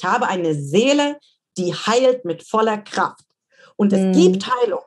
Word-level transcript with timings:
Ich 0.00 0.06
habe 0.06 0.28
eine 0.28 0.54
Seele, 0.54 1.18
die 1.58 1.74
heilt 1.74 2.24
mit 2.24 2.42
voller 2.42 2.78
Kraft. 2.78 3.26
Und 3.76 3.92
es 3.92 4.00
mhm. 4.00 4.12
gibt 4.12 4.46
Heilung. 4.46 4.80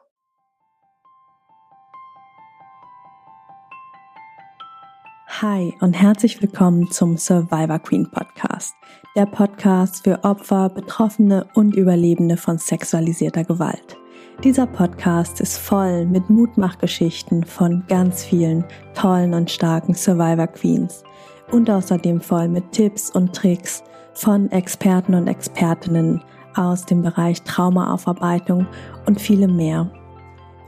Hi 5.40 5.72
und 5.82 5.94
herzlich 5.94 6.42
willkommen 6.42 6.90
zum 6.90 7.18
Survivor 7.18 7.78
Queen 7.78 8.10
Podcast, 8.10 8.74
der 9.16 9.28
Podcast 9.28 10.04
für 10.04 10.24
Opfer, 10.24 10.70
Betroffene 10.70 11.48
und 11.54 11.76
Überlebende 11.76 12.36
von 12.36 12.58
sexualisierter 12.58 13.44
Gewalt. 13.44 13.96
Dieser 14.44 14.66
Podcast 14.66 15.42
ist 15.42 15.60
voll 15.60 16.08
mit 16.08 16.28
Mutmachgeschichten 16.32 17.46
von 17.46 17.84
ganz 17.88 18.24
vielen 18.24 18.66
tollen 18.96 19.36
und 19.36 19.52
starken 19.52 19.94
Survivor 19.94 20.48
Queens 20.48 21.04
und 21.52 21.70
außerdem 21.70 22.20
voll 22.20 22.48
mit 22.48 22.72
Tipps 22.72 23.12
und 23.12 23.36
Tricks 23.36 23.84
von 24.14 24.52
Experten 24.52 25.16
und 25.16 25.28
Expertinnen 25.28 26.24
aus 26.56 26.86
dem 26.86 27.02
Bereich 27.02 27.42
Traumaaufarbeitung 27.44 28.68
und 29.06 29.20
vielem 29.20 29.56
mehr. 29.56 29.92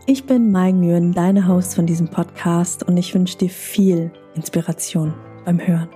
Ich 0.07 0.25
bin 0.25 0.51
Mai 0.51 0.71
Nguyen, 0.71 1.13
deine 1.13 1.47
Host 1.47 1.75
von 1.75 1.85
diesem 1.85 2.07
Podcast 2.07 2.83
und 2.83 2.97
ich 2.97 3.13
wünsche 3.13 3.37
dir 3.37 3.49
viel 3.49 4.11
Inspiration 4.35 5.13
beim 5.45 5.59
Hören. 5.59 5.89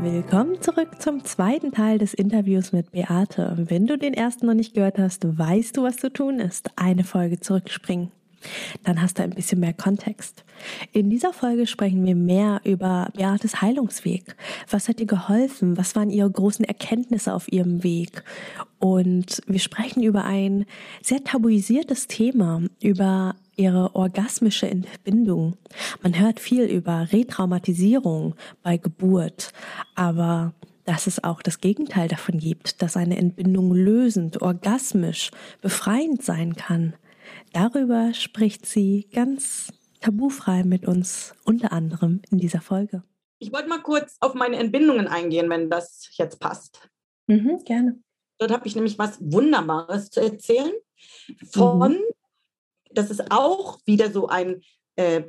Willkommen 0.00 0.60
zurück 0.62 1.00
zum 1.00 1.24
zweiten 1.24 1.72
Teil 1.72 1.98
des 1.98 2.14
Interviews 2.14 2.72
mit 2.72 2.92
Beate. 2.92 3.56
Wenn 3.58 3.86
du 3.86 3.98
den 3.98 4.14
ersten 4.14 4.46
noch 4.46 4.54
nicht 4.54 4.74
gehört 4.74 4.98
hast, 4.98 5.38
weißt 5.38 5.76
du, 5.76 5.82
was 5.82 5.96
zu 5.96 6.12
tun 6.12 6.38
ist. 6.38 6.70
Eine 6.76 7.02
Folge 7.02 7.40
zurückspringen. 7.40 8.12
Dann 8.84 9.00
hast 9.02 9.18
du 9.18 9.22
ein 9.22 9.30
bisschen 9.30 9.60
mehr 9.60 9.72
Kontext. 9.72 10.44
In 10.92 11.10
dieser 11.10 11.32
Folge 11.32 11.66
sprechen 11.66 12.04
wir 12.04 12.14
mehr 12.14 12.60
über 12.64 13.10
Beates 13.14 13.60
Heilungsweg. 13.60 14.36
Was 14.70 14.88
hat 14.88 15.00
ihr 15.00 15.06
geholfen? 15.06 15.76
Was 15.76 15.94
waren 15.96 16.10
ihre 16.10 16.30
großen 16.30 16.64
Erkenntnisse 16.64 17.32
auf 17.32 17.50
ihrem 17.52 17.82
Weg? 17.82 18.22
Und 18.78 19.42
wir 19.46 19.60
sprechen 19.60 20.02
über 20.02 20.24
ein 20.24 20.64
sehr 21.02 21.22
tabuisiertes 21.24 22.06
Thema, 22.06 22.62
über 22.80 23.34
ihre 23.56 23.94
orgasmische 23.96 24.70
Entbindung. 24.70 25.56
Man 26.02 26.18
hört 26.18 26.38
viel 26.38 26.64
über 26.64 27.12
Retraumatisierung 27.12 28.36
bei 28.62 28.76
Geburt, 28.76 29.52
aber 29.96 30.54
dass 30.84 31.06
es 31.06 31.22
auch 31.22 31.42
das 31.42 31.60
Gegenteil 31.60 32.08
davon 32.08 32.38
gibt, 32.38 32.80
dass 32.80 32.96
eine 32.96 33.18
Entbindung 33.18 33.74
lösend, 33.74 34.40
orgasmisch, 34.40 35.30
befreiend 35.60 36.22
sein 36.22 36.56
kann. 36.56 36.94
Darüber 37.52 38.14
spricht 38.14 38.66
sie 38.66 39.08
ganz 39.12 39.72
tabufrei 40.00 40.64
mit 40.64 40.86
uns, 40.86 41.34
unter 41.44 41.72
anderem 41.72 42.22
in 42.30 42.38
dieser 42.38 42.60
Folge. 42.60 43.02
Ich 43.38 43.52
wollte 43.52 43.68
mal 43.68 43.82
kurz 43.82 44.16
auf 44.20 44.34
meine 44.34 44.56
Entbindungen 44.56 45.06
eingehen, 45.06 45.48
wenn 45.50 45.70
das 45.70 46.08
jetzt 46.12 46.40
passt. 46.40 46.88
Mhm, 47.26 47.62
gerne. 47.64 48.00
Dort 48.38 48.52
habe 48.52 48.66
ich 48.66 48.74
nämlich 48.74 48.98
was 48.98 49.18
Wunderbares 49.20 50.10
zu 50.10 50.20
erzählen. 50.20 50.72
Von, 51.50 51.92
mhm. 51.92 52.04
das 52.90 53.10
ist 53.10 53.30
auch 53.30 53.78
wieder 53.84 54.10
so 54.10 54.28
ein 54.28 54.62
äh, 54.96 55.22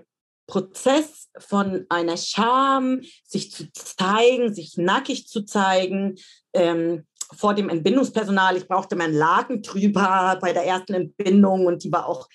Prozess 0.48 1.30
von 1.38 1.86
einer 1.90 2.18
Scham, 2.18 3.02
sich 3.24 3.52
zu 3.52 3.72
zeigen, 3.72 4.54
sich 4.54 4.78
nackig 4.78 5.28
zu 5.28 5.44
zeigen, 5.44 6.18
ähm, 6.54 7.06
vor 7.36 7.54
dem 7.54 7.70
Entbindungspersonal. 7.70 8.58
Ich 8.58 8.68
brauchte 8.68 8.96
meinen 8.96 9.14
Laken 9.14 9.62
drüber 9.62 10.38
bei 10.42 10.54
der 10.54 10.66
ersten 10.66 10.94
Entbindung 10.94 11.66
und 11.66 11.84
die 11.84 11.92
war 11.92 12.08
auch, 12.08 12.28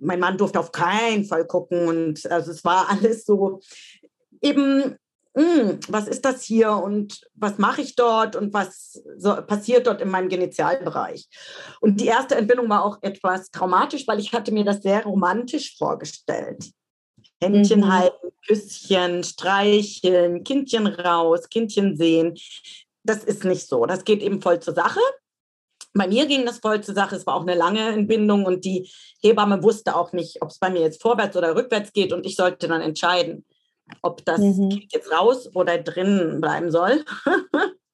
mein 0.00 0.20
Mann 0.20 0.38
durfte 0.38 0.60
auf 0.60 0.72
keinen 0.72 1.24
Fall 1.24 1.46
gucken 1.46 1.88
und 1.88 2.30
also 2.30 2.50
es 2.50 2.64
war 2.64 2.88
alles 2.90 3.24
so 3.24 3.60
eben, 4.40 4.96
mh, 5.34 5.42
hm, 5.42 5.80
was 5.88 6.08
ist 6.08 6.24
das 6.24 6.42
hier 6.42 6.72
und 6.72 7.20
was 7.34 7.58
mache 7.58 7.82
ich 7.82 7.94
dort 7.96 8.36
und 8.36 8.52
was 8.52 9.02
so, 9.16 9.34
passiert 9.42 9.86
dort 9.86 10.00
in 10.00 10.10
meinem 10.10 10.28
Genitalbereich. 10.28 11.26
Und 11.80 12.00
die 12.00 12.06
erste 12.06 12.34
Entbindung 12.36 12.68
war 12.68 12.84
auch 12.84 12.98
etwas 13.02 13.50
traumatisch, 13.50 14.06
weil 14.06 14.20
ich 14.20 14.32
hatte 14.32 14.52
mir 14.52 14.64
das 14.64 14.82
sehr 14.82 15.04
romantisch 15.04 15.76
vorgestellt. 15.76 16.70
Händchen 17.40 17.80
mhm. 17.80 17.92
halten, 17.92 18.28
Küsschen, 18.46 19.24
streicheln, 19.24 20.44
Kindchen 20.44 20.86
raus, 20.86 21.48
Kindchen 21.48 21.96
sehen 21.96 22.34
das 23.04 23.24
ist 23.24 23.44
nicht 23.44 23.68
so. 23.68 23.86
Das 23.86 24.04
geht 24.04 24.22
eben 24.22 24.40
voll 24.40 24.60
zur 24.60 24.74
Sache. 24.74 25.00
Bei 25.94 26.06
mir 26.06 26.26
ging 26.26 26.46
das 26.46 26.58
voll 26.58 26.82
zur 26.82 26.94
Sache. 26.94 27.16
Es 27.16 27.26
war 27.26 27.34
auch 27.34 27.42
eine 27.42 27.54
lange 27.54 27.86
Entbindung 27.88 28.46
und 28.46 28.64
die 28.64 28.90
Hebamme 29.20 29.62
wusste 29.62 29.94
auch 29.94 30.12
nicht, 30.12 30.40
ob 30.40 30.50
es 30.50 30.58
bei 30.58 30.70
mir 30.70 30.80
jetzt 30.80 31.02
vorwärts 31.02 31.36
oder 31.36 31.54
rückwärts 31.54 31.92
geht 31.92 32.12
und 32.12 32.24
ich 32.24 32.36
sollte 32.36 32.68
dann 32.68 32.80
entscheiden, 32.80 33.44
ob 34.00 34.24
das 34.24 34.40
mhm. 34.40 34.70
Kind 34.70 34.92
jetzt 34.92 35.12
raus 35.12 35.50
oder 35.54 35.78
drin 35.78 36.40
bleiben 36.40 36.70
soll. 36.70 37.04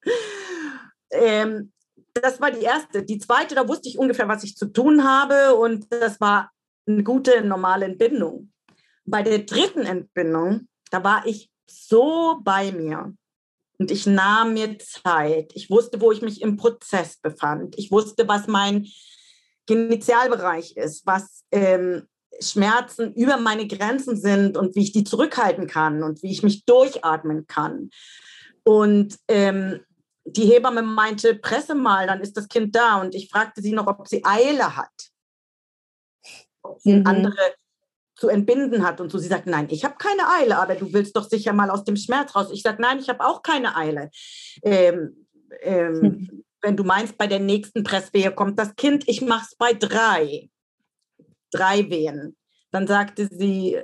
ähm, 1.11 1.73
das 2.13 2.39
war 2.39 2.51
die 2.51 2.61
erste. 2.61 3.03
Die 3.03 3.19
zweite, 3.19 3.55
da 3.55 3.67
wusste 3.67 3.89
ich 3.89 3.97
ungefähr, 3.97 4.27
was 4.27 4.43
ich 4.43 4.55
zu 4.55 4.67
tun 4.67 5.03
habe 5.03 5.55
und 5.55 5.91
das 5.91 6.21
war 6.21 6.51
eine 6.87 7.03
gute, 7.03 7.43
normale 7.43 7.85
Entbindung. 7.85 8.51
Bei 9.05 9.23
der 9.23 9.39
dritten 9.39 9.81
Entbindung, 9.81 10.67
da 10.91 11.03
war 11.03 11.25
ich 11.25 11.49
so 11.69 12.39
bei 12.43 12.71
mir. 12.71 13.13
Und 13.79 13.91
ich 13.91 14.05
nahm 14.05 14.53
mir 14.53 14.77
Zeit. 14.79 15.51
Ich 15.55 15.69
wusste, 15.69 16.01
wo 16.01 16.11
ich 16.11 16.21
mich 16.21 16.41
im 16.41 16.57
Prozess 16.57 17.17
befand. 17.17 17.77
Ich 17.77 17.91
wusste, 17.91 18.27
was 18.27 18.47
mein 18.47 18.87
Genitalbereich 19.67 20.75
ist, 20.75 21.05
was 21.05 21.45
ähm, 21.51 22.07
Schmerzen 22.41 23.13
über 23.13 23.37
meine 23.37 23.67
Grenzen 23.67 24.17
sind 24.17 24.57
und 24.57 24.75
wie 24.75 24.83
ich 24.83 24.91
die 24.91 25.05
zurückhalten 25.05 25.67
kann 25.67 26.03
und 26.03 26.21
wie 26.23 26.31
ich 26.31 26.43
mich 26.43 26.65
durchatmen 26.65 27.47
kann. 27.47 27.89
Und 28.63 29.17
ähm, 29.29 29.79
die 30.25 30.45
Hebamme 30.45 30.81
meinte, 30.81 31.35
presse 31.35 31.73
mal, 31.73 32.07
dann 32.07 32.21
ist 32.21 32.35
das 32.35 32.49
Kind 32.49 32.75
da. 32.75 32.99
Und 32.99 33.15
ich 33.15 33.29
fragte 33.29 33.61
sie 33.61 33.71
noch, 33.71 33.87
ob 33.87 34.07
sie 34.07 34.23
Eile 34.25 34.75
hat. 34.75 34.91
Ob 36.61 36.81
sie 36.81 36.95
mhm. 36.95 37.07
andere 37.07 37.53
zu 38.19 38.27
entbinden 38.27 38.85
hat 38.85 38.99
und 38.99 39.11
so. 39.11 39.17
Sie 39.17 39.29
sagt, 39.29 39.47
nein, 39.47 39.67
ich 39.69 39.85
habe 39.85 39.95
keine 39.97 40.27
Eile, 40.29 40.59
aber 40.59 40.75
du 40.75 40.91
willst 40.91 41.15
doch 41.15 41.27
sicher 41.27 41.53
mal 41.53 41.69
aus 41.69 41.85
dem 41.85 41.95
Schmerz 41.95 42.35
raus. 42.35 42.49
Ich 42.51 42.61
sage, 42.61 42.81
nein, 42.81 42.99
ich 42.99 43.07
habe 43.09 43.25
auch 43.25 43.41
keine 43.41 43.75
Eile. 43.75 44.09
Ähm, 44.61 45.25
ähm, 45.61 45.93
mhm. 45.93 46.43
Wenn 46.61 46.75
du 46.75 46.83
meinst, 46.83 47.17
bei 47.17 47.27
der 47.27 47.39
nächsten 47.39 47.83
Presswehe 47.83 48.31
kommt 48.31 48.59
das 48.59 48.75
Kind, 48.75 49.07
ich 49.07 49.21
mache 49.21 49.45
es 49.49 49.55
bei 49.55 49.73
drei. 49.73 50.49
Drei 51.51 51.89
Wehen. 51.89 52.35
Dann 52.71 52.85
sagte 52.87 53.29
sie, 53.31 53.77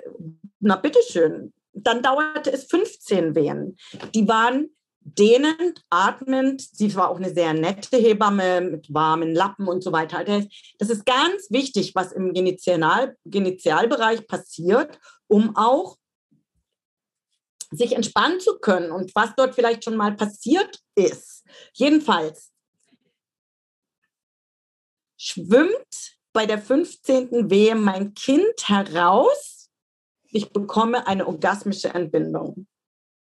na 0.60 0.76
bitteschön. 0.76 1.54
Dann 1.72 2.04
dauerte 2.04 2.52
es 2.52 2.66
15 2.66 3.36
Wehen. 3.36 3.78
Die 4.14 4.28
waren 4.28 4.75
dehnend, 5.06 5.84
atmend. 5.90 6.62
Sie 6.62 6.94
war 6.96 7.10
auch 7.10 7.18
eine 7.18 7.34
sehr 7.34 7.54
nette 7.54 7.98
Hebamme 7.98 8.62
mit 8.62 8.94
warmen 8.94 9.34
Lappen 9.34 9.68
und 9.68 9.84
so 9.84 9.92
weiter. 9.92 10.24
Das 10.24 10.90
ist 10.90 11.06
ganz 11.06 11.50
wichtig, 11.50 11.94
was 11.96 12.12
im 12.12 12.34
Genital, 12.34 13.16
Genitalbereich 13.24 14.28
passiert, 14.28 15.00
um 15.28 15.56
auch 15.56 15.98
sich 17.72 17.94
entspannen 17.94 18.40
zu 18.40 18.58
können 18.60 18.92
und 18.92 19.14
was 19.16 19.36
dort 19.36 19.56
vielleicht 19.56 19.84
schon 19.84 19.96
mal 19.96 20.16
passiert 20.16 20.80
ist. 20.96 21.44
Jedenfalls 21.74 22.52
schwimmt 25.18 26.18
bei 26.34 26.46
der 26.46 26.60
15. 26.60 27.50
Wehe 27.50 27.76
mein 27.76 28.14
Kind 28.14 28.68
heraus. 28.68 29.70
Ich 30.32 30.52
bekomme 30.52 31.08
eine 31.08 31.28
orgasmische 31.28 31.90
Entbindung. 31.90 32.68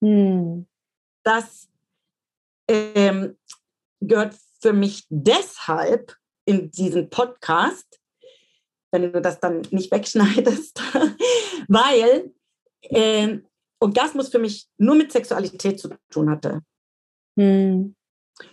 Hm 0.02 0.68
das 1.28 1.70
ähm, 2.70 3.38
gehört 4.00 4.36
für 4.62 4.74
mich 4.74 5.06
deshalb 5.10 6.16
in 6.46 6.72
diesen 6.72 7.10
Podcast, 7.10 8.00
wenn 8.92 9.12
du 9.12 9.22
das 9.22 9.40
dann 9.40 9.62
nicht 9.72 9.92
wegschneidest, 9.92 10.82
weil 11.68 12.34
äh, 12.82 13.40
Orgasmus 13.80 14.30
für 14.30 14.40
mich 14.40 14.68
nur 14.78 14.96
mit 14.96 15.12
Sexualität 15.12 15.80
zu 15.80 15.90
tun 16.10 16.30
hatte. 16.30 16.62
Hm. 17.38 17.94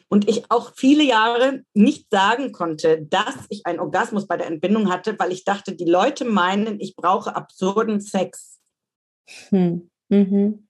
Und 0.09 0.29
ich 0.29 0.50
auch 0.50 0.73
viele 0.75 1.05
Jahre 1.05 1.62
nicht 1.75 2.09
sagen 2.11 2.53
konnte, 2.53 3.03
dass 3.03 3.37
ich 3.50 3.67
einen 3.67 3.81
Orgasmus 3.81 4.27
bei 4.27 4.37
der 4.37 4.47
Entbindung 4.47 4.91
hatte, 4.91 5.19
weil 5.19 5.31
ich 5.31 5.44
dachte, 5.44 5.75
die 5.75 5.85
Leute 5.85 6.25
meinen, 6.25 6.81
ich 6.81 6.97
brauche 6.97 7.37
absurden 7.37 8.00
Sex. 8.00 8.59
Hm. 9.50 9.91
Mhm. 10.09 10.67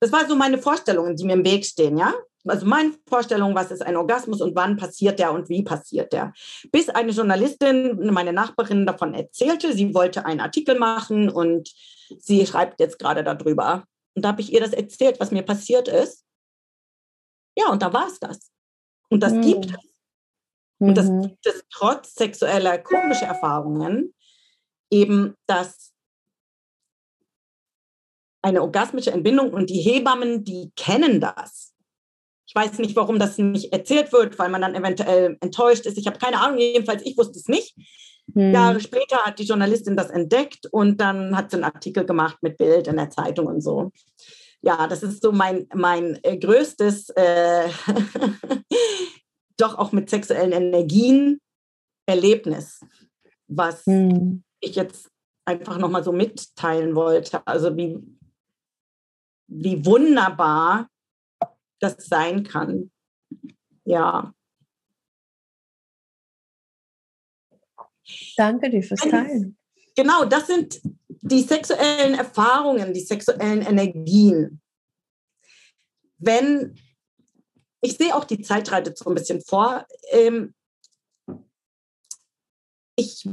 Das 0.00 0.12
war 0.12 0.26
so 0.28 0.36
meine 0.36 0.58
Vorstellungen, 0.58 1.16
die 1.16 1.24
mir 1.24 1.34
im 1.34 1.44
Weg 1.44 1.64
stehen, 1.64 1.98
ja? 1.98 2.14
Also 2.46 2.66
meine 2.66 2.94
Vorstellung, 3.06 3.54
was 3.54 3.70
ist 3.70 3.82
ein 3.82 3.96
Orgasmus 3.96 4.40
und 4.40 4.54
wann 4.54 4.76
passiert 4.76 5.18
der 5.18 5.32
und 5.32 5.48
wie 5.48 5.62
passiert 5.62 6.12
der. 6.12 6.32
Bis 6.70 6.88
eine 6.88 7.12
Journalistin, 7.12 8.12
meine 8.12 8.32
Nachbarin 8.32 8.86
davon 8.86 9.12
erzählte, 9.14 9.72
sie 9.72 9.92
wollte 9.94 10.24
einen 10.24 10.40
Artikel 10.40 10.78
machen 10.78 11.28
und 11.28 11.70
sie 12.18 12.46
schreibt 12.46 12.80
jetzt 12.80 12.98
gerade 12.98 13.24
darüber. 13.24 13.84
Und 14.14 14.24
da 14.24 14.28
habe 14.28 14.40
ich 14.40 14.52
ihr 14.52 14.60
das 14.60 14.72
erzählt, 14.72 15.20
was 15.20 15.30
mir 15.30 15.42
passiert 15.42 15.88
ist. 15.88 16.24
Ja, 17.56 17.70
und 17.70 17.82
da 17.82 17.92
war 17.92 18.06
es 18.06 18.18
das. 18.18 18.50
Und 19.10 19.22
das 19.22 19.32
mhm. 19.32 19.42
gibt 19.42 19.66
es. 19.66 19.76
Und 20.80 20.94
das 20.94 21.06
mhm. 21.06 21.22
gibt 21.22 21.46
es 21.46 21.64
trotz 21.70 22.14
sexueller 22.14 22.78
komischer 22.78 23.26
Erfahrungen, 23.26 24.14
eben, 24.90 25.34
dass 25.46 25.92
eine 28.48 28.62
orgasmische 28.62 29.12
Entbindung 29.12 29.52
und 29.52 29.70
die 29.70 29.80
Hebammen, 29.80 30.44
die 30.44 30.72
kennen 30.76 31.20
das. 31.20 31.74
Ich 32.46 32.54
weiß 32.54 32.78
nicht, 32.78 32.96
warum 32.96 33.18
das 33.18 33.36
nicht 33.36 33.72
erzählt 33.72 34.12
wird, 34.12 34.38
weil 34.38 34.48
man 34.48 34.62
dann 34.62 34.74
eventuell 34.74 35.36
enttäuscht 35.40 35.84
ist. 35.84 35.98
Ich 35.98 36.06
habe 36.06 36.18
keine 36.18 36.40
Ahnung, 36.40 36.58
jedenfalls 36.58 37.02
ich 37.04 37.16
wusste 37.18 37.38
es 37.38 37.46
nicht. 37.48 37.76
Hm. 38.34 38.52
Jahre 38.52 38.80
später 38.80 39.18
hat 39.18 39.38
die 39.38 39.44
Journalistin 39.44 39.96
das 39.96 40.10
entdeckt 40.10 40.66
und 40.70 41.00
dann 41.00 41.36
hat 41.36 41.50
sie 41.50 41.56
einen 41.56 41.64
Artikel 41.64 42.04
gemacht 42.06 42.38
mit 42.40 42.56
Bild 42.56 42.88
in 42.88 42.96
der 42.96 43.10
Zeitung 43.10 43.46
und 43.46 43.60
so. 43.60 43.92
Ja, 44.62 44.86
das 44.86 45.02
ist 45.02 45.22
so 45.22 45.30
mein, 45.30 45.68
mein 45.74 46.18
äh, 46.22 46.36
größtes, 46.38 47.10
äh, 47.10 47.68
doch 49.56 49.78
auch 49.78 49.92
mit 49.92 50.10
sexuellen 50.10 50.52
Energien 50.52 51.40
Erlebnis, 52.06 52.80
was 53.46 53.84
hm. 53.84 54.42
ich 54.60 54.74
jetzt 54.74 55.10
einfach 55.44 55.78
nochmal 55.78 56.02
so 56.02 56.12
mitteilen 56.12 56.94
wollte. 56.94 57.46
Also 57.46 57.76
wie, 57.76 57.98
wie 59.48 59.84
wunderbar 59.84 60.88
das 61.80 61.96
sein 62.06 62.44
kann. 62.44 62.90
Ja. 63.84 64.32
Danke 68.36 68.70
dir 68.70 68.82
fürs 68.82 69.00
Teilen. 69.00 69.56
Genau, 69.96 70.24
das 70.24 70.46
sind 70.46 70.80
die 71.22 71.42
sexuellen 71.42 72.14
Erfahrungen, 72.14 72.94
die 72.94 73.00
sexuellen 73.00 73.62
Energien. 73.62 74.60
Wenn, 76.18 76.78
ich 77.80 77.96
sehe 77.96 78.14
auch 78.14 78.24
die 78.24 78.42
Zeit 78.42 78.70
reitet 78.70 78.98
so 78.98 79.08
ein 79.10 79.14
bisschen 79.14 79.40
vor. 79.40 79.86
Ähm, 80.10 80.54
ich 82.96 83.28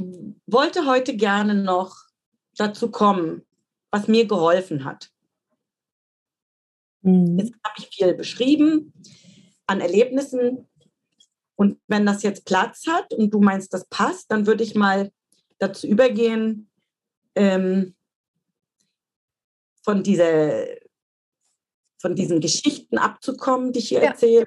wollte 0.46 0.86
heute 0.86 1.16
gerne 1.16 1.54
noch 1.54 1.96
dazu 2.56 2.90
kommen, 2.90 3.44
was 3.90 4.08
mir 4.08 4.26
geholfen 4.26 4.84
hat. 4.84 5.10
Mhm. 7.06 7.38
Jetzt 7.38 7.52
habe 7.64 7.74
ich 7.78 7.88
viel 7.88 8.14
beschrieben 8.14 8.92
an 9.66 9.80
Erlebnissen. 9.80 10.68
Und 11.54 11.78
wenn 11.86 12.04
das 12.04 12.22
jetzt 12.22 12.44
Platz 12.44 12.86
hat 12.86 13.14
und 13.14 13.32
du 13.32 13.40
meinst, 13.40 13.72
das 13.72 13.86
passt, 13.88 14.30
dann 14.30 14.46
würde 14.46 14.64
ich 14.64 14.74
mal 14.74 15.10
dazu 15.58 15.86
übergehen, 15.86 16.68
ähm, 17.34 17.94
von, 19.82 20.02
dieser, 20.02 20.66
von 21.98 22.14
diesen 22.14 22.40
Geschichten 22.40 22.98
abzukommen, 22.98 23.72
die 23.72 23.78
ich 23.78 23.88
hier 23.88 24.02
ja. 24.02 24.10
erzähle, 24.10 24.46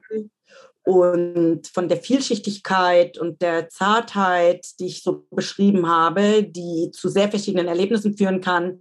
und 0.84 1.68
von 1.68 1.88
der 1.88 1.98
Vielschichtigkeit 1.98 3.18
und 3.18 3.42
der 3.42 3.70
Zartheit, 3.70 4.66
die 4.80 4.88
ich 4.88 5.04
so 5.04 5.28
beschrieben 5.30 5.88
habe, 5.88 6.44
die 6.44 6.90
zu 6.92 7.10
sehr 7.10 7.30
verschiedenen 7.30 7.68
Erlebnissen 7.68 8.18
führen 8.18 8.42
kann, 8.42 8.80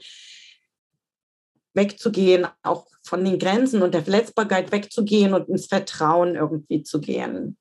wegzugehen, 1.78 2.46
auch 2.62 2.86
von 3.02 3.24
den 3.24 3.38
Grenzen 3.38 3.80
und 3.82 3.94
der 3.94 4.02
Verletzbarkeit 4.02 4.70
wegzugehen 4.72 5.32
und 5.32 5.48
ins 5.48 5.66
Vertrauen 5.66 6.34
irgendwie 6.34 6.82
zu 6.82 7.00
gehen. 7.00 7.56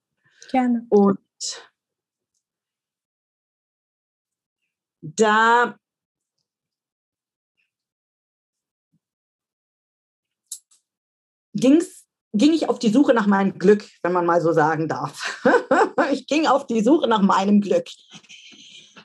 Gerne. 0.51 0.85
Und 0.89 1.19
da 5.01 5.77
ging's, 11.53 12.05
ging 12.33 12.53
ich 12.53 12.67
auf 12.67 12.79
die 12.79 12.89
Suche 12.89 13.13
nach 13.13 13.27
meinem 13.27 13.57
Glück, 13.57 13.85
wenn 14.03 14.13
man 14.13 14.25
mal 14.25 14.41
so 14.41 14.51
sagen 14.51 14.87
darf. 14.87 15.45
ich 16.11 16.27
ging 16.27 16.47
auf 16.47 16.67
die 16.67 16.81
Suche 16.81 17.07
nach 17.07 17.21
meinem 17.21 17.61
Glück. 17.61 17.87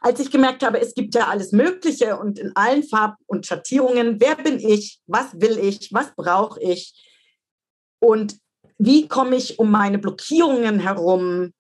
Als 0.04 0.18
ich 0.18 0.32
gemerkt 0.32 0.64
habe, 0.64 0.80
es 0.80 0.94
gibt 0.94 1.14
ja 1.14 1.28
alles 1.28 1.52
Mögliche 1.52 2.18
und 2.18 2.38
in 2.38 2.54
allen 2.56 2.82
Farben 2.82 3.16
und 3.26 3.46
Schattierungen, 3.46 4.20
wer 4.20 4.34
bin 4.34 4.58
ich, 4.58 5.00
was 5.06 5.32
will 5.40 5.58
ich, 5.58 5.92
was 5.92 6.14
brauche 6.16 6.60
ich 6.60 6.92
und 8.00 8.36
wie 8.78 9.06
komme 9.06 9.36
ich 9.36 9.60
um 9.60 9.70
meine 9.70 9.98
Blockierungen 9.98 10.80
herum. 10.80 11.52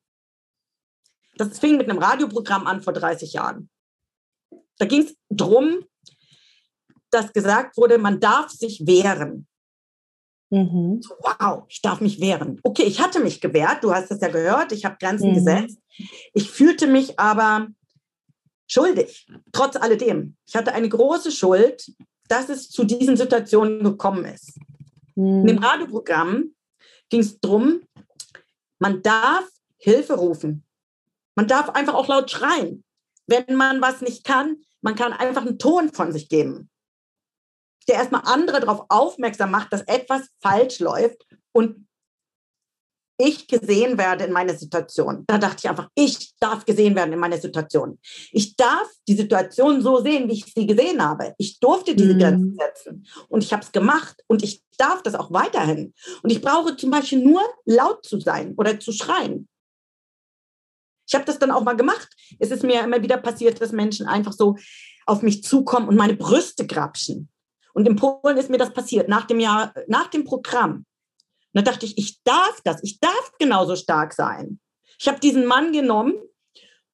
Das 1.36 1.60
fing 1.60 1.76
mit 1.76 1.88
einem 1.88 1.98
Radioprogramm 1.98 2.66
an 2.66 2.82
vor 2.82 2.92
30 2.92 3.32
Jahren. 3.32 3.70
Da 4.78 4.86
ging 4.86 5.02
es 5.02 5.16
darum, 5.28 5.84
dass 7.10 7.32
gesagt 7.32 7.76
wurde, 7.76 7.98
man 7.98 8.18
darf 8.18 8.50
sich 8.50 8.84
wehren. 8.86 9.46
Mhm. 10.50 11.00
Wow, 11.20 11.64
ich 11.68 11.80
darf 11.80 12.00
mich 12.00 12.20
wehren. 12.20 12.60
Okay, 12.64 12.82
ich 12.82 13.00
hatte 13.00 13.20
mich 13.20 13.40
gewehrt, 13.40 13.84
du 13.84 13.94
hast 13.94 14.10
es 14.10 14.20
ja 14.20 14.28
gehört, 14.28 14.72
ich 14.72 14.84
habe 14.84 14.96
Grenzen 14.98 15.30
mhm. 15.30 15.34
gesetzt. 15.34 15.78
Ich 16.34 16.50
fühlte 16.50 16.88
mich 16.88 17.20
aber 17.20 17.68
schuldig, 18.72 19.26
trotz 19.52 19.76
alledem. 19.76 20.36
Ich 20.46 20.56
hatte 20.56 20.72
eine 20.72 20.88
große 20.88 21.30
Schuld, 21.30 21.92
dass 22.28 22.48
es 22.48 22.70
zu 22.70 22.84
diesen 22.84 23.16
Situationen 23.16 23.84
gekommen 23.84 24.24
ist. 24.24 24.58
Mhm. 25.14 25.40
In 25.40 25.46
dem 25.46 25.58
Radioprogramm 25.58 26.54
ging 27.10 27.20
es 27.20 27.38
darum, 27.40 27.82
man 28.78 29.02
darf 29.02 29.44
Hilfe 29.76 30.14
rufen. 30.14 30.64
Man 31.34 31.46
darf 31.46 31.70
einfach 31.70 31.94
auch 31.94 32.08
laut 32.08 32.30
schreien. 32.30 32.84
Wenn 33.26 33.54
man 33.54 33.80
was 33.80 34.00
nicht 34.00 34.24
kann, 34.24 34.62
man 34.80 34.94
kann 34.94 35.12
einfach 35.12 35.42
einen 35.42 35.58
Ton 35.58 35.92
von 35.92 36.12
sich 36.12 36.28
geben, 36.28 36.70
der 37.88 37.96
erstmal 37.96 38.22
andere 38.24 38.60
darauf 38.60 38.86
aufmerksam 38.88 39.50
macht, 39.50 39.72
dass 39.72 39.82
etwas 39.82 40.28
falsch 40.40 40.80
läuft 40.80 41.26
und 41.52 41.86
ich 43.22 43.46
gesehen 43.46 43.98
werde 43.98 44.24
in 44.24 44.32
meiner 44.32 44.54
Situation. 44.54 45.24
Da 45.26 45.38
dachte 45.38 45.58
ich 45.60 45.68
einfach, 45.68 45.88
ich 45.94 46.34
darf 46.40 46.64
gesehen 46.64 46.94
werden 46.96 47.12
in 47.12 47.18
meiner 47.18 47.38
Situation. 47.38 47.98
Ich 48.32 48.56
darf 48.56 48.88
die 49.06 49.14
Situation 49.14 49.80
so 49.80 50.00
sehen, 50.00 50.28
wie 50.28 50.34
ich 50.34 50.44
sie 50.52 50.66
gesehen 50.66 51.02
habe. 51.02 51.34
Ich 51.38 51.60
durfte 51.60 51.94
diese 51.94 52.14
mhm. 52.14 52.18
Grenzen 52.18 52.58
setzen 52.58 53.06
und 53.28 53.44
ich 53.44 53.52
habe 53.52 53.62
es 53.62 53.70
gemacht 53.70 54.22
und 54.26 54.42
ich 54.42 54.62
darf 54.76 55.02
das 55.02 55.14
auch 55.14 55.32
weiterhin. 55.32 55.94
Und 56.22 56.30
ich 56.30 56.40
brauche 56.40 56.76
zum 56.76 56.90
Beispiel 56.90 57.24
nur 57.24 57.42
laut 57.64 58.04
zu 58.04 58.20
sein 58.20 58.54
oder 58.56 58.80
zu 58.80 58.92
schreien. 58.92 59.48
Ich 61.06 61.14
habe 61.14 61.24
das 61.24 61.38
dann 61.38 61.50
auch 61.50 61.62
mal 61.62 61.76
gemacht. 61.76 62.08
Es 62.38 62.50
ist 62.50 62.62
mir 62.62 62.82
immer 62.82 63.02
wieder 63.02 63.18
passiert, 63.18 63.60
dass 63.60 63.72
Menschen 63.72 64.06
einfach 64.06 64.32
so 64.32 64.56
auf 65.06 65.22
mich 65.22 65.42
zukommen 65.44 65.88
und 65.88 65.96
meine 65.96 66.14
Brüste 66.14 66.66
grapschen. 66.66 67.28
Und 67.74 67.86
in 67.86 67.96
Polen 67.96 68.36
ist 68.36 68.50
mir 68.50 68.58
das 68.58 68.72
passiert 68.72 69.08
nach 69.08 69.26
dem 69.26 69.40
Jahr, 69.40 69.72
nach 69.86 70.08
dem 70.08 70.24
Programm. 70.24 70.84
Und 71.54 71.66
da 71.66 71.70
dachte 71.70 71.86
ich, 71.86 71.98
ich 71.98 72.22
darf 72.22 72.60
das, 72.64 72.82
ich 72.82 72.98
darf 73.00 73.32
genauso 73.38 73.76
stark 73.76 74.14
sein. 74.14 74.60
Ich 74.98 75.08
habe 75.08 75.20
diesen 75.20 75.44
Mann 75.44 75.72
genommen 75.72 76.14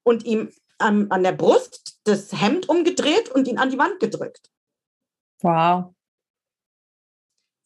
und 0.02 0.24
ihm 0.24 0.50
ähm, 0.80 1.06
an 1.10 1.22
der 1.22 1.32
Brust 1.32 2.00
das 2.04 2.32
Hemd 2.32 2.68
umgedreht 2.68 3.28
und 3.30 3.46
ihn 3.46 3.58
an 3.58 3.70
die 3.70 3.78
Wand 3.78 4.00
gedrückt. 4.00 4.50
Wow. 5.42 5.94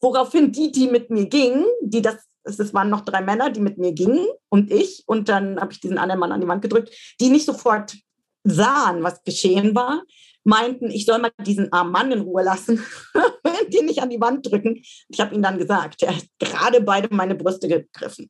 Woraufhin 0.01 0.51
die, 0.51 0.71
die 0.71 0.87
mit 0.87 1.09
mir 1.09 1.27
gingen, 1.27 1.65
die 1.81 2.01
das, 2.01 2.27
es 2.43 2.73
waren 2.73 2.89
noch 2.89 3.01
drei 3.01 3.21
Männer, 3.21 3.49
die 3.49 3.61
mit 3.61 3.77
mir 3.77 3.93
gingen 3.93 4.27
und 4.49 4.71
ich, 4.71 5.03
und 5.07 5.29
dann 5.29 5.59
habe 5.59 5.71
ich 5.71 5.79
diesen 5.79 5.97
anderen 5.97 6.19
Mann 6.19 6.31
an 6.31 6.41
die 6.41 6.47
Wand 6.47 6.61
gedrückt, 6.61 6.93
die 7.19 7.29
nicht 7.29 7.45
sofort 7.45 7.95
sahen, 8.43 9.03
was 9.03 9.23
geschehen 9.23 9.75
war, 9.75 10.03
meinten, 10.43 10.91
ich 10.91 11.05
soll 11.05 11.19
mal 11.19 11.31
diesen 11.45 11.71
armen 11.71 11.91
Mann 11.91 12.11
in 12.11 12.21
Ruhe 12.21 12.43
lassen, 12.43 12.83
den 13.73 13.85
nicht 13.85 14.01
an 14.01 14.09
die 14.09 14.19
Wand 14.19 14.49
drücken. 14.49 14.81
Ich 15.09 15.19
habe 15.19 15.33
ihm 15.33 15.41
dann 15.41 15.57
gesagt, 15.57 16.03
er 16.03 16.15
hat 16.15 16.25
gerade 16.39 16.81
beide 16.81 17.13
meine 17.13 17.35
Brüste 17.35 17.67
gegriffen. 17.67 18.29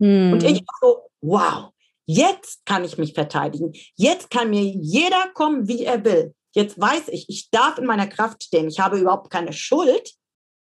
Hm. 0.00 0.32
Und 0.32 0.42
ich 0.42 0.60
war 0.60 0.78
so, 0.80 0.98
wow, 1.20 1.70
jetzt 2.06 2.64
kann 2.64 2.84
ich 2.84 2.98
mich 2.98 3.14
verteidigen. 3.14 3.72
Jetzt 3.96 4.30
kann 4.30 4.50
mir 4.50 4.62
jeder 4.62 5.30
kommen, 5.34 5.68
wie 5.68 5.84
er 5.84 6.04
will. 6.04 6.34
Jetzt 6.54 6.78
weiß 6.78 7.08
ich, 7.08 7.28
ich 7.28 7.50
darf 7.50 7.78
in 7.78 7.86
meiner 7.86 8.06
Kraft 8.06 8.44
stehen. 8.44 8.68
Ich 8.68 8.78
habe 8.78 8.98
überhaupt 8.98 9.30
keine 9.30 9.52
Schuld. 9.52 10.12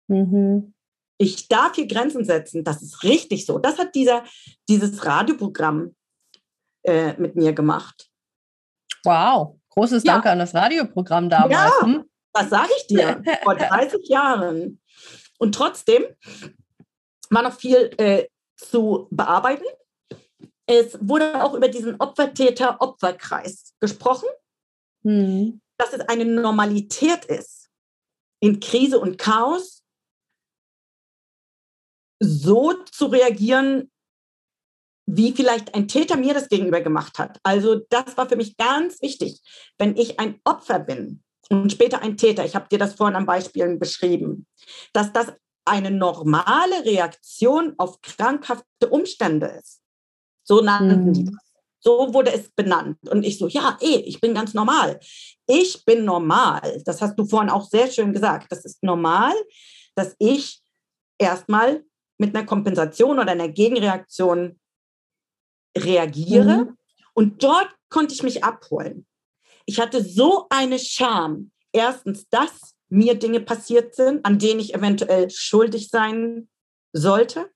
Mhm. 0.09 0.75
Ich 1.19 1.49
darf 1.49 1.77
hier 1.77 1.87
Grenzen 1.87 2.25
setzen. 2.25 2.65
Das 2.65 2.83
ist 2.83 3.03
richtig 3.05 3.47
so. 3.47 3.59
Das 3.59 3.79
hat 3.79 3.95
dieser, 3.95 4.25
dieses 4.69 5.05
Radioprogramm 5.05 5.95
äh, 6.83 7.15
mit 7.19 7.37
mir 7.37 7.53
gemacht. 7.53 8.12
Wow. 9.05 9.59
Großes 9.71 10.05
ja. 10.05 10.15
Danke 10.15 10.31
an 10.31 10.39
das 10.39 10.55
Radioprogramm 10.55 11.31
damals. 11.31 11.53
Ja, 11.53 11.87
hm? 11.87 12.05
das 12.33 12.51
sage 12.51 12.71
ich 12.77 12.87
dir, 12.87 13.23
vor 13.43 13.55
30 13.55 14.09
Jahren. 14.09 14.81
Und 15.39 15.55
trotzdem 15.55 16.05
war 17.31 17.43
noch 17.43 17.55
viel 17.55 17.91
äh, 17.99 18.27
zu 18.57 19.09
bearbeiten. 19.11 19.65
Es 20.67 20.99
wurde 21.01 21.43
auch 21.43 21.55
über 21.55 21.69
diesen 21.69 21.97
Opfer-Täter-Opferkreis 21.97 23.75
gesprochen, 23.81 24.29
hm. 25.03 25.61
dass 25.77 25.93
es 25.93 26.01
eine 26.01 26.25
Normalität 26.25 27.25
ist, 27.25 27.71
in 28.41 28.61
Krise 28.61 28.99
und 28.99 29.19
Chaos 29.19 29.83
so 32.21 32.73
zu 32.85 33.07
reagieren, 33.07 33.92
wie 35.07 35.33
vielleicht 35.33 35.75
ein 35.75 35.89
Täter 35.89 36.17
mir 36.17 36.35
das 36.35 36.49
gegenüber 36.49 36.81
gemacht 36.81 37.19
hat. 37.19 37.39
Also 37.43 37.81
das 37.91 38.17
war 38.17 38.29
für 38.29 38.37
mich 38.37 38.57
ganz 38.57 39.03
wichtig. 39.03 39.41
Wenn 39.79 39.97
ich 39.97 40.21
ein 40.21 40.41
Opfer 40.45 40.79
bin 40.79 41.23
und 41.51 41.73
später 41.73 42.03
ein 42.03 42.17
Täter, 42.17 42.45
ich 42.45 42.55
habe 42.55 42.69
dir 42.71 42.79
das 42.79 42.95
vorhin 42.95 43.17
an 43.17 43.27
Beispielen 43.27 43.79
beschrieben, 43.79 44.47
dass 44.93 45.13
das 45.13 45.33
eine 45.65 45.91
normale 45.91 46.85
Reaktion 46.85 47.75
auf 47.79 48.01
krankhafte 48.01 48.89
Umstände 48.89 49.47
ist. 49.61 49.81
So 50.45 50.61
nannten 50.61 51.07
mhm. 51.07 51.13
die 51.13 51.25
das. 51.25 51.35
So 51.85 52.15
wurde 52.15 52.33
es 52.33 52.49
benannt. 52.53 52.97
Und 53.09 53.25
ich 53.25 53.39
so, 53.39 53.49
ja, 53.49 53.77
eh, 53.81 53.97
ich 54.07 54.21
bin 54.21 54.35
ganz 54.35 54.55
normal. 54.55 55.01
Ich 55.49 55.85
bin 55.85 56.05
normal. 56.05 56.81
Das 56.85 57.03
hast 57.03 57.17
du 57.19 57.25
vorhin 57.25 57.51
auch 57.51 57.69
sehr 57.69 57.91
schön 57.91 58.13
gesagt. 58.13 58.53
Das 58.53 58.65
ist 58.65 58.85
normal, 58.85 59.35
dass 59.97 60.15
ich 60.21 60.63
erstmal 61.19 61.85
mit 62.19 62.37
einer 62.37 62.47
Kompensation 62.47 63.19
oder 63.19 63.33
einer 63.33 63.49
Gegenreaktion 63.49 64.61
reagiere. 65.77 66.65
Mhm. 66.65 66.79
Und 67.15 67.43
dort 67.43 67.69
konnte 67.89 68.15
ich 68.15 68.23
mich 68.23 68.45
abholen. 68.45 69.07
Ich 69.67 69.81
hatte 69.81 70.03
so 70.03 70.47
eine 70.51 70.79
Scham. 70.79 71.53
Erstens, 71.73 72.29
dass 72.29 72.75
mir 72.89 73.15
Dinge 73.15 73.41
passiert 73.41 73.95
sind, 73.95 74.25
an 74.27 74.39
denen 74.39 74.61
ich 74.61 74.75
eventuell 74.75 75.31
schuldig 75.31 75.89
sein 75.89 76.49
sollte, 76.93 77.51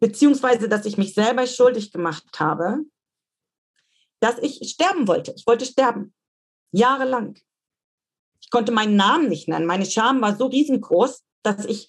beziehungsweise 0.00 0.68
dass 0.68 0.86
ich 0.86 0.96
mich 0.96 1.14
selber 1.14 1.46
schuldig 1.46 1.92
gemacht 1.92 2.24
habe, 2.38 2.78
dass 4.20 4.38
ich 4.38 4.70
sterben 4.70 5.06
wollte. 5.06 5.34
Ich 5.36 5.46
wollte 5.46 5.66
sterben. 5.66 6.14
Jahrelang. 6.72 7.38
Ich 8.40 8.50
konnte 8.50 8.72
meinen 8.72 8.96
Namen 8.96 9.28
nicht 9.28 9.48
nennen. 9.48 9.66
Meine 9.66 9.86
Scham 9.86 10.20
war 10.22 10.36
so 10.36 10.46
riesengroß, 10.46 11.24
dass 11.42 11.64
ich 11.66 11.88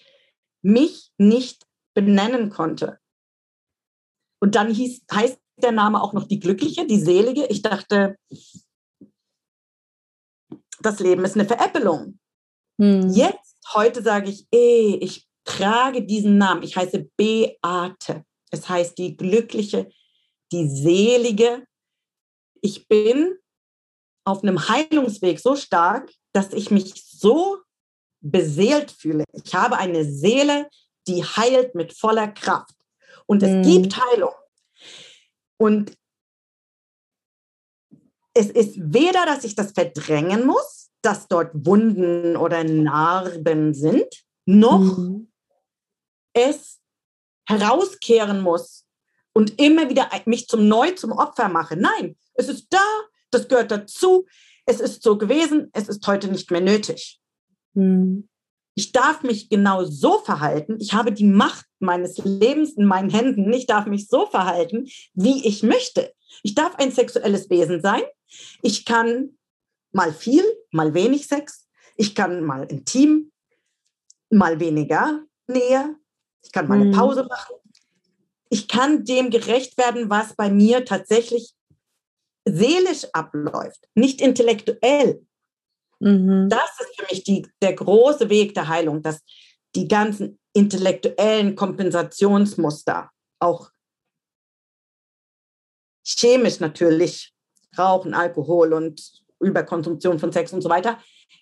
mich 0.62 1.12
nicht 1.18 1.66
benennen 1.94 2.50
konnte. 2.50 3.00
Und 4.42 4.56
dann 4.56 4.74
hieß, 4.74 5.06
heißt 5.12 5.40
der 5.62 5.72
Name 5.72 6.02
auch 6.02 6.14
noch 6.14 6.28
die 6.28 6.40
Glückliche, 6.40 6.86
die 6.86 7.00
Selige. 7.00 7.46
Ich 7.48 7.62
dachte, 7.62 8.18
das 10.80 11.00
Leben 11.00 11.26
ist 11.26 11.36
eine 11.36 11.46
Veräppelung. 11.46 12.20
Hm. 12.80 13.10
Jetzt, 13.10 13.58
heute 13.74 14.04
sage 14.04 14.30
ich, 14.30 14.48
ey, 14.52 14.98
ich 15.02 15.28
trage 15.46 16.04
diesen 16.04 16.38
Namen. 16.38 16.64
Ich 16.64 16.76
heiße 16.76 17.10
Beate. 17.16 18.26
Es 18.52 18.68
heißt 18.68 18.98
die 18.98 19.16
Glückliche, 19.16 19.90
die 20.52 20.68
Selige. 20.68 21.66
Ich 22.62 22.88
bin 22.88 23.38
auf 24.26 24.44
einem 24.44 24.68
Heilungsweg 24.68 25.40
so 25.40 25.56
stark, 25.56 26.12
dass 26.34 26.52
ich 26.54 26.72
mich 26.72 26.94
so 27.06 27.60
beseelt 28.22 28.92
fühle. 28.92 29.24
Ich 29.34 29.54
habe 29.54 29.78
eine 29.78 30.04
Seele, 30.04 30.68
die 31.08 31.24
heilt 31.24 31.76
mit 31.76 31.94
voller 31.94 32.28
Kraft. 32.28 32.76
Und 33.28 33.44
es 33.44 33.52
mhm. 33.52 33.62
gibt 33.64 33.98
Heilung. 33.98 34.34
Und 35.58 35.98
es 38.34 38.50
ist 38.50 38.76
weder, 38.78 39.26
dass 39.26 39.44
ich 39.44 39.56
das 39.56 39.72
verdrängen 39.72 40.46
muss, 40.46 40.90
dass 41.02 41.28
dort 41.28 41.52
Wunden 41.54 42.36
oder 42.36 42.64
Narben 42.64 43.74
sind, 43.74 44.26
noch 44.46 44.98
mhm. 44.98 45.32
es 46.34 46.80
herauskehren 47.48 48.42
muss 48.42 48.86
und 49.34 49.60
immer 49.62 49.90
wieder 49.90 50.10
mich 50.26 50.48
zum 50.48 50.68
Neu 50.68 50.92
zum 50.92 51.12
Opfer 51.12 51.48
mache. 51.48 51.78
Nein, 51.78 52.18
es 52.34 52.50
ist 52.50 52.68
da, 52.70 52.84
das 53.32 53.48
gehört 53.48 53.72
dazu. 53.72 54.26
Es 54.66 54.80
ist 54.80 55.04
so 55.04 55.18
gewesen, 55.18 55.70
es 55.74 55.88
ist 55.88 56.06
heute 56.08 56.28
nicht 56.28 56.50
mehr 56.52 56.62
nötig. 56.62 57.20
Mhm. 57.74 58.28
Ich 58.74 58.92
darf 58.92 59.24
mich 59.24 59.48
genau 59.48 59.86
so 59.86 60.20
verhalten. 60.20 60.78
Ich 60.80 60.94
habe 60.94 61.14
die 61.14 61.24
Macht 61.24 61.66
meines 61.86 62.18
Lebens 62.18 62.74
in 62.74 62.86
meinen 62.86 63.10
Händen. 63.10 63.52
Ich 63.54 63.68
darf 63.68 63.86
mich 63.86 64.08
so 64.08 64.26
verhalten, 64.26 64.88
wie 65.14 65.48
ich 65.48 65.64
möchte. 65.64 66.14
Ich 66.44 66.56
darf 66.56 66.76
ein 66.76 66.92
sexuelles 66.92 67.50
Wesen 67.50 67.82
sein. 67.82 68.02
Ich 68.62 68.86
kann 68.86 69.38
mal 69.92 70.14
viel, 70.14 70.44
mal 70.72 70.94
wenig 70.94 71.28
Sex. 71.28 71.68
Ich 71.96 72.16
kann 72.16 72.44
mal 72.44 72.64
intim, 72.66 73.32
mal 74.30 74.60
weniger 74.60 75.24
Nähe. 75.48 75.96
Ich 76.44 76.52
kann 76.52 76.68
mal 76.68 76.76
eine 76.76 76.86
mhm. 76.86 76.94
Pause 76.94 77.24
machen. 77.24 77.56
Ich 78.50 78.68
kann 78.68 79.06
dem 79.06 79.30
gerecht 79.30 79.78
werden, 79.78 80.10
was 80.10 80.36
bei 80.36 80.50
mir 80.50 80.86
tatsächlich 80.86 81.54
seelisch 82.48 83.06
abläuft, 83.14 83.88
nicht 83.96 84.22
intellektuell. 84.22 85.26
Mhm. 86.00 86.48
Das 86.50 86.80
ist 86.80 87.00
für 87.00 87.06
mich 87.10 87.24
die, 87.24 87.48
der 87.62 87.74
große 87.74 88.30
Weg 88.30 88.54
der 88.54 88.68
Heilung, 88.68 89.02
dass 89.02 89.22
die 89.76 89.88
ganzen 89.88 90.40
intellektuellen 90.56 91.56
Kompensationsmuster, 91.56 93.12
auch 93.40 93.70
chemisch 96.04 96.60
natürlich, 96.60 97.34
Rauchen, 97.78 98.14
Alkohol 98.14 98.74
und 98.74 99.02
Überkonsumption 99.42 100.18
von 100.18 100.32
Sex 100.32 100.54
und 100.54 100.62
so 100.62 100.70
weiter, 100.70 100.98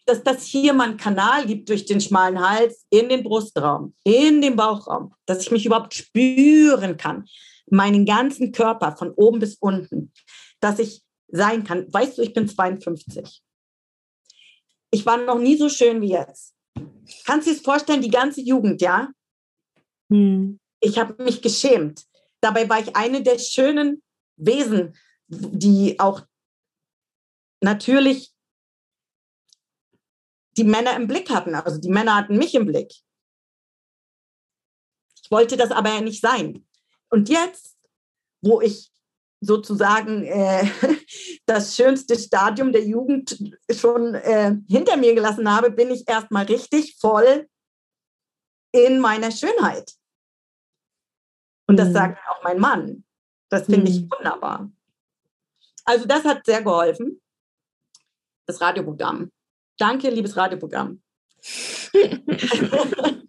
dass 0.06 0.24
das 0.24 0.44
hier 0.44 0.74
mal 0.74 0.90
einen 0.90 0.98
Kanal 0.98 1.46
gibt 1.46 1.70
durch 1.70 1.86
den 1.86 2.02
schmalen 2.02 2.40
Hals 2.40 2.86
in 2.90 3.08
den 3.08 3.24
Brustraum, 3.24 3.94
in 4.04 4.42
den 4.42 4.56
Bauchraum, 4.56 5.14
dass 5.28 5.42
ich 5.42 5.52
mich 5.52 5.66
überhaupt 5.66 5.94
spüren 5.94 6.98
kann, 6.98 7.26
meinen 7.68 8.06
ganzen 8.06 8.52
Körper 8.52 8.98
von 8.98 9.12
oben 9.12 9.40
bis 9.40 9.56
unten, 9.56 10.12
dass 10.60 10.80
ich 10.80 11.04
sein 11.28 11.64
kann. 11.64 11.92
Weißt 11.94 12.18
du, 12.18 12.24
ich 12.24 12.34
bin 12.34 12.48
52. 12.48 13.44
Ich 14.92 15.06
war 15.06 15.18
noch 15.18 15.40
nie 15.40 15.56
so 15.56 15.70
schön 15.70 16.02
wie 16.02 16.10
jetzt. 16.10 16.53
Kannst 17.26 17.48
du 17.48 17.54
dir 17.54 17.62
vorstellen, 17.62 18.02
die 18.02 18.10
ganze 18.10 18.42
Jugend, 18.42 18.82
ja? 18.82 19.10
Hm. 20.10 20.60
Ich 20.80 20.98
habe 20.98 21.22
mich 21.24 21.42
geschämt. 21.42 22.06
Dabei 22.42 22.68
war 22.70 22.80
ich 22.80 22.96
eine 22.96 23.24
der 23.24 23.40
schönen 23.40 24.04
Wesen, 24.36 24.98
die 25.28 26.00
auch 26.00 26.26
natürlich 27.62 28.34
die 30.58 30.64
Männer 30.64 30.96
im 30.96 31.08
Blick 31.08 31.30
hatten. 31.30 31.56
Also 31.56 31.80
die 31.80 31.90
Männer 31.90 32.16
hatten 32.16 32.38
mich 32.38 32.54
im 32.54 32.66
Blick. 32.66 32.92
Ich 35.24 35.32
wollte 35.32 35.58
das 35.58 35.72
aber 35.72 35.90
ja 35.90 36.02
nicht 36.02 36.22
sein. 36.22 36.68
Und 37.10 37.30
jetzt, 37.30 37.78
wo 38.42 38.62
ich 38.62 38.92
sozusagen 39.40 40.24
äh, 40.24 40.70
das 41.46 41.76
schönste 41.76 42.18
Stadium 42.18 42.72
der 42.72 42.86
Jugend 42.86 43.38
schon 43.70 44.16
äh, 44.16 44.56
hinter 44.68 44.98
mir 44.98 45.14
gelassen 45.14 45.54
habe, 45.54 45.72
bin 45.72 45.92
ich 45.92 46.08
erstmal 46.08 46.46
richtig 46.46 46.98
voll 47.00 47.48
in 48.72 49.00
meiner 49.00 49.32
Schönheit. 49.32 49.94
Und 51.68 51.78
das 51.78 51.90
mhm. 51.90 51.94
sagt 51.94 52.20
auch 52.30 52.44
mein 52.44 52.60
Mann. 52.60 53.04
Das 53.50 53.66
finde 53.66 53.92
ich 53.92 54.02
mhm. 54.02 54.10
wunderbar. 54.12 54.72
Also 55.86 56.06
das 56.06 56.24
hat 56.24 56.46
sehr 56.46 56.64
geholfen, 56.64 57.22
das 58.46 58.62
Radioprogramm. 58.62 59.32
Danke, 59.78 60.10
liebes 60.10 60.38
Radioprogramm. 60.38 61.02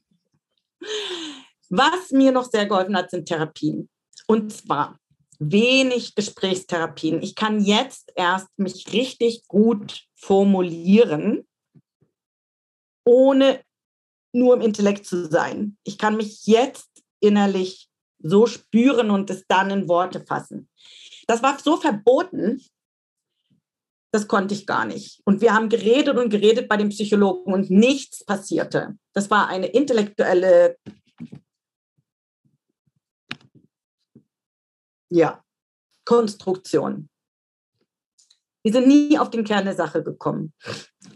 Was 1.70 2.10
mir 2.10 2.30
noch 2.30 2.44
sehr 2.44 2.66
geholfen 2.66 2.96
hat, 2.96 3.10
sind 3.10 3.26
Therapien. 3.26 3.88
Und 4.26 4.52
zwar 4.52 4.98
wenig 5.38 6.14
Gesprächstherapien. 6.14 7.22
Ich 7.22 7.34
kann 7.34 7.64
jetzt 7.64 8.12
erst 8.14 8.48
mich 8.56 8.92
richtig 8.92 9.46
gut 9.48 10.04
formulieren, 10.14 11.46
ohne 13.04 13.60
nur 14.32 14.54
im 14.54 14.60
Intellekt 14.60 15.06
zu 15.06 15.26
sein. 15.28 15.76
Ich 15.84 15.98
kann 15.98 16.16
mich 16.16 16.46
jetzt 16.46 17.02
innerlich 17.20 17.88
so 18.18 18.46
spüren 18.46 19.10
und 19.10 19.30
es 19.30 19.44
dann 19.46 19.70
in 19.70 19.88
Worte 19.88 20.24
fassen. 20.24 20.68
Das 21.26 21.42
war 21.42 21.58
so 21.58 21.76
verboten, 21.76 22.62
das 24.12 24.28
konnte 24.28 24.54
ich 24.54 24.66
gar 24.66 24.84
nicht. 24.84 25.20
Und 25.24 25.40
wir 25.40 25.52
haben 25.52 25.68
geredet 25.68 26.16
und 26.16 26.30
geredet 26.30 26.68
bei 26.68 26.76
dem 26.76 26.90
Psychologen 26.90 27.52
und 27.52 27.70
nichts 27.70 28.24
passierte. 28.24 28.96
Das 29.12 29.30
war 29.30 29.48
eine 29.48 29.66
intellektuelle 29.66 30.76
ja, 35.14 35.44
Konstruktion. 36.04 37.08
Wir 38.64 38.72
sind 38.72 38.88
nie 38.88 39.18
auf 39.18 39.30
den 39.30 39.44
Kern 39.44 39.64
der 39.64 39.76
Sache 39.76 40.02
gekommen. 40.02 40.52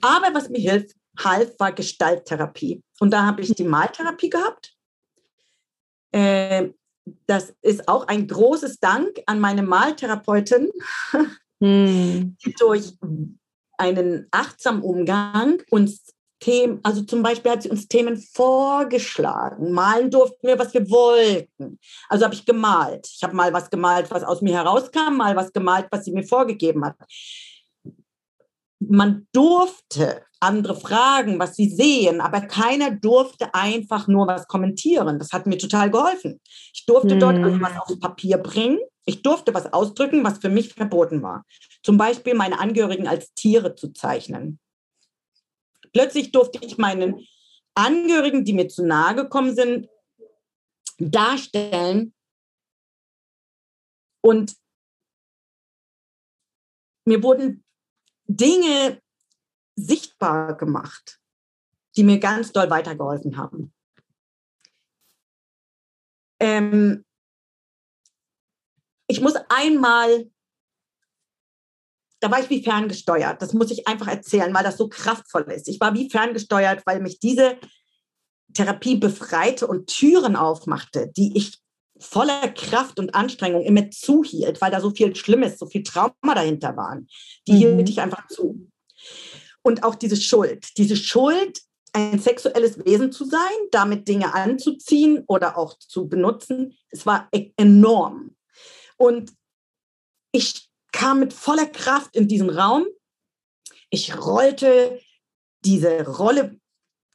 Aber 0.00 0.34
was 0.34 0.48
mir 0.50 0.60
hilft, 0.60 0.94
half, 1.18 1.58
war 1.58 1.72
Gestalttherapie. 1.72 2.82
Und 3.00 3.10
da 3.10 3.26
habe 3.26 3.42
ich 3.42 3.54
die 3.54 3.64
Maltherapie 3.64 4.30
gehabt. 4.30 4.74
Äh, 6.12 6.68
das 7.26 7.54
ist 7.62 7.88
auch 7.88 8.06
ein 8.06 8.28
großes 8.28 8.78
Dank 8.80 9.18
an 9.26 9.40
meine 9.40 9.62
Maltherapeutin, 9.62 10.70
hm. 11.60 12.36
die 12.44 12.54
durch 12.58 12.94
einen 13.78 14.28
achtsamen 14.30 14.82
Umgang 14.82 15.62
uns 15.70 16.14
Themen, 16.40 16.80
also 16.82 17.02
zum 17.02 17.22
Beispiel 17.22 17.50
hat 17.50 17.62
sie 17.62 17.70
uns 17.70 17.88
Themen 17.88 18.16
vorgeschlagen. 18.16 19.72
Malen 19.72 20.10
durften 20.10 20.46
wir, 20.46 20.58
was 20.58 20.72
wir 20.72 20.88
wollten. 20.90 21.78
Also 22.08 22.24
habe 22.24 22.34
ich 22.34 22.46
gemalt. 22.46 23.08
Ich 23.12 23.22
habe 23.22 23.34
mal 23.34 23.52
was 23.52 23.70
gemalt, 23.70 24.10
was 24.10 24.22
aus 24.22 24.40
mir 24.40 24.54
herauskam, 24.54 25.16
mal 25.16 25.34
was 25.36 25.52
gemalt, 25.52 25.86
was 25.90 26.04
sie 26.04 26.12
mir 26.12 26.24
vorgegeben 26.24 26.84
hat. 26.84 26.96
Man 28.80 29.26
durfte 29.32 30.22
andere 30.40 30.76
fragen, 30.76 31.38
was 31.40 31.56
sie 31.56 31.68
sehen, 31.68 32.20
aber 32.20 32.42
keiner 32.42 32.92
durfte 32.92 33.52
einfach 33.52 34.06
nur 34.06 34.28
was 34.28 34.46
kommentieren. 34.46 35.18
Das 35.18 35.32
hat 35.32 35.46
mir 35.46 35.58
total 35.58 35.90
geholfen. 35.90 36.40
Ich 36.72 36.86
durfte 36.86 37.14
hm. 37.14 37.20
dort 37.20 37.38
also 37.38 37.60
was 37.60 37.80
aufs 37.80 37.98
Papier 37.98 38.38
bringen. 38.38 38.78
Ich 39.04 39.22
durfte 39.22 39.52
was 39.54 39.72
ausdrücken, 39.72 40.22
was 40.22 40.38
für 40.38 40.50
mich 40.50 40.74
verboten 40.74 41.22
war. 41.22 41.44
Zum 41.82 41.96
Beispiel 41.96 42.34
meine 42.34 42.60
Angehörigen 42.60 43.08
als 43.08 43.32
Tiere 43.34 43.74
zu 43.74 43.92
zeichnen. 43.92 44.60
Plötzlich 45.92 46.32
durfte 46.32 46.64
ich 46.64 46.78
meinen 46.78 47.26
Angehörigen, 47.74 48.44
die 48.44 48.52
mir 48.52 48.68
zu 48.68 48.84
nahe 48.84 49.14
gekommen 49.14 49.54
sind, 49.54 49.88
darstellen 50.98 52.14
und 54.20 54.56
mir 57.04 57.22
wurden 57.22 57.64
Dinge 58.26 59.00
sichtbar 59.76 60.56
gemacht, 60.56 61.20
die 61.96 62.04
mir 62.04 62.18
ganz 62.18 62.52
doll 62.52 62.68
weitergeholfen 62.68 63.36
haben. 63.36 63.72
ähm, 66.40 67.04
ich 69.06 69.20
muss 69.20 69.34
einmal, 69.48 70.30
da 72.20 72.30
war 72.30 72.40
ich 72.40 72.50
wie 72.50 72.62
ferngesteuert. 72.62 73.40
Das 73.40 73.52
muss 73.52 73.70
ich 73.70 73.86
einfach 73.86 74.08
erzählen, 74.08 74.52
weil 74.52 74.64
das 74.64 74.76
so 74.76 74.88
kraftvoll 74.88 75.42
ist. 75.52 75.68
Ich 75.68 75.80
war 75.80 75.94
wie 75.94 76.10
ferngesteuert, 76.10 76.82
weil 76.84 77.00
mich 77.00 77.20
diese 77.20 77.56
Therapie 78.54 78.96
befreite 78.96 79.66
und 79.66 79.86
Türen 79.86 80.36
aufmachte, 80.36 81.10
die 81.16 81.36
ich 81.36 81.58
voller 82.00 82.48
Kraft 82.48 82.98
und 82.98 83.14
Anstrengung 83.14 83.62
immer 83.62 83.90
zuhielt, 83.90 84.60
weil 84.60 84.70
da 84.70 84.80
so 84.80 84.90
viel 84.90 85.14
Schlimmes, 85.14 85.58
so 85.58 85.66
viel 85.66 85.82
Trauma 85.82 86.34
dahinter 86.34 86.76
waren. 86.76 87.08
Die 87.46 87.66
mhm. 87.66 87.76
hielt 87.76 87.88
ich 87.88 88.00
einfach 88.00 88.26
zu. 88.28 88.68
Und 89.62 89.82
auch 89.84 89.94
diese 89.94 90.16
Schuld, 90.16 90.76
diese 90.76 90.96
Schuld, 90.96 91.60
ein 91.92 92.18
sexuelles 92.18 92.84
Wesen 92.84 93.12
zu 93.12 93.24
sein, 93.24 93.40
damit 93.70 94.08
Dinge 94.08 94.34
anzuziehen 94.34 95.24
oder 95.26 95.56
auch 95.56 95.78
zu 95.78 96.08
benutzen, 96.08 96.76
es 96.90 97.06
war 97.06 97.28
e-, 97.32 97.50
enorm. 97.56 98.36
Und 98.96 99.32
ich 100.32 100.67
kam 100.92 101.20
mit 101.20 101.32
voller 101.32 101.66
Kraft 101.66 102.16
in 102.16 102.28
diesen 102.28 102.50
Raum. 102.50 102.86
Ich 103.90 104.16
rollte 104.16 105.00
diese 105.64 106.06
Rolle 106.06 106.58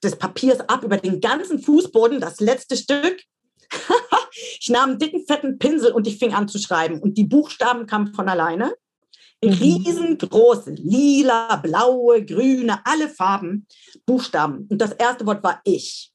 des 0.03 0.17
Papiers 0.17 0.59
ab 0.61 0.83
über 0.83 0.97
den 0.97 1.21
ganzen 1.21 1.59
Fußboden, 1.59 2.19
das 2.19 2.39
letzte 2.39 2.75
Stück. 2.75 3.23
ich 4.59 4.69
nahm 4.69 4.91
einen 4.91 4.99
dicken, 4.99 5.25
fetten 5.25 5.57
Pinsel 5.57 5.91
und 5.91 6.07
ich 6.07 6.17
fing 6.17 6.33
an 6.33 6.47
zu 6.47 6.59
schreiben. 6.59 6.99
Und 6.99 7.17
die 7.17 7.23
Buchstaben 7.23 7.87
kamen 7.87 8.13
von 8.13 8.27
alleine. 8.27 8.75
Mhm. 9.43 9.49
Riesengroße, 9.49 10.71
lila, 10.71 11.55
blaue, 11.57 12.25
grüne, 12.25 12.85
alle 12.85 13.09
Farben, 13.09 13.67
Buchstaben. 14.05 14.67
Und 14.69 14.79
das 14.79 14.91
erste 14.91 15.25
Wort 15.25 15.43
war 15.43 15.61
ich. 15.63 16.11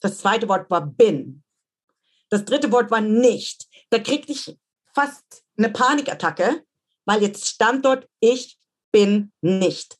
Das 0.00 0.18
zweite 0.18 0.48
Wort 0.48 0.70
war 0.70 0.86
bin. 0.86 1.42
Das 2.30 2.44
dritte 2.44 2.70
Wort 2.72 2.90
war 2.90 3.00
nicht. 3.00 3.66
Da 3.90 3.98
kriegte 3.98 4.32
ich 4.32 4.56
fast 4.94 5.44
eine 5.60 5.72
Panikattacke, 5.72 6.64
weil 7.04 7.22
jetzt 7.22 7.46
stand 7.46 7.84
dort, 7.84 8.08
ich 8.20 8.58
bin 8.92 9.32
nicht. 9.40 9.96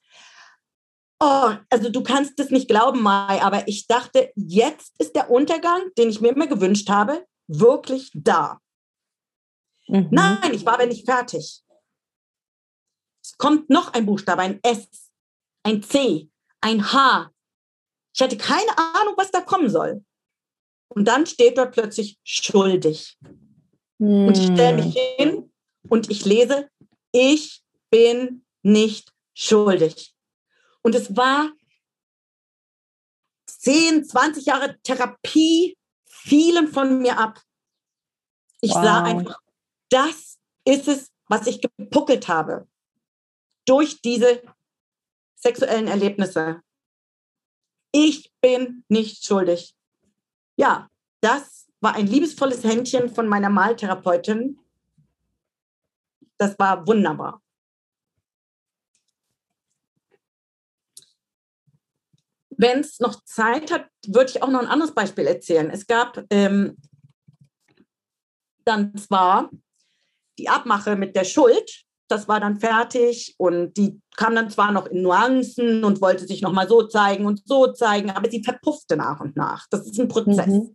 Oh, 1.22 1.52
also 1.68 1.90
du 1.90 2.02
kannst 2.02 2.40
es 2.40 2.50
nicht 2.50 2.68
glauben, 2.68 3.02
Mai, 3.02 3.42
aber 3.42 3.68
ich 3.68 3.86
dachte, 3.86 4.32
jetzt 4.36 4.98
ist 4.98 5.14
der 5.14 5.30
Untergang, 5.30 5.82
den 5.98 6.08
ich 6.08 6.20
mir 6.20 6.30
immer 6.30 6.46
gewünscht 6.46 6.88
habe, 6.88 7.26
wirklich 7.46 8.10
da. 8.14 8.58
Mhm. 9.86 10.08
Nein, 10.10 10.54
ich 10.54 10.64
war 10.64 10.74
aber 10.74 10.86
nicht 10.86 11.04
fertig. 11.04 11.62
Es 13.22 13.36
kommt 13.36 13.68
noch 13.68 13.92
ein 13.92 14.06
Buchstabe, 14.06 14.42
ein 14.42 14.60
S, 14.62 15.10
ein 15.62 15.82
C, 15.82 16.30
ein 16.62 16.90
H. 16.92 17.30
Ich 18.14 18.22
hatte 18.22 18.38
keine 18.38 18.76
Ahnung, 18.78 19.14
was 19.16 19.30
da 19.30 19.42
kommen 19.42 19.68
soll. 19.68 20.02
Und 20.88 21.06
dann 21.06 21.26
steht 21.26 21.58
dort 21.58 21.72
plötzlich 21.72 22.18
schuldig. 22.24 23.18
Mhm. 23.98 24.28
Und 24.28 24.38
ich 24.38 24.44
stelle 24.44 24.82
mich 24.82 24.96
hin 25.18 25.49
und 25.90 26.10
ich 26.10 26.24
lese, 26.24 26.70
ich 27.12 27.62
bin 27.90 28.44
nicht 28.62 29.12
schuldig. 29.34 30.14
Und 30.82 30.94
es 30.94 31.16
war 31.16 31.52
10, 33.46 34.04
20 34.04 34.46
Jahre 34.46 34.80
Therapie 34.82 35.76
fielen 36.06 36.68
von 36.68 37.00
mir 37.00 37.18
ab. 37.18 37.40
Ich 38.60 38.70
wow. 38.70 38.82
sah 38.82 39.02
einfach, 39.02 39.40
das 39.90 40.38
ist 40.64 40.88
es, 40.88 41.10
was 41.26 41.46
ich 41.46 41.60
gepuckelt 41.60 42.28
habe 42.28 42.66
durch 43.66 44.00
diese 44.02 44.42
sexuellen 45.34 45.88
Erlebnisse. 45.88 46.62
Ich 47.92 48.32
bin 48.40 48.84
nicht 48.88 49.24
schuldig. 49.24 49.74
Ja, 50.56 50.88
das 51.20 51.66
war 51.80 51.94
ein 51.94 52.06
liebesvolles 52.06 52.62
Händchen 52.64 53.12
von 53.12 53.26
meiner 53.28 53.48
Maltherapeutin. 53.48 54.58
Das 56.40 56.58
war 56.58 56.86
wunderbar. 56.86 57.42
Wenn 62.48 62.80
es 62.80 62.98
noch 62.98 63.22
Zeit 63.24 63.70
hat, 63.70 63.88
würde 64.06 64.30
ich 64.30 64.42
auch 64.42 64.48
noch 64.48 64.60
ein 64.60 64.66
anderes 64.66 64.94
Beispiel 64.94 65.26
erzählen. 65.26 65.68
Es 65.68 65.86
gab 65.86 66.24
ähm, 66.30 66.78
dann 68.64 68.96
zwar 68.96 69.50
die 70.38 70.48
Abmache 70.48 70.96
mit 70.96 71.14
der 71.14 71.24
Schuld, 71.24 71.84
das 72.08 72.26
war 72.26 72.40
dann 72.40 72.58
fertig 72.58 73.34
und 73.36 73.74
die 73.76 74.00
kam 74.16 74.34
dann 74.34 74.50
zwar 74.50 74.72
noch 74.72 74.86
in 74.86 75.02
Nuancen 75.02 75.84
und 75.84 76.00
wollte 76.00 76.26
sich 76.26 76.40
noch 76.40 76.52
mal 76.52 76.68
so 76.68 76.86
zeigen 76.86 77.26
und 77.26 77.46
so 77.46 77.70
zeigen, 77.72 78.10
aber 78.10 78.30
sie 78.30 78.42
verpuffte 78.42 78.96
nach 78.96 79.20
und 79.20 79.36
nach. 79.36 79.66
Das 79.68 79.86
ist 79.86 80.00
ein 80.00 80.08
Prozess. 80.08 80.46
Mhm. 80.46 80.74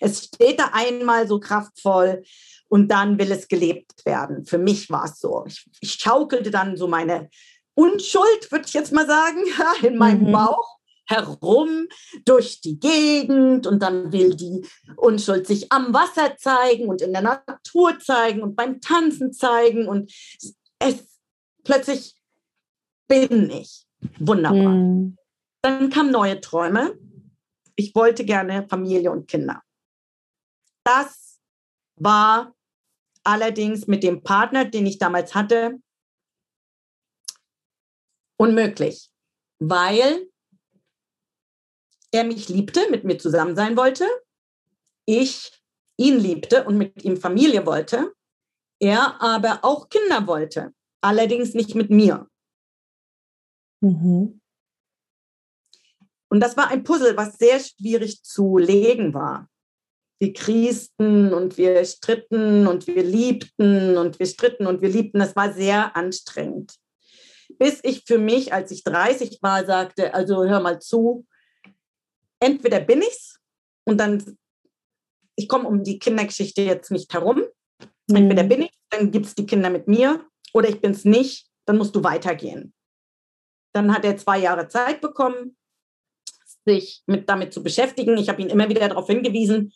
Es 0.00 0.24
steht 0.24 0.60
da 0.60 0.70
einmal 0.72 1.26
so 1.26 1.40
kraftvoll 1.40 2.22
und 2.68 2.88
dann 2.88 3.18
will 3.18 3.32
es 3.32 3.48
gelebt 3.48 4.04
werden. 4.04 4.44
Für 4.44 4.58
mich 4.58 4.90
war 4.90 5.04
es 5.04 5.18
so. 5.18 5.44
Ich, 5.46 5.68
ich 5.80 5.92
schaukelte 5.94 6.50
dann 6.50 6.76
so 6.76 6.86
meine 6.86 7.30
Unschuld, 7.74 8.50
würde 8.50 8.64
ich 8.66 8.74
jetzt 8.74 8.92
mal 8.92 9.06
sagen, 9.06 9.42
in 9.82 9.96
meinem 9.96 10.28
mhm. 10.28 10.32
Bauch 10.32 10.78
herum 11.06 11.88
durch 12.24 12.60
die 12.60 12.78
Gegend 12.78 13.66
und 13.66 13.82
dann 13.82 14.12
will 14.12 14.34
die 14.34 14.66
Unschuld 14.96 15.46
sich 15.46 15.72
am 15.72 15.94
Wasser 15.94 16.36
zeigen 16.36 16.88
und 16.88 17.00
in 17.00 17.12
der 17.12 17.22
Natur 17.22 17.98
zeigen 17.98 18.42
und 18.42 18.56
beim 18.56 18.80
Tanzen 18.80 19.32
zeigen 19.32 19.88
und 19.88 20.12
es 20.78 21.08
plötzlich 21.64 22.14
bin 23.08 23.50
ich. 23.50 23.86
Wunderbar. 24.18 24.74
Mhm. 24.74 25.16
Dann 25.62 25.90
kamen 25.90 26.10
neue 26.10 26.40
Träume. 26.40 26.98
Ich 27.74 27.94
wollte 27.94 28.24
gerne 28.24 28.66
Familie 28.68 29.10
und 29.10 29.28
Kinder. 29.28 29.62
Das 30.84 31.38
war 31.96 32.54
allerdings 33.28 33.86
mit 33.86 34.02
dem 34.02 34.22
Partner, 34.22 34.64
den 34.64 34.86
ich 34.86 34.98
damals 34.98 35.34
hatte, 35.34 35.78
unmöglich, 38.38 39.10
weil 39.58 40.30
er 42.10 42.24
mich 42.24 42.48
liebte, 42.48 42.90
mit 42.90 43.04
mir 43.04 43.18
zusammen 43.18 43.54
sein 43.54 43.76
wollte, 43.76 44.06
ich 45.04 45.52
ihn 45.98 46.18
liebte 46.18 46.64
und 46.64 46.78
mit 46.78 47.04
ihm 47.04 47.18
Familie 47.18 47.66
wollte, 47.66 48.14
er 48.80 49.20
aber 49.20 49.60
auch 49.62 49.90
Kinder 49.90 50.26
wollte, 50.26 50.72
allerdings 51.02 51.52
nicht 51.52 51.74
mit 51.74 51.90
mir. 51.90 52.30
Mhm. 53.80 54.40
Und 56.30 56.40
das 56.40 56.56
war 56.56 56.68
ein 56.68 56.82
Puzzle, 56.82 57.16
was 57.16 57.36
sehr 57.36 57.60
schwierig 57.60 58.22
zu 58.22 58.56
legen 58.56 59.12
war. 59.12 59.50
Wir 60.20 60.32
kriesten 60.32 61.32
und 61.32 61.58
wir 61.58 61.84
stritten 61.84 62.66
und 62.66 62.86
wir 62.86 63.02
liebten 63.02 63.96
und 63.96 64.18
wir 64.18 64.26
stritten 64.26 64.66
und 64.66 64.82
wir 64.82 64.88
liebten. 64.88 65.20
Das 65.20 65.36
war 65.36 65.52
sehr 65.52 65.94
anstrengend. 65.96 66.74
Bis 67.58 67.80
ich 67.82 68.04
für 68.06 68.18
mich, 68.18 68.52
als 68.52 68.70
ich 68.70 68.84
30 68.84 69.38
war, 69.42 69.64
sagte, 69.64 70.14
also 70.14 70.44
hör 70.44 70.60
mal 70.60 70.80
zu, 70.80 71.26
entweder 72.40 72.80
bin 72.80 73.02
ich's 73.02 73.38
und 73.84 73.98
dann, 73.98 74.38
ich 75.36 75.48
komme 75.48 75.68
um 75.68 75.82
die 75.82 75.98
Kindergeschichte 75.98 76.62
jetzt 76.62 76.90
nicht 76.90 77.12
herum. 77.12 77.44
Mhm. 78.08 78.16
Entweder 78.16 78.44
bin 78.44 78.62
ich, 78.62 78.72
dann 78.90 79.10
gibt 79.10 79.26
es 79.26 79.34
die 79.34 79.46
Kinder 79.46 79.70
mit 79.70 79.88
mir 79.88 80.24
oder 80.52 80.68
ich 80.68 80.80
bin 80.80 80.92
es 80.92 81.04
nicht, 81.04 81.48
dann 81.66 81.78
musst 81.78 81.94
du 81.94 82.02
weitergehen. 82.02 82.72
Dann 83.72 83.92
hat 83.92 84.04
er 84.04 84.16
zwei 84.16 84.38
Jahre 84.38 84.68
Zeit 84.68 85.00
bekommen, 85.00 85.56
sich 86.64 87.02
mit, 87.06 87.28
damit 87.28 87.52
zu 87.52 87.62
beschäftigen. 87.62 88.16
Ich 88.18 88.28
habe 88.28 88.42
ihn 88.42 88.50
immer 88.50 88.68
wieder 88.68 88.88
darauf 88.88 89.06
hingewiesen. 89.06 89.72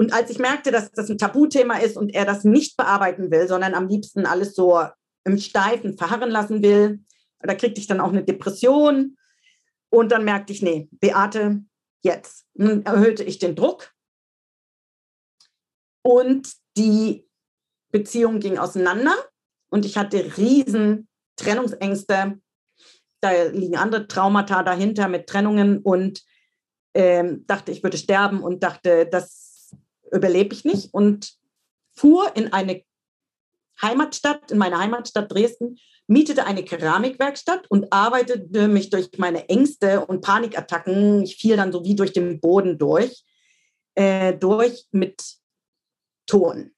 Und 0.00 0.14
als 0.14 0.30
ich 0.30 0.38
merkte, 0.38 0.70
dass 0.70 0.90
das 0.92 1.10
ein 1.10 1.18
Tabuthema 1.18 1.76
ist 1.76 1.98
und 1.98 2.14
er 2.14 2.24
das 2.24 2.42
nicht 2.42 2.78
bearbeiten 2.78 3.30
will, 3.30 3.46
sondern 3.46 3.74
am 3.74 3.86
liebsten 3.86 4.24
alles 4.24 4.54
so 4.54 4.82
im 5.24 5.36
Steifen 5.36 5.98
verharren 5.98 6.30
lassen 6.30 6.62
will, 6.62 7.04
da 7.40 7.54
kriegte 7.54 7.82
ich 7.82 7.86
dann 7.86 8.00
auch 8.00 8.08
eine 8.08 8.24
Depression. 8.24 9.18
Und 9.90 10.10
dann 10.10 10.24
merkte 10.24 10.54
ich, 10.54 10.62
nee, 10.62 10.88
Beate, 10.90 11.62
jetzt. 12.00 12.46
Nun 12.54 12.82
erhöhte 12.86 13.24
ich 13.24 13.40
den 13.40 13.54
Druck 13.54 13.92
und 16.00 16.50
die 16.78 17.28
Beziehung 17.92 18.40
ging 18.40 18.56
auseinander 18.56 19.14
und 19.68 19.84
ich 19.84 19.98
hatte 19.98 20.34
riesen 20.38 21.08
Trennungsängste. 21.36 22.40
Da 23.20 23.42
liegen 23.52 23.76
andere 23.76 24.08
Traumata 24.08 24.62
dahinter 24.62 25.08
mit 25.08 25.26
Trennungen 25.26 25.82
und 25.82 26.24
ähm, 26.94 27.46
dachte, 27.46 27.70
ich 27.70 27.82
würde 27.82 27.98
sterben 27.98 28.42
und 28.42 28.62
dachte, 28.62 29.04
das 29.04 29.49
überlebe 30.12 30.54
ich 30.54 30.64
nicht 30.64 30.92
und 30.92 31.34
fuhr 31.92 32.34
in 32.36 32.52
eine 32.52 32.82
Heimatstadt, 33.82 34.50
in 34.50 34.58
meine 34.58 34.78
Heimatstadt 34.78 35.32
Dresden 35.32 35.78
mietete 36.06 36.44
eine 36.44 36.64
Keramikwerkstatt 36.64 37.70
und 37.70 37.92
arbeitete 37.92 38.68
mich 38.68 38.90
durch 38.90 39.10
meine 39.18 39.48
Ängste 39.48 40.04
und 40.04 40.22
Panikattacken, 40.22 41.22
ich 41.22 41.36
fiel 41.36 41.56
dann 41.56 41.72
so 41.72 41.84
wie 41.84 41.94
durch 41.94 42.12
den 42.12 42.40
Boden 42.40 42.78
durch, 42.78 43.24
äh, 43.94 44.34
durch 44.34 44.86
mit 44.90 45.22
Ton. 46.26 46.72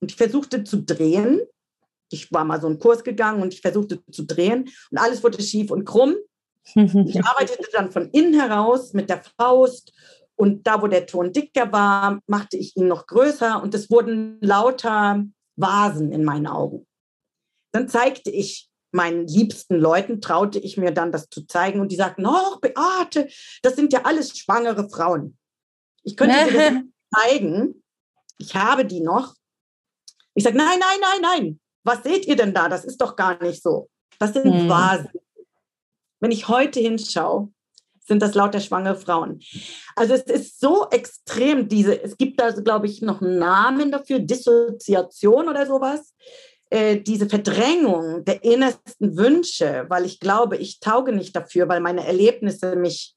Und 0.00 0.10
ich 0.10 0.16
versuchte 0.16 0.64
zu 0.64 0.82
drehen. 0.82 1.40
Ich 2.10 2.32
war 2.32 2.44
mal 2.44 2.60
so 2.60 2.66
einen 2.66 2.78
Kurs 2.78 3.04
gegangen 3.04 3.42
und 3.42 3.54
ich 3.54 3.60
versuchte 3.60 4.02
zu 4.10 4.24
drehen 4.24 4.68
und 4.90 4.98
alles 4.98 5.22
wurde 5.22 5.42
schief 5.42 5.70
und 5.70 5.84
krumm. 5.84 6.16
Ich 6.74 6.74
arbeitete 7.24 7.68
dann 7.72 7.92
von 7.92 8.10
innen 8.10 8.34
heraus 8.34 8.92
mit 8.92 9.08
der 9.08 9.22
Faust 9.22 9.92
Und 10.38 10.68
da, 10.68 10.80
wo 10.80 10.86
der 10.86 11.06
Ton 11.06 11.32
dicker 11.32 11.72
war, 11.72 12.20
machte 12.28 12.56
ich 12.56 12.76
ihn 12.76 12.86
noch 12.86 13.06
größer 13.06 13.60
und 13.60 13.74
es 13.74 13.90
wurden 13.90 14.38
lauter 14.40 15.24
Vasen 15.56 16.12
in 16.12 16.24
meinen 16.24 16.46
Augen. 16.46 16.86
Dann 17.72 17.88
zeigte 17.88 18.30
ich 18.30 18.70
meinen 18.92 19.26
liebsten 19.26 19.74
Leuten, 19.74 20.20
traute 20.20 20.60
ich 20.60 20.76
mir 20.76 20.92
dann 20.92 21.10
das 21.10 21.28
zu 21.28 21.44
zeigen 21.46 21.80
und 21.80 21.90
die 21.90 21.96
sagten, 21.96 22.24
oh, 22.24 22.58
Beate, 22.60 23.28
das 23.62 23.74
sind 23.74 23.92
ja 23.92 24.02
alles 24.04 24.38
schwangere 24.38 24.88
Frauen. 24.88 25.36
Ich 26.04 26.16
könnte 26.16 26.36
dir 26.50 26.52
das 26.52 26.82
zeigen. 27.22 27.82
Ich 28.38 28.54
habe 28.54 28.84
die 28.84 29.00
noch. 29.00 29.34
Ich 30.34 30.44
sage, 30.44 30.56
nein, 30.56 30.78
nein, 30.78 31.00
nein, 31.00 31.20
nein. 31.20 31.60
Was 31.82 32.04
seht 32.04 32.26
ihr 32.26 32.36
denn 32.36 32.54
da? 32.54 32.68
Das 32.68 32.84
ist 32.84 32.98
doch 32.98 33.16
gar 33.16 33.42
nicht 33.42 33.60
so. 33.60 33.90
Das 34.20 34.34
sind 34.34 34.44
hm. 34.44 34.68
Vasen. 34.68 35.10
Wenn 36.20 36.30
ich 36.30 36.46
heute 36.46 36.78
hinschaue, 36.78 37.52
sind 38.08 38.22
das 38.22 38.34
lauter 38.34 38.60
schwangere 38.60 38.96
Frauen. 38.96 39.40
Also 39.94 40.14
es 40.14 40.22
ist 40.22 40.60
so 40.60 40.88
extrem, 40.90 41.68
diese, 41.68 42.02
es 42.02 42.16
gibt 42.16 42.40
da, 42.40 42.50
glaube 42.50 42.86
ich, 42.86 43.02
noch 43.02 43.20
einen 43.20 43.38
Namen 43.38 43.92
dafür, 43.92 44.18
Dissoziation 44.18 45.48
oder 45.48 45.66
sowas. 45.66 46.14
Äh, 46.70 47.00
diese 47.00 47.28
Verdrängung 47.28 48.24
der 48.24 48.44
innersten 48.44 49.16
Wünsche, 49.16 49.86
weil 49.88 50.04
ich 50.04 50.20
glaube, 50.20 50.56
ich 50.56 50.80
tauge 50.80 51.12
nicht 51.12 51.34
dafür, 51.34 51.68
weil 51.68 51.80
meine 51.80 52.06
Erlebnisse 52.06 52.76
mich 52.76 53.14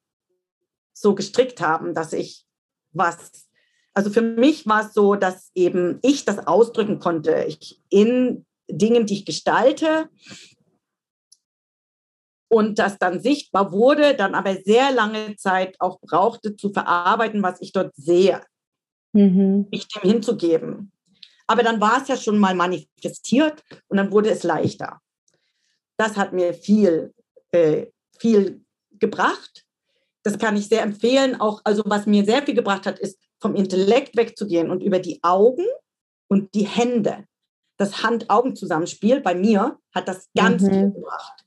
so 0.94 1.16
gestrickt 1.16 1.60
haben, 1.60 1.94
dass 1.94 2.14
ich 2.14 2.46
was, 2.94 3.48
also 3.94 4.10
für 4.10 4.22
mich 4.22 4.68
war 4.68 4.86
es 4.86 4.94
so, 4.94 5.16
dass 5.16 5.52
eben 5.54 6.00
ich 6.02 6.24
das 6.24 6.48
ausdrücken 6.48 7.00
konnte. 7.00 7.44
Ich 7.48 7.82
in 7.90 8.46
Dingen, 8.70 9.06
die 9.06 9.16
ich 9.16 9.26
gestalte, 9.26 10.10
und 12.52 12.80
das 12.80 12.98
dann 12.98 13.22
sichtbar 13.22 13.72
wurde, 13.72 14.14
dann 14.14 14.36
aber 14.36 14.58
sehr 14.66 14.92
lange 14.92 15.38
Zeit 15.38 15.78
auch 15.80 16.02
brauchte 16.02 16.58
zu 16.58 16.74
verarbeiten, 16.74 17.42
was 17.42 17.62
ich 17.62 17.72
dort 17.72 17.96
sehe, 17.96 18.42
mhm. 19.14 19.68
mich 19.72 19.88
dem 19.88 20.12
hinzugeben. 20.12 20.92
Aber 21.48 21.64
dann 21.64 21.80
war 21.80 22.02
es 22.02 22.10
ja 22.10 22.18
schon 22.18 22.38
mal 22.38 22.54
manifestiert 22.54 23.64
und 23.88 23.98
dann 23.98 24.12
wurde 24.12 24.32
es 24.32 24.44
leichter. 24.44 25.00
Das 25.98 26.18
hat 26.18 26.34
mir 26.34 26.54
viel, 26.54 27.14
äh, 27.52 27.86
viel 28.20 28.66
gebracht. 29.00 29.64
Das 30.24 30.38
kann 30.38 30.58
ich 30.58 30.68
sehr 30.68 30.82
empfehlen. 30.82 31.40
Auch, 31.40 31.62
also 31.64 31.84
was 31.86 32.06
mir 32.06 32.26
sehr 32.26 32.44
viel 32.44 32.56
gebracht 32.56 32.86
hat, 32.86 33.00
ist 33.00 33.18
vom 33.40 33.56
Intellekt 33.56 34.18
wegzugehen 34.18 34.70
und 34.70 34.84
über 34.84 35.00
die 35.00 35.20
Augen 35.24 35.66
und 36.28 36.54
die 36.54 36.68
Hände, 36.68 37.24
das 37.78 38.04
Hand-Augen-Zusammenspiel 38.04 39.22
bei 39.22 39.36
mir 39.36 39.80
hat 39.96 40.10
das 40.10 40.28
ganz 40.36 40.64
mhm. 40.64 40.70
viel 40.70 40.92
gebracht 40.92 41.41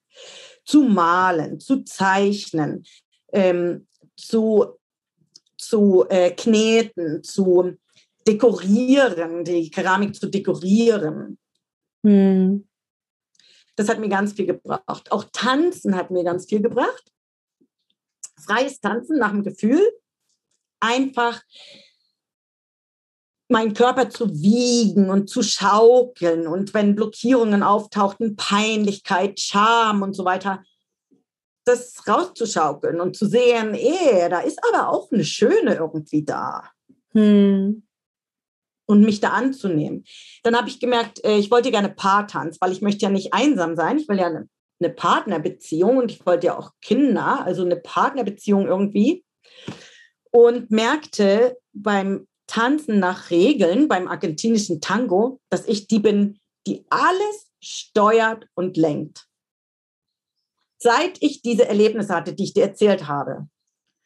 zu 0.64 0.83
malen, 0.83 1.61
zu 1.61 1.85
zeichnen, 1.85 2.85
ähm, 3.33 3.87
zu, 4.16 4.79
zu 5.57 6.07
äh, 6.09 6.31
kneten, 6.31 7.22
zu 7.22 7.77
dekorieren, 8.27 9.44
die 9.44 9.70
Keramik 9.70 10.14
zu 10.14 10.27
dekorieren. 10.27 11.38
Hm. 12.05 12.66
Das 13.77 13.88
hat 13.88 13.98
mir 13.98 14.09
ganz 14.09 14.33
viel 14.33 14.46
gebracht. 14.46 15.11
Auch 15.11 15.24
Tanzen 15.33 15.96
hat 15.96 16.11
mir 16.11 16.24
ganz 16.24 16.46
viel 16.46 16.62
gebracht. 16.62 17.12
Freies 18.40 18.81
Tanzen 18.81 19.18
nach 19.18 19.31
dem 19.31 19.42
Gefühl. 19.42 19.83
Einfach 20.81 21.42
meinen 23.55 23.73
Körper 23.73 24.11
zu 24.11 24.29
wiegen 24.43 25.11
und 25.11 25.31
zu 25.31 25.40
schaukeln 25.45 26.49
und 26.49 26.75
wenn 26.75 26.97
Blockierungen 26.97 27.62
auftauchten, 27.62 28.35
Peinlichkeit, 28.35 29.38
Scham 29.38 30.03
und 30.03 30.14
so 30.14 30.25
weiter, 30.25 30.64
das 31.64 32.03
rauszuschaukeln 32.09 33.01
und 33.01 33.17
zu 33.17 33.27
sehen, 33.27 33.75
eh, 33.75 34.29
da 34.29 34.40
ist 34.40 34.59
aber 34.69 34.88
auch 34.88 35.11
eine 35.12 35.25
Schöne 35.25 35.77
irgendwie 35.77 36.25
da. 36.25 36.64
Hm. 37.12 37.87
Und 38.87 39.01
mich 39.01 39.21
da 39.21 39.31
anzunehmen. 39.31 40.05
Dann 40.43 40.57
habe 40.57 40.69
ich 40.69 40.81
gemerkt, 40.81 41.25
äh, 41.25 41.38
ich 41.38 41.51
wollte 41.53 41.71
gerne 41.71 41.90
Paartanz, 41.90 42.59
weil 42.61 42.73
ich 42.73 42.83
möchte 42.83 43.05
ja 43.05 43.11
nicht 43.11 43.33
einsam 43.33 43.77
sein. 43.77 43.99
Ich 43.99 44.09
will 44.09 44.19
ja 44.19 44.27
eine, 44.27 44.49
eine 44.81 44.93
Partnerbeziehung 44.93 45.99
und 45.99 46.11
ich 46.11 46.27
wollte 46.27 46.49
ja 46.49 46.59
auch 46.59 46.73
Kinder, 46.83 47.47
also 47.47 47.64
eine 47.64 47.77
Partnerbeziehung 47.77 48.67
irgendwie. 48.67 49.25
Und 50.33 50.73
merkte 50.73 51.57
beim 51.73 52.27
Tanzen 52.46 52.98
nach 52.98 53.30
Regeln 53.30 53.88
beim 53.88 54.09
argentinischen 54.09 54.80
Tango, 54.80 55.40
dass 55.50 55.66
ich 55.66 55.87
die 55.87 55.98
bin, 55.98 56.38
die 56.66 56.85
alles 56.90 57.50
steuert 57.62 58.46
und 58.54 58.76
lenkt. 58.76 59.26
Seit 60.78 61.22
ich 61.22 61.42
diese 61.42 61.66
Erlebnisse 61.66 62.14
hatte, 62.14 62.35
die 62.35 62.44
ich 62.44 62.54
dir 62.54 62.64
erzählt 62.64 63.09
habe, 63.09 63.48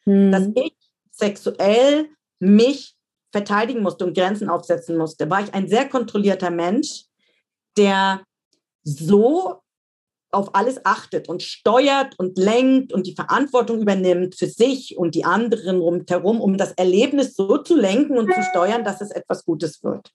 hm. 0.05 0.31
dass 0.31 0.47
ich 0.55 0.73
sexuell 1.11 2.09
mich 2.39 2.95
verteidigen 3.31 3.81
musste 3.81 4.05
und 4.05 4.15
Grenzen 4.15 4.49
aufsetzen 4.49 4.97
musste, 4.97 5.29
war 5.29 5.43
ich 5.43 5.53
ein 5.53 5.67
sehr 5.67 5.87
kontrollierter 5.87 6.49
Mensch, 6.49 7.05
der 7.77 8.23
so 8.83 9.61
auf 10.31 10.53
alles 10.53 10.85
achtet 10.85 11.27
und 11.27 11.41
steuert 11.41 12.17
und 12.19 12.37
lenkt 12.37 12.93
und 12.93 13.07
die 13.07 13.15
Verantwortung 13.15 13.81
übernimmt 13.81 14.35
für 14.35 14.47
sich 14.47 14.97
und 14.97 15.15
die 15.15 15.25
anderen 15.25 15.79
rundherum, 15.79 16.39
um 16.39 16.57
das 16.57 16.71
Erlebnis 16.73 17.35
so 17.35 17.57
zu 17.57 17.75
lenken 17.75 18.17
und 18.17 18.31
zu 18.31 18.43
steuern, 18.43 18.83
dass 18.83 19.01
es 19.01 19.11
etwas 19.11 19.43
Gutes 19.43 19.83
wird. 19.83 20.11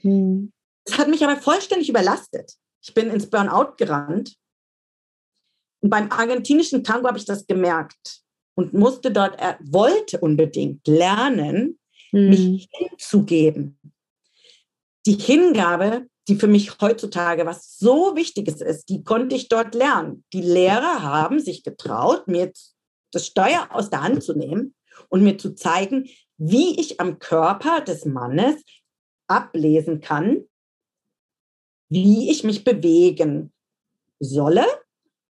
Hm. 0.00 0.52
Das 0.84 0.98
hat 0.98 1.08
mich 1.08 1.24
aber 1.24 1.36
vollständig 1.36 1.88
überlastet. 1.88 2.54
Ich 2.82 2.94
bin 2.94 3.10
ins 3.10 3.28
Burnout 3.28 3.74
gerannt. 3.76 4.36
Und 5.80 5.90
beim 5.90 6.10
argentinischen 6.10 6.84
Tango 6.84 7.08
habe 7.08 7.18
ich 7.18 7.24
das 7.24 7.46
gemerkt 7.46 8.22
und 8.54 8.74
musste 8.74 9.10
dort, 9.10 9.38
er 9.38 9.58
wollte 9.60 10.18
unbedingt 10.18 10.86
lernen, 10.86 11.78
hm. 12.10 12.30
mich 12.30 12.68
hinzugeben. 12.72 13.78
Die 15.06 15.14
Hingabe 15.14 16.06
die 16.28 16.36
für 16.36 16.46
mich 16.46 16.78
heutzutage 16.80 17.46
was 17.46 17.78
so 17.78 18.14
Wichtiges 18.14 18.60
ist, 18.60 18.88
die 18.88 19.02
konnte 19.02 19.34
ich 19.34 19.48
dort 19.48 19.74
lernen. 19.74 20.24
Die 20.32 20.42
Lehrer 20.42 21.02
haben 21.02 21.40
sich 21.40 21.62
getraut, 21.64 22.28
mir 22.28 22.52
das 23.12 23.26
Steuer 23.26 23.68
aus 23.70 23.90
der 23.90 24.02
Hand 24.02 24.22
zu 24.22 24.34
nehmen 24.34 24.74
und 25.08 25.22
mir 25.22 25.38
zu 25.38 25.54
zeigen, 25.54 26.08
wie 26.36 26.78
ich 26.78 27.00
am 27.00 27.18
Körper 27.18 27.80
des 27.80 28.04
Mannes 28.04 28.62
ablesen 29.26 30.00
kann, 30.00 30.44
wie 31.88 32.30
ich 32.30 32.44
mich 32.44 32.64
bewegen 32.64 33.52
solle, 34.20 34.66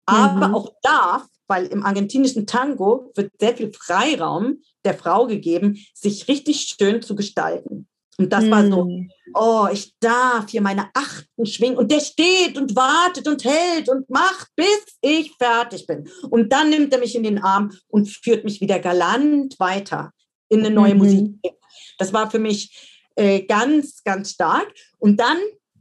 aber 0.06 0.48
mhm. 0.48 0.54
auch 0.54 0.72
darf, 0.82 1.26
weil 1.48 1.66
im 1.66 1.85
argentinischen 1.85 2.46
Tango 2.46 3.12
wird 3.14 3.32
sehr 3.38 3.56
viel 3.56 3.72
Freiraum 3.72 4.62
der 4.85 4.94
Frau 4.94 5.26
gegeben, 5.26 5.78
sich 5.94 6.28
richtig 6.28 6.74
schön 6.78 7.02
zu 7.02 7.14
gestalten. 7.14 7.88
Und 8.18 8.33
das 8.33 8.44
hm. 8.44 8.50
war 8.50 8.66
so, 8.66 8.85
hm. 8.85 9.11
oh, 9.35 9.68
ich 9.70 9.94
darf 10.00 10.48
hier 10.48 10.62
meine 10.62 10.88
Achten 10.94 11.46
schwingen. 11.46 11.76
Und 11.76 11.90
der 11.90 12.00
steht 12.00 12.57
und 12.57 12.74
wartet 12.74 13.29
und 13.29 13.44
hält 13.44 13.88
und 13.88 14.09
macht, 14.09 14.48
bis 14.57 14.98
ich 15.00 15.33
fertig 15.37 15.87
bin. 15.87 16.09
Und 16.31 16.52
dann 16.52 16.70
nimmt 16.70 16.92
er 16.92 16.98
mich 16.98 17.14
in 17.14 17.22
den 17.22 17.42
Arm 17.42 17.72
und 17.88 18.09
führt 18.09 18.44
mich 18.44 18.61
wieder 18.61 18.79
galant 18.79 19.59
weiter 19.59 20.12
in 20.48 20.61
eine 20.61 20.70
neue 20.70 20.94
mhm. 20.94 20.98
Musik. 20.98 21.55
Das 21.98 22.12
war 22.12 22.31
für 22.31 22.38
mich 22.38 22.96
äh, 23.16 23.42
ganz, 23.42 24.02
ganz 24.02 24.31
stark. 24.33 24.72
Und 24.98 25.20
dann 25.20 25.38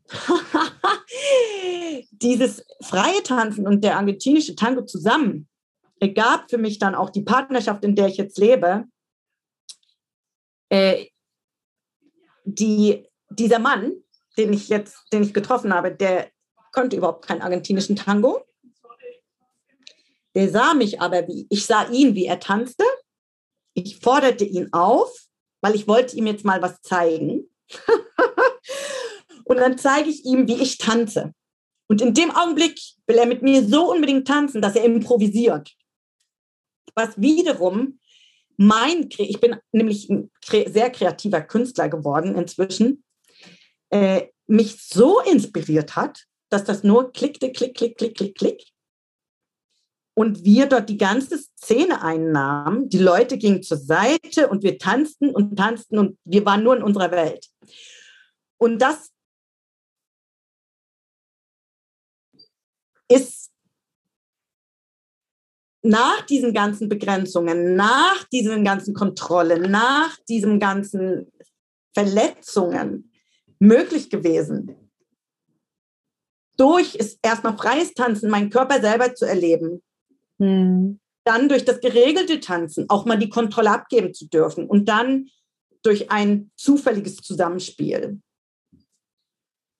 dieses 2.12 2.66
freie 2.82 3.24
Tanzen 3.24 3.68
und 3.68 3.84
der 3.84 3.98
argentinische 3.98 4.56
Tango 4.56 4.86
zusammen 4.86 5.48
gab 6.14 6.50
für 6.50 6.58
mich 6.58 6.78
dann 6.78 6.94
auch 6.94 7.10
die 7.10 7.24
Partnerschaft, 7.24 7.84
in 7.84 7.96
der 7.96 8.08
ich 8.08 8.18
jetzt 8.18 8.38
lebe. 8.38 8.86
Äh, 10.70 11.08
die, 12.46 13.06
dieser 13.30 13.60
Mann, 13.60 13.94
den 14.38 14.54
ich 14.54 14.70
jetzt, 14.70 14.98
den 15.12 15.24
ich 15.24 15.34
getroffen 15.34 15.74
habe, 15.74 15.92
der 15.92 16.30
konnte 16.72 16.96
überhaupt 16.96 17.26
keinen 17.26 17.42
argentinischen 17.42 17.96
Tango. 17.96 18.42
Der 20.36 20.50
sah 20.50 20.74
mich 20.74 21.02
aber 21.02 21.28
wie, 21.28 21.48
ich 21.50 21.66
sah 21.66 21.90
ihn, 21.90 22.16
wie 22.16 22.26
er 22.26 22.40
tanzte. 22.40 22.84
Ich 23.74 24.00
forderte 24.00 24.44
ihn 24.44 24.72
auf, 24.74 25.10
weil 25.62 25.76
ich 25.76 25.88
wollte 25.88 26.16
ihm 26.16 26.28
jetzt 26.28 26.46
mal 26.46 26.62
was 26.62 26.82
zeigen. 26.82 27.50
und 29.46 29.58
dann 29.58 29.78
zeige 29.78 30.10
ich 30.10 30.26
ihm, 30.26 30.48
wie 30.48 30.62
ich 30.62 30.78
tanze. 30.78 31.34
Und 31.88 32.02
in 32.02 32.14
dem 32.14 32.32
Augenblick 32.32 32.80
will 33.08 33.18
er 33.18 33.26
mit 33.26 33.42
mir 33.42 33.64
so 33.64 33.92
unbedingt 33.92 34.28
tanzen, 34.28 34.62
dass 34.62 34.76
er 34.76 34.84
improvisiert. 34.84 35.74
Was 36.96 37.20
wiederum 37.20 38.00
mein, 38.58 39.10
ich 39.18 39.40
bin 39.40 39.58
nämlich 39.72 40.10
ein 40.10 40.32
sehr 40.44 40.90
kreativer 40.90 41.42
Künstler 41.42 41.90
geworden 41.90 42.36
inzwischen, 42.36 43.04
äh, 43.90 44.28
mich 44.48 44.82
so 44.82 45.20
inspiriert 45.22 45.96
hat, 45.96 46.26
dass 46.50 46.64
das 46.64 46.84
nur 46.84 47.12
klickte, 47.12 47.52
klick, 47.52 47.76
klick, 47.76 47.98
klick, 47.98 48.16
klick, 48.16 48.36
klick. 48.36 48.64
Und 50.18 50.46
wir 50.46 50.68
dort 50.68 50.88
die 50.88 50.98
ganze 50.98 51.38
Szene 51.38 52.02
einnahmen. 52.02 52.88
Die 52.88 53.00
Leute 53.00 53.38
gingen 53.38 53.64
zur 53.64 53.78
Seite 53.78 54.48
und 54.48 54.64
wir 54.64 54.78
tanzten 54.78 55.30
und 55.30 55.58
tanzten 55.58 55.98
und 55.98 56.18
wir 56.24 56.46
waren 56.46 56.64
nur 56.64 56.78
in 56.78 56.84
unserer 56.84 57.12
Welt. 57.12 57.50
Und 58.58 58.80
das 58.80 59.12
ist 63.10 63.45
nach 65.86 66.22
diesen 66.26 66.54
ganzen 66.54 66.90
Begrenzungen, 66.90 67.76
nach 67.76 68.24
diesen 68.26 68.64
ganzen 68.64 68.94
Kontrollen, 68.94 69.72
nach 69.72 70.18
diesen 70.28 70.60
ganzen 70.60 71.32
Verletzungen 71.94 73.12
möglich 73.60 74.10
gewesen, 74.10 74.76
durch 76.58 76.96
ist 76.96 77.20
erstmal 77.22 77.58
freies 77.58 77.94
Tanzen, 77.94 78.30
meinen 78.30 78.50
Körper 78.50 78.82
selber 78.82 79.14
zu 79.14 79.26
erleben. 79.26 79.84
Hm. 80.40 81.00
Dann 81.26 81.50
durch 81.50 81.66
das 81.66 81.80
geregelte 81.80 82.40
Tanzen 82.40 82.90
auch 82.90 83.06
mal 83.06 83.18
die 83.18 83.30
Kontrolle 83.30 83.72
abgeben 83.72 84.14
zu 84.14 84.28
dürfen 84.28 84.68
und 84.68 84.88
dann 84.88 85.30
durch 85.82 86.12
ein 86.12 86.52
zufälliges 86.56 87.18
Zusammenspiel. 87.18 88.22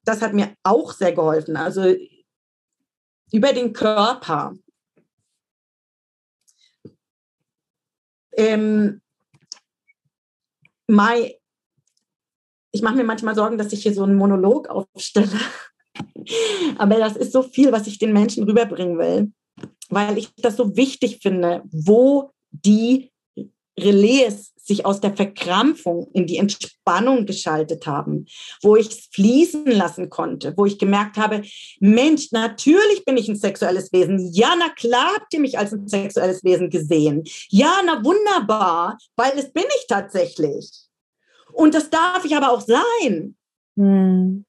Das 0.04 0.22
hat 0.22 0.34
mir 0.34 0.54
auch 0.62 0.92
sehr 0.92 1.12
geholfen. 1.12 1.56
Also 1.56 1.94
über 3.32 3.52
den 3.52 3.72
Körper. 3.72 4.54
Ähm, 8.36 9.00
Mai, 10.88 11.38
ich 12.72 12.82
mache 12.82 12.96
mir 12.96 13.04
manchmal 13.04 13.34
Sorgen, 13.34 13.58
dass 13.58 13.72
ich 13.72 13.82
hier 13.82 13.94
so 13.94 14.04
einen 14.04 14.16
Monolog 14.16 14.68
aufstelle. 14.68 15.40
Aber 16.78 16.96
das 16.98 17.16
ist 17.16 17.32
so 17.32 17.42
viel, 17.42 17.72
was 17.72 17.86
ich 17.86 17.98
den 17.98 18.12
Menschen 18.12 18.44
rüberbringen 18.44 18.98
will, 18.98 19.32
weil 19.88 20.18
ich 20.18 20.34
das 20.36 20.56
so 20.56 20.76
wichtig 20.76 21.20
finde, 21.22 21.62
wo 21.70 22.32
die 22.50 23.10
Relais 23.78 24.52
sich 24.66 24.84
aus 24.84 25.00
der 25.00 25.14
Verkrampfung 25.14 26.08
in 26.12 26.26
die 26.26 26.38
Entspannung 26.38 27.24
geschaltet 27.24 27.86
haben, 27.86 28.26
wo 28.62 28.74
ich 28.74 28.88
es 28.88 29.08
fließen 29.12 29.66
lassen 29.66 30.10
konnte, 30.10 30.54
wo 30.56 30.66
ich 30.66 30.78
gemerkt 30.78 31.16
habe, 31.16 31.42
Mensch, 31.78 32.32
natürlich 32.32 33.04
bin 33.04 33.16
ich 33.16 33.28
ein 33.28 33.36
sexuelles 33.36 33.92
Wesen. 33.92 34.32
Ja, 34.32 34.54
na 34.58 34.68
klar 34.70 35.12
habt 35.14 35.32
ihr 35.32 35.40
mich 35.40 35.56
als 35.56 35.72
ein 35.72 35.86
sexuelles 35.86 36.42
Wesen 36.42 36.68
gesehen. 36.68 37.22
Ja, 37.48 37.80
na 37.84 38.04
wunderbar, 38.04 38.98
weil 39.14 39.38
es 39.38 39.52
bin 39.52 39.64
ich 39.64 39.86
tatsächlich. 39.86 40.68
Und 41.52 41.74
das 41.74 41.88
darf 41.88 42.24
ich 42.24 42.34
aber 42.36 42.50
auch 42.50 42.60
sein. 42.60 43.36
Hm. 43.76 44.44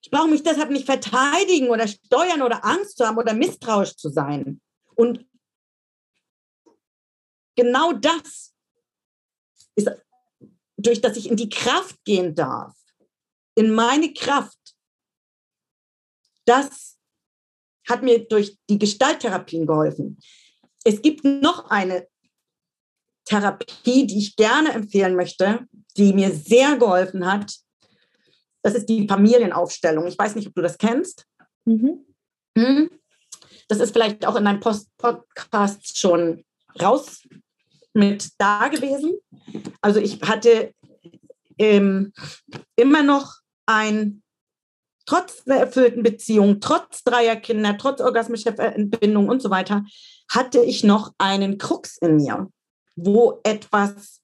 Ich 0.00 0.10
brauche 0.10 0.28
mich 0.28 0.42
deshalb 0.42 0.70
nicht 0.70 0.86
verteidigen 0.86 1.68
oder 1.68 1.86
steuern 1.86 2.40
oder 2.40 2.64
Angst 2.64 2.96
zu 2.96 3.06
haben 3.06 3.18
oder 3.18 3.34
misstrauisch 3.34 3.96
zu 3.96 4.08
sein. 4.08 4.60
Und 4.94 5.26
genau 7.54 7.92
das 7.92 8.54
ist, 9.78 9.90
durch 10.76 11.00
das 11.00 11.16
ich 11.16 11.30
in 11.30 11.36
die 11.36 11.48
Kraft 11.48 12.02
gehen 12.04 12.34
darf, 12.34 12.74
in 13.54 13.74
meine 13.74 14.12
Kraft, 14.12 14.58
das 16.44 16.96
hat 17.88 18.02
mir 18.02 18.26
durch 18.26 18.58
die 18.68 18.78
Gestalttherapien 18.78 19.66
geholfen. 19.66 20.18
Es 20.84 21.00
gibt 21.02 21.24
noch 21.24 21.70
eine 21.70 22.06
Therapie, 23.24 24.06
die 24.06 24.18
ich 24.18 24.36
gerne 24.36 24.72
empfehlen 24.72 25.16
möchte, 25.16 25.66
die 25.96 26.12
mir 26.12 26.32
sehr 26.32 26.76
geholfen 26.76 27.30
hat. 27.30 27.52
Das 28.62 28.74
ist 28.74 28.86
die 28.86 29.06
Familienaufstellung. 29.06 30.06
Ich 30.06 30.18
weiß 30.18 30.34
nicht, 30.34 30.48
ob 30.48 30.54
du 30.54 30.62
das 30.62 30.78
kennst. 30.78 31.26
Mhm. 31.64 32.06
Hm? 32.56 32.90
Das 33.68 33.80
ist 33.80 33.92
vielleicht 33.92 34.26
auch 34.26 34.36
in 34.36 34.44
deinem 34.44 34.60
Post 34.60 34.88
Podcast 34.96 35.98
schon 35.98 36.44
raus 36.80 37.22
mit 37.98 38.30
da 38.38 38.68
gewesen. 38.68 39.18
Also 39.82 40.00
ich 40.00 40.22
hatte 40.22 40.72
ähm, 41.58 42.12
immer 42.76 43.02
noch 43.02 43.34
ein, 43.66 44.22
trotz 45.04 45.42
einer 45.46 45.56
erfüllten 45.56 46.02
Beziehung, 46.02 46.60
trotz 46.60 47.02
dreier 47.02 47.36
Kinder, 47.36 47.76
trotz 47.76 48.00
orgasmischer 48.00 48.58
Entbindung 48.58 49.28
und 49.28 49.42
so 49.42 49.50
weiter, 49.50 49.84
hatte 50.30 50.60
ich 50.60 50.84
noch 50.84 51.12
einen 51.18 51.58
Krux 51.58 51.98
in 51.98 52.16
mir, 52.16 52.48
wo 52.96 53.40
etwas 53.42 54.22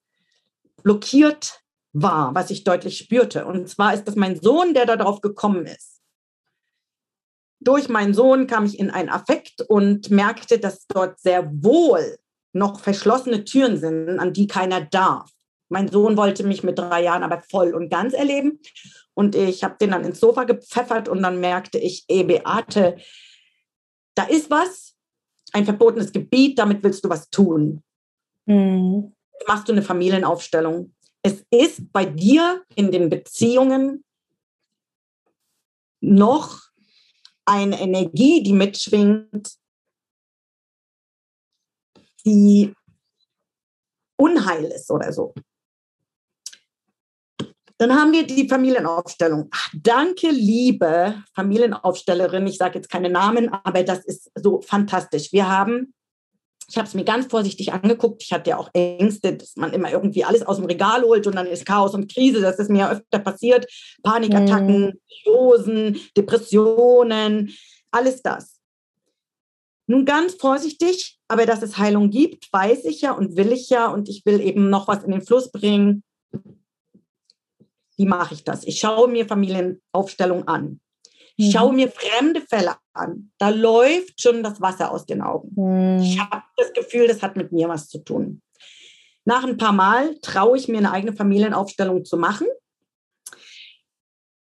blockiert 0.81 1.61
war, 1.93 2.33
was 2.33 2.49
ich 2.51 2.63
deutlich 2.63 2.97
spürte. 2.97 3.45
Und 3.45 3.69
zwar 3.69 3.93
ist 3.93 4.05
das 4.05 4.15
mein 4.15 4.39
Sohn, 4.41 4.73
der 4.73 4.85
darauf 4.85 5.21
gekommen 5.21 5.65
ist. 5.65 6.01
Durch 7.59 7.89
meinen 7.89 8.13
Sohn 8.13 8.47
kam 8.47 8.65
ich 8.65 8.79
in 8.79 8.91
einen 8.91 9.09
Affekt 9.09 9.61
und 9.61 10.11
merkte, 10.11 10.59
dass 10.59 10.85
dort 10.87 11.19
sehr 11.19 11.49
wohl 11.51 12.17
noch 12.55 12.79
verschlossene 12.79 13.43
Türen 13.43 13.77
sind, 13.77 14.17
an 14.17 14.31
die 14.31 14.47
keiner 14.47 14.81
darf. 14.81 15.29
Mein 15.67 15.89
Sohn 15.89 16.15
wollte 16.15 16.43
mich 16.43 16.63
mit 16.63 16.79
drei 16.79 17.03
Jahren 17.03 17.23
aber 17.23 17.41
voll 17.41 17.73
und 17.73 17.89
ganz 17.89 18.13
erleben. 18.13 18.59
Und 19.13 19.35
ich 19.35 19.63
habe 19.63 19.75
den 19.79 19.91
dann 19.91 20.05
ins 20.05 20.19
Sofa 20.19 20.45
gepfeffert 20.45 21.09
und 21.09 21.21
dann 21.21 21.39
merkte 21.39 21.77
ich, 21.77 22.05
ey, 22.07 22.23
Beate, 22.23 22.97
da 24.15 24.23
ist 24.23 24.49
was, 24.49 24.95
ein 25.51 25.65
verbotenes 25.65 26.11
Gebiet, 26.11 26.57
damit 26.57 26.81
willst 26.81 27.03
du 27.03 27.09
was 27.09 27.29
tun. 27.29 27.83
Mhm. 28.45 29.13
Machst 29.47 29.67
du 29.67 29.73
eine 29.73 29.81
Familienaufstellung. 29.81 30.93
Es 31.23 31.43
ist 31.49 31.91
bei 31.91 32.05
dir 32.05 32.63
in 32.75 32.91
den 32.91 33.09
Beziehungen 33.09 34.05
noch 35.99 36.61
eine 37.45 37.79
Energie, 37.81 38.43
die 38.43 38.53
mitschwingt, 38.53 39.55
die 42.25 42.73
Unheil 44.17 44.65
ist 44.65 44.89
oder 44.91 45.11
so. 45.11 45.33
Dann 47.77 47.93
haben 47.93 48.13
wir 48.13 48.25
die 48.25 48.47
Familienaufstellung. 48.47 49.49
Danke, 49.73 50.29
liebe 50.29 51.21
Familienaufstellerin. 51.33 52.47
Ich 52.47 52.57
sage 52.57 52.75
jetzt 52.75 52.89
keine 52.89 53.09
Namen, 53.09 53.49
aber 53.49 53.83
das 53.83 54.05
ist 54.05 54.31
so 54.35 54.61
fantastisch. 54.61 55.33
Wir 55.33 55.49
haben, 55.49 55.93
ich 56.69 56.77
habe 56.77 56.87
es 56.87 56.93
mir 56.93 57.03
ganz 57.03 57.25
vorsichtig 57.25 57.73
angeguckt. 57.73 58.23
Ich 58.23 58.31
hatte 58.31 58.51
ja 58.51 58.57
auch 58.57 58.69
Ängste, 58.73 59.35
dass 59.35 59.57
man 59.57 59.73
immer 59.73 59.91
irgendwie 59.91 60.23
alles 60.23 60.43
aus 60.43 60.55
dem 60.55 60.67
Regal 60.67 61.03
holt 61.03 61.27
und 61.27 61.35
dann 61.35 61.47
ist 61.47 61.65
Chaos 61.65 61.93
und 61.93 62.11
Krise. 62.11 62.39
Das 62.39 62.59
ist 62.59 62.69
mir 62.69 62.79
ja 62.79 62.91
öfter 62.91 63.19
passiert. 63.19 63.69
Panikattacken, 64.03 65.01
Psychosen, 65.09 65.99
Depressionen, 66.15 67.53
alles 67.91 68.21
das. 68.21 68.61
Nun 69.87 70.05
ganz 70.05 70.33
vorsichtig, 70.35 71.14
aber 71.27 71.45
dass 71.45 71.61
es 71.61 71.77
Heilung 71.77 72.09
gibt, 72.09 72.51
weiß 72.51 72.85
ich 72.85 73.01
ja 73.01 73.11
und 73.11 73.35
will 73.35 73.51
ich 73.51 73.69
ja 73.69 73.87
und 73.87 74.09
ich 74.09 74.25
will 74.25 74.41
eben 74.41 74.69
noch 74.69 74.87
was 74.87 75.03
in 75.03 75.11
den 75.11 75.21
Fluss 75.21 75.51
bringen. 75.51 76.03
Wie 77.97 78.05
mache 78.05 78.33
ich 78.33 78.43
das? 78.43 78.63
Ich 78.65 78.79
schaue 78.79 79.07
mir 79.07 79.25
Familienaufstellung 79.25 80.47
an. 80.47 80.79
Ich 81.37 81.51
schaue 81.51 81.71
mhm. 81.71 81.75
mir 81.77 81.91
fremde 81.91 82.41
Fälle 82.41 82.75
an. 82.93 83.31
Da 83.37 83.49
läuft 83.49 84.21
schon 84.21 84.43
das 84.43 84.61
Wasser 84.61 84.91
aus 84.91 85.05
den 85.05 85.21
Augen. 85.21 85.51
Mhm. 85.55 86.01
Ich 86.01 86.19
habe 86.19 86.43
das 86.57 86.73
Gefühl, 86.73 87.07
das 87.07 87.21
hat 87.21 87.35
mit 87.35 87.51
mir 87.51 87.67
was 87.67 87.89
zu 87.89 87.99
tun. 87.99 88.41
Nach 89.25 89.43
ein 89.43 89.57
paar 89.57 89.73
Mal 89.73 90.17
traue 90.19 90.57
ich 90.57 90.67
mir 90.67 90.77
eine 90.77 90.91
eigene 90.91 91.13
Familienaufstellung 91.13 92.05
zu 92.05 92.17
machen. 92.17 92.47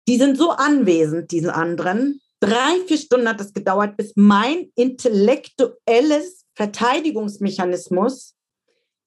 Die 0.08 0.16
sind 0.16 0.38
so 0.38 0.50
anwesend, 0.50 1.30
diese 1.32 1.54
anderen, 1.54 2.20
Drei, 2.40 2.80
vier 2.86 2.96
Stunden 2.96 3.28
hat 3.28 3.40
es 3.42 3.52
gedauert, 3.52 3.98
bis 3.98 4.14
mein 4.16 4.72
intellektuelles 4.74 6.39
Verteidigungsmechanismus 6.60 8.36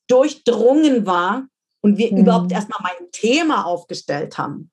durchdrungen 0.08 1.06
war 1.06 1.48
und 1.82 1.98
wir 2.00 2.12
mhm. 2.12 2.20
überhaupt 2.20 2.52
erstmal 2.52 2.80
mein 2.82 3.12
Thema 3.12 3.66
aufgestellt 3.66 4.40
haben. 4.40 4.72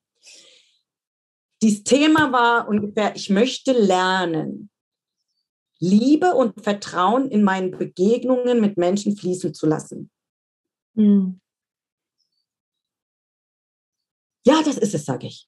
Dieses 1.62 1.84
Thema 1.84 2.32
war 2.32 2.68
ungefähr, 2.68 3.14
ich 3.14 3.28
möchte 3.28 3.72
lernen, 3.72 4.70
Liebe 5.78 6.34
und 6.34 6.62
Vertrauen 6.64 7.30
in 7.30 7.42
meinen 7.42 7.70
Begegnungen 7.70 8.62
mit 8.62 8.78
Menschen 8.78 9.14
fließen 9.14 9.52
zu 9.52 9.66
lassen. 9.66 10.10
Mhm. 10.94 11.38
Ja, 14.46 14.62
das 14.62 14.78
ist 14.78 14.94
es, 14.94 15.04
sage 15.04 15.26
ich. 15.26 15.46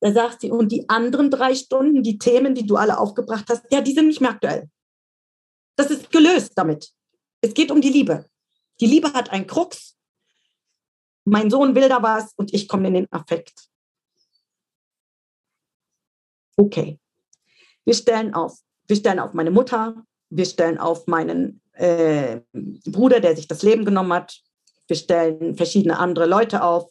Da 0.00 0.12
sagt 0.12 0.42
sie, 0.42 0.52
und 0.52 0.70
die 0.70 0.88
anderen 0.88 1.28
drei 1.28 1.56
Stunden, 1.56 2.04
die 2.04 2.18
Themen, 2.18 2.54
die 2.54 2.66
du 2.66 2.76
alle 2.76 2.98
aufgebracht 2.98 3.46
hast, 3.48 3.64
ja, 3.72 3.80
die 3.80 3.92
sind 3.92 4.06
nicht 4.06 4.20
mehr 4.20 4.30
aktuell. 4.30 4.70
Das 5.76 5.90
ist 5.90 6.10
gelöst 6.10 6.52
damit. 6.56 6.90
Es 7.40 7.54
geht 7.54 7.70
um 7.70 7.80
die 7.80 7.90
Liebe. 7.90 8.26
Die 8.80 8.86
Liebe 8.86 9.12
hat 9.12 9.30
einen 9.30 9.46
Krux. 9.46 9.96
Mein 11.24 11.50
Sohn 11.50 11.74
will 11.74 11.88
da 11.88 12.02
was 12.02 12.32
und 12.36 12.54
ich 12.54 12.68
komme 12.68 12.88
in 12.88 12.94
den 12.94 13.12
Affekt. 13.12 13.68
Okay. 16.56 16.98
Wir 17.84 17.94
stellen 17.94 18.34
auf. 18.34 18.58
Wir 18.86 18.96
stellen 18.96 19.18
auf 19.18 19.34
meine 19.34 19.50
Mutter. 19.50 20.04
Wir 20.30 20.44
stellen 20.44 20.78
auf 20.78 21.06
meinen 21.06 21.60
äh, 21.72 22.40
Bruder, 22.52 23.20
der 23.20 23.36
sich 23.36 23.48
das 23.48 23.62
Leben 23.62 23.84
genommen 23.84 24.12
hat. 24.12 24.40
Wir 24.86 24.96
stellen 24.96 25.56
verschiedene 25.56 25.98
andere 25.98 26.26
Leute 26.26 26.62
auf. 26.62 26.90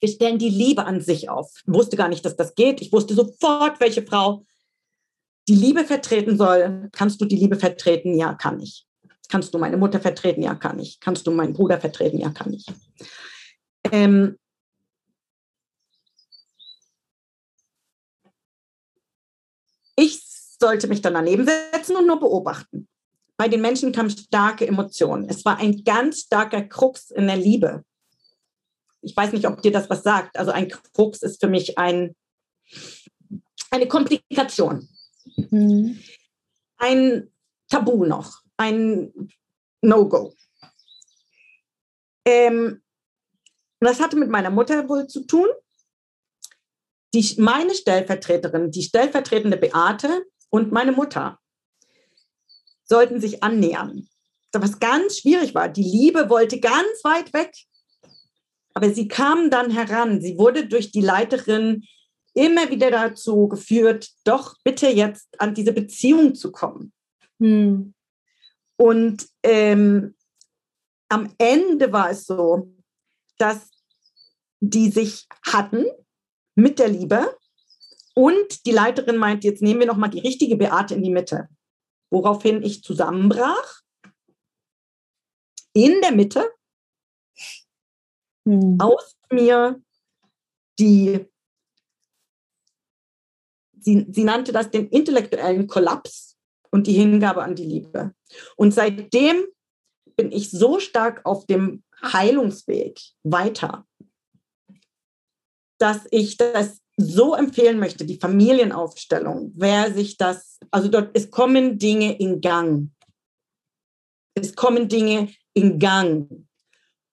Wir 0.00 0.08
stellen 0.08 0.38
die 0.38 0.50
Liebe 0.50 0.84
an 0.84 1.00
sich 1.00 1.28
auf. 1.28 1.50
Ich 1.66 1.72
wusste 1.72 1.96
gar 1.96 2.08
nicht, 2.08 2.24
dass 2.24 2.36
das 2.36 2.54
geht. 2.54 2.80
Ich 2.80 2.92
wusste 2.92 3.14
sofort, 3.14 3.80
welche 3.80 4.02
Frau 4.04 4.44
die 5.48 5.54
Liebe 5.54 5.84
vertreten 5.84 6.36
soll. 6.36 6.88
Kannst 6.92 7.20
du 7.20 7.24
die 7.24 7.36
Liebe 7.36 7.56
vertreten? 7.56 8.16
Ja, 8.16 8.34
kann 8.34 8.60
ich. 8.60 8.86
Kannst 9.28 9.52
du 9.52 9.58
meine 9.58 9.76
Mutter 9.76 10.00
vertreten? 10.00 10.42
Ja, 10.42 10.54
kann 10.54 10.78
ich. 10.78 11.00
Kannst 11.00 11.26
du 11.26 11.30
meinen 11.30 11.54
Bruder 11.54 11.80
vertreten? 11.80 12.18
Ja, 12.18 12.30
kann 12.30 12.52
ich. 12.52 12.66
Ähm, 13.90 14.38
ich 19.96 20.22
sollte 20.60 20.88
mich 20.88 21.00
dann 21.02 21.14
daneben 21.14 21.46
setzen 21.46 21.96
und 21.96 22.06
nur 22.06 22.20
beobachten. 22.20 22.88
bei 23.36 23.48
den 23.48 23.60
Menschen 23.60 23.92
kamen 23.92 24.10
starke 24.10 24.66
Emotionen. 24.66 25.28
Es 25.28 25.44
war 25.44 25.58
ein 25.58 25.84
ganz 25.84 26.22
starker 26.22 26.62
Krux 26.62 27.12
in 27.12 27.28
der 27.28 27.36
Liebe. 27.36 27.84
Ich 29.00 29.16
weiß 29.16 29.32
nicht, 29.32 29.46
ob 29.46 29.62
dir 29.62 29.70
das 29.70 29.88
was 29.88 30.02
sagt. 30.02 30.36
Also 30.36 30.50
ein 30.50 30.68
Krux 30.68 31.22
ist 31.22 31.40
für 31.40 31.48
mich 31.48 31.78
ein, 31.78 32.16
eine 33.70 33.86
Komplikation. 33.86 34.88
Mhm. 35.50 35.98
Ein 36.78 37.30
Tabu 37.68 38.04
noch, 38.04 38.42
ein 38.56 39.12
No-Go. 39.82 40.34
Ähm, 42.24 42.82
das 43.80 44.00
hatte 44.00 44.16
mit 44.16 44.28
meiner 44.28 44.50
Mutter 44.50 44.88
wohl 44.88 45.06
zu 45.06 45.24
tun. 45.24 45.48
Die, 47.14 47.34
meine 47.38 47.74
Stellvertreterin, 47.74 48.70
die 48.70 48.82
stellvertretende 48.82 49.56
Beate 49.56 50.26
und 50.50 50.72
meine 50.72 50.92
Mutter 50.92 51.38
sollten 52.84 53.20
sich 53.20 53.42
annähern. 53.42 54.08
Was 54.52 54.80
ganz 54.80 55.18
schwierig 55.18 55.54
war. 55.54 55.68
Die 55.68 55.82
Liebe 55.82 56.28
wollte 56.30 56.58
ganz 56.58 57.04
weit 57.04 57.32
weg. 57.32 57.52
Aber 58.74 58.90
sie 58.90 59.08
kam 59.08 59.50
dann 59.50 59.70
heran. 59.70 60.20
Sie 60.20 60.38
wurde 60.38 60.66
durch 60.66 60.90
die 60.90 61.00
Leiterin 61.00 61.84
immer 62.38 62.70
wieder 62.70 62.90
dazu 62.90 63.48
geführt, 63.48 64.10
doch 64.24 64.56
bitte 64.62 64.88
jetzt 64.88 65.28
an 65.40 65.54
diese 65.54 65.72
Beziehung 65.72 66.36
zu 66.36 66.52
kommen. 66.52 66.92
Hm. 67.40 67.94
Und 68.76 69.28
ähm, 69.42 70.14
am 71.08 71.34
Ende 71.38 71.92
war 71.92 72.10
es 72.10 72.26
so, 72.26 72.72
dass 73.38 73.70
die 74.60 74.90
sich 74.90 75.26
hatten 75.42 75.84
mit 76.54 76.78
der 76.78 76.88
Liebe 76.88 77.36
und 78.14 78.66
die 78.66 78.72
Leiterin 78.72 79.16
meint, 79.16 79.42
jetzt 79.44 79.62
nehmen 79.62 79.80
wir 79.80 79.86
noch 79.86 79.96
mal 79.96 80.08
die 80.08 80.20
richtige 80.20 80.56
Beate 80.56 80.94
in 80.94 81.02
die 81.02 81.10
Mitte. 81.10 81.48
Woraufhin 82.10 82.62
ich 82.62 82.82
zusammenbrach. 82.82 83.80
In 85.72 86.00
der 86.02 86.12
Mitte 86.12 86.48
hm. 88.44 88.78
aus 88.80 89.16
mir 89.30 89.80
die, 90.78 91.26
sie, 93.80 94.06
sie 94.10 94.24
nannte 94.24 94.52
das 94.52 94.70
den 94.70 94.88
intellektuellen 94.88 95.66
Kollaps 95.66 96.36
und 96.70 96.86
die 96.86 96.92
Hingabe 96.92 97.42
an 97.42 97.54
die 97.54 97.64
Liebe. 97.64 98.14
Und 98.56 98.72
seitdem 98.74 99.44
bin 100.16 100.32
ich 100.32 100.50
so 100.50 100.78
stark 100.80 101.24
auf 101.24 101.46
dem 101.46 101.82
Heilungsweg 102.02 103.00
weiter, 103.22 103.86
dass 105.78 106.06
ich 106.10 106.36
das 106.36 106.80
so 106.96 107.34
empfehlen 107.34 107.78
möchte, 107.78 108.04
die 108.04 108.18
Familienaufstellung, 108.18 109.52
wer 109.54 109.94
sich 109.94 110.16
das, 110.16 110.58
also 110.72 110.88
dort, 110.88 111.10
es 111.14 111.30
kommen 111.30 111.78
Dinge 111.78 112.18
in 112.18 112.40
Gang. 112.40 112.90
Es 114.34 114.54
kommen 114.56 114.88
Dinge 114.88 115.32
in 115.54 115.78
Gang. 115.78 116.46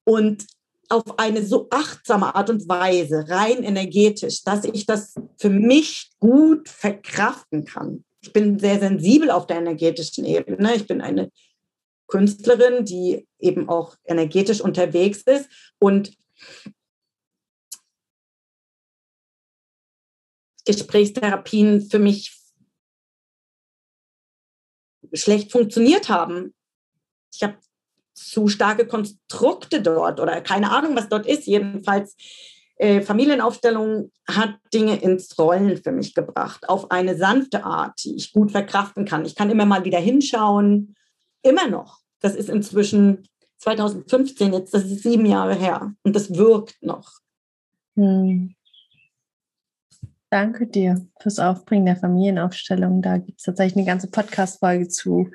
Und 0.04 0.44
auf 0.88 1.18
eine 1.18 1.44
so 1.44 1.68
achtsame 1.70 2.34
Art 2.34 2.50
und 2.50 2.68
Weise, 2.68 3.26
rein 3.28 3.62
energetisch, 3.62 4.42
dass 4.42 4.64
ich 4.64 4.86
das 4.86 5.14
für 5.38 5.50
mich 5.50 6.10
gut 6.18 6.68
verkraften 6.68 7.64
kann. 7.64 8.04
Ich 8.20 8.32
bin 8.32 8.58
sehr 8.58 8.78
sensibel 8.78 9.30
auf 9.30 9.46
der 9.46 9.58
energetischen 9.58 10.24
Ebene. 10.24 10.74
Ich 10.74 10.86
bin 10.86 11.00
eine 11.00 11.30
Künstlerin, 12.08 12.84
die 12.84 13.26
eben 13.38 13.68
auch 13.68 13.96
energetisch 14.04 14.60
unterwegs 14.60 15.22
ist 15.22 15.48
und 15.78 16.16
Gesprächstherapien 20.64 21.88
für 21.88 21.98
mich 21.98 22.36
schlecht 25.12 25.52
funktioniert 25.52 26.08
haben. 26.08 26.54
Ich 27.32 27.42
habe 27.42 27.58
zu 28.16 28.48
starke 28.48 28.86
Konstrukte 28.86 29.82
dort 29.82 30.18
oder 30.20 30.40
keine 30.40 30.72
Ahnung, 30.72 30.96
was 30.96 31.08
dort 31.08 31.26
ist. 31.26 31.46
Jedenfalls, 31.46 32.16
äh, 32.78 33.00
Familienaufstellung 33.00 34.10
hat 34.28 34.56
Dinge 34.72 34.96
ins 34.96 35.38
Rollen 35.38 35.76
für 35.82 35.92
mich 35.92 36.14
gebracht, 36.14 36.68
auf 36.68 36.90
eine 36.90 37.16
sanfte 37.16 37.64
Art, 37.64 38.02
die 38.04 38.16
ich 38.16 38.32
gut 38.32 38.50
verkraften 38.50 39.04
kann. 39.04 39.24
Ich 39.24 39.34
kann 39.34 39.50
immer 39.50 39.66
mal 39.66 39.84
wieder 39.84 39.98
hinschauen, 39.98 40.94
immer 41.42 41.68
noch. 41.68 42.00
Das 42.20 42.34
ist 42.34 42.48
inzwischen 42.48 43.28
2015, 43.58 44.52
jetzt, 44.52 44.74
das 44.74 44.84
ist 44.84 45.02
sieben 45.02 45.26
Jahre 45.26 45.54
her 45.54 45.92
und 46.02 46.16
das 46.16 46.34
wirkt 46.34 46.82
noch. 46.82 47.12
Hm. 47.94 48.55
Danke 50.28 50.66
dir 50.66 51.06
fürs 51.20 51.38
Aufbringen 51.38 51.86
der 51.86 51.94
Familienaufstellung. 51.94 53.00
Da 53.00 53.18
gibt 53.18 53.38
es 53.38 53.44
tatsächlich 53.44 53.76
eine 53.76 53.86
ganze 53.86 54.10
Podcast-Folge 54.10 54.88
zu. 54.88 55.30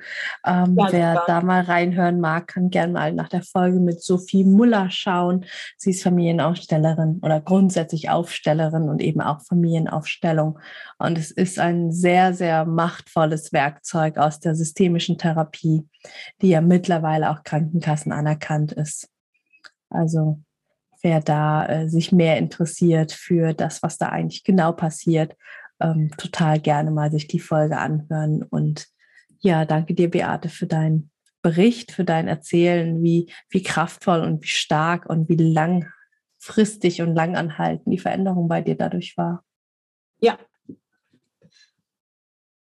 Ähm, 0.46 0.76
ja, 0.78 0.88
wer 0.90 1.12
super. 1.14 1.24
da 1.26 1.40
mal 1.40 1.62
reinhören 1.62 2.20
mag, 2.20 2.48
kann 2.48 2.68
gerne 2.68 2.92
mal 2.92 3.12
nach 3.14 3.30
der 3.30 3.42
Folge 3.42 3.80
mit 3.80 4.02
Sophie 4.02 4.44
Muller 4.44 4.90
schauen. 4.90 5.46
Sie 5.78 5.92
ist 5.92 6.02
Familienaufstellerin 6.02 7.20
oder 7.22 7.40
grundsätzlich 7.40 8.10
Aufstellerin 8.10 8.90
und 8.90 9.00
eben 9.00 9.22
auch 9.22 9.40
Familienaufstellung. 9.40 10.58
Und 10.98 11.16
es 11.16 11.30
ist 11.30 11.58
ein 11.58 11.90
sehr, 11.90 12.34
sehr 12.34 12.66
machtvolles 12.66 13.50
Werkzeug 13.54 14.18
aus 14.18 14.40
der 14.40 14.54
systemischen 14.54 15.16
Therapie, 15.16 15.88
die 16.42 16.50
ja 16.50 16.60
mittlerweile 16.60 17.30
auch 17.30 17.44
Krankenkassen 17.44 18.12
anerkannt 18.12 18.72
ist. 18.72 19.08
Also 19.88 20.42
wer 21.02 21.20
da 21.20 21.66
äh, 21.66 21.88
sich 21.88 22.12
mehr 22.12 22.38
interessiert 22.38 23.12
für 23.12 23.52
das, 23.52 23.82
was 23.82 23.98
da 23.98 24.08
eigentlich 24.08 24.44
genau 24.44 24.72
passiert, 24.72 25.36
ähm, 25.80 26.10
total 26.16 26.60
gerne 26.60 26.90
mal 26.90 27.10
sich 27.10 27.26
die 27.26 27.40
Folge 27.40 27.76
anhören. 27.76 28.42
Und 28.44 28.86
ja, 29.40 29.64
danke 29.64 29.94
dir, 29.94 30.10
Beate, 30.10 30.48
für 30.48 30.66
deinen 30.66 31.10
Bericht, 31.42 31.90
für 31.90 32.04
dein 32.04 32.28
Erzählen, 32.28 33.02
wie, 33.02 33.32
wie 33.50 33.62
kraftvoll 33.62 34.20
und 34.20 34.42
wie 34.44 34.48
stark 34.48 35.06
und 35.06 35.28
wie 35.28 35.36
langfristig 35.36 37.02
und 37.02 37.14
langanhaltend 37.14 37.92
die 37.92 37.98
Veränderung 37.98 38.48
bei 38.48 38.62
dir 38.62 38.76
dadurch 38.76 39.16
war. 39.16 39.44
Ja. 40.20 40.38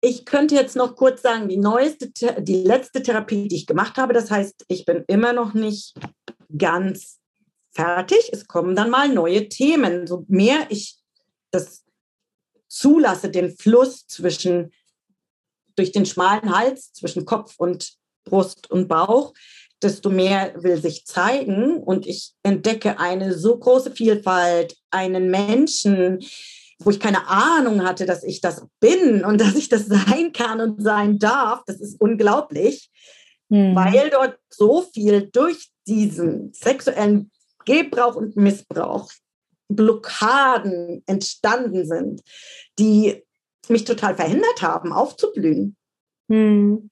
Ich 0.01 0.25
könnte 0.25 0.57
jetzt 0.57 0.75
noch 0.75 0.97
kurz 0.97 1.23
sagen, 1.23 1.49
die 1.49 1.59
neueste, 1.59 2.11
die 2.42 2.64
letzte 2.64 3.03
Therapie, 3.03 3.47
die 3.47 3.57
ich 3.57 3.66
gemacht 3.66 3.99
habe, 3.99 4.14
das 4.14 4.31
heißt, 4.31 4.64
ich 4.66 4.85
bin 4.85 5.05
immer 5.07 5.33
noch 5.33 5.55
nicht 5.55 5.95
ganz 6.57 7.22
fertig. 7.73 8.31
Es 8.33 8.47
kommen 8.47 8.77
dann 8.77 8.91
mal 8.91 9.09
neue 9.09 9.49
Themen. 9.49 10.07
So 10.07 10.25
mehr 10.29 10.67
ich 10.69 10.97
das 11.51 11.85
zulasse, 12.69 13.31
den 13.31 13.55
Fluss 13.57 14.07
zwischen, 14.07 14.73
durch 15.77 15.93
den 15.93 16.07
schmalen 16.07 16.55
Hals 16.57 16.93
zwischen 16.93 17.25
Kopf 17.25 17.55
und 17.59 17.95
Brust 18.25 18.71
und 18.71 18.89
Bauch, 18.89 19.35
desto 19.83 20.11
mehr 20.11 20.55
will 20.63 20.81
sich 20.81 21.05
zeigen 21.05 21.79
und 21.79 22.07
ich 22.07 22.33
entdecke 22.43 22.99
eine 22.99 23.37
so 23.37 23.59
große 23.59 23.91
Vielfalt, 23.91 24.77
einen 24.91 25.31
Menschen, 25.31 26.25
wo 26.79 26.91
ich 26.91 27.01
keine 27.01 27.27
Ahnung 27.27 27.85
hatte, 27.85 28.07
dass 28.07 28.23
ich 28.23 28.41
das 28.41 28.65
bin 28.81 29.25
und 29.25 29.41
dass 29.41 29.55
ich 29.57 29.69
das 29.69 29.87
sein 29.87 30.33
kann 30.33 30.61
und 30.61 30.83
sein 30.83 31.19
darf. 31.19 31.63
Das 31.67 31.81
ist 31.81 32.01
unglaublich, 32.01 32.91
hm. 33.51 33.75
weil 33.75 34.11
dort 34.11 34.39
so 34.49 34.83
viel 34.83 35.29
durch 35.33 35.71
diesen 35.87 36.53
sexuellen 36.53 37.31
Gebrauch 37.64 38.16
und 38.16 38.37
Missbrauch, 38.37 39.11
Blockaden 39.68 41.03
entstanden 41.07 41.87
sind, 41.87 42.22
die 42.79 43.22
mich 43.68 43.85
total 43.85 44.16
verhindert 44.16 44.62
haben, 44.62 44.92
aufzublühen. 44.92 45.77
Hm. 46.29 46.90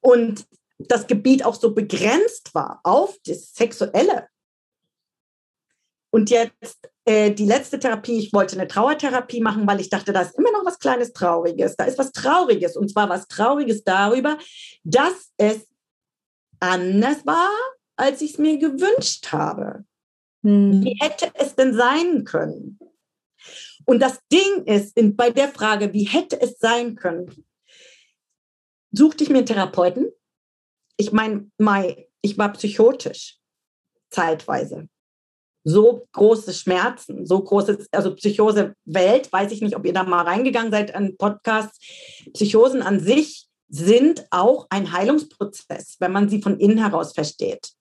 Und 0.00 0.46
das 0.78 1.06
Gebiet 1.06 1.44
auch 1.44 1.54
so 1.54 1.74
begrenzt 1.74 2.54
war 2.54 2.80
auf 2.84 3.18
das 3.24 3.54
Sexuelle. 3.54 4.28
Und 6.10 6.28
jetzt 6.30 6.90
äh, 7.04 7.32
die 7.32 7.46
letzte 7.46 7.78
Therapie, 7.78 8.18
ich 8.18 8.32
wollte 8.32 8.56
eine 8.56 8.68
Trauertherapie 8.68 9.40
machen, 9.40 9.66
weil 9.66 9.80
ich 9.80 9.88
dachte, 9.88 10.12
da 10.12 10.20
ist 10.20 10.36
immer 10.36 10.52
noch 10.52 10.64
was 10.64 10.78
Kleines 10.78 11.12
Trauriges. 11.12 11.74
Da 11.76 11.84
ist 11.84 11.98
was 11.98 12.12
Trauriges. 12.12 12.76
Und 12.76 12.90
zwar 12.90 13.08
was 13.08 13.26
Trauriges 13.28 13.82
darüber, 13.82 14.38
dass 14.84 15.32
es 15.38 15.66
anders 16.60 17.24
war, 17.24 17.50
als 18.02 18.20
ich 18.20 18.32
es 18.32 18.38
mir 18.38 18.58
gewünscht 18.58 19.30
habe. 19.30 19.84
Hm. 20.42 20.84
Wie 20.84 20.96
hätte 21.00 21.30
es 21.34 21.54
denn 21.54 21.72
sein 21.72 22.24
können? 22.24 22.80
Und 23.84 24.00
das 24.00 24.18
Ding 24.32 24.64
ist, 24.64 24.96
in, 24.96 25.14
bei 25.14 25.30
der 25.30 25.48
Frage, 25.48 25.92
wie 25.92 26.04
hätte 26.04 26.40
es 26.40 26.58
sein 26.58 26.96
können, 26.96 27.44
suchte 28.90 29.22
ich 29.22 29.30
mir 29.30 29.38
einen 29.38 29.46
Therapeuten. 29.46 30.10
Ich 30.96 31.12
meine, 31.12 31.48
ich 32.22 32.36
war 32.38 32.52
psychotisch, 32.52 33.38
zeitweise. 34.10 34.88
So 35.64 36.08
große 36.10 36.52
Schmerzen, 36.54 37.24
so 37.24 37.40
große, 37.40 37.86
also 37.92 38.16
Psychose 38.16 38.74
Welt, 38.84 39.32
weiß 39.32 39.52
ich 39.52 39.62
nicht, 39.62 39.76
ob 39.76 39.86
ihr 39.86 39.92
da 39.92 40.02
mal 40.02 40.24
reingegangen 40.24 40.72
seid 40.72 40.92
an 40.96 41.16
Podcast. 41.16 41.80
Psychosen 42.34 42.82
an 42.82 42.98
sich 42.98 43.46
sind 43.68 44.26
auch 44.30 44.66
ein 44.70 44.90
Heilungsprozess, 44.90 45.96
wenn 46.00 46.10
man 46.10 46.28
sie 46.28 46.42
von 46.42 46.58
innen 46.58 46.78
heraus 46.78 47.12
versteht 47.12 47.72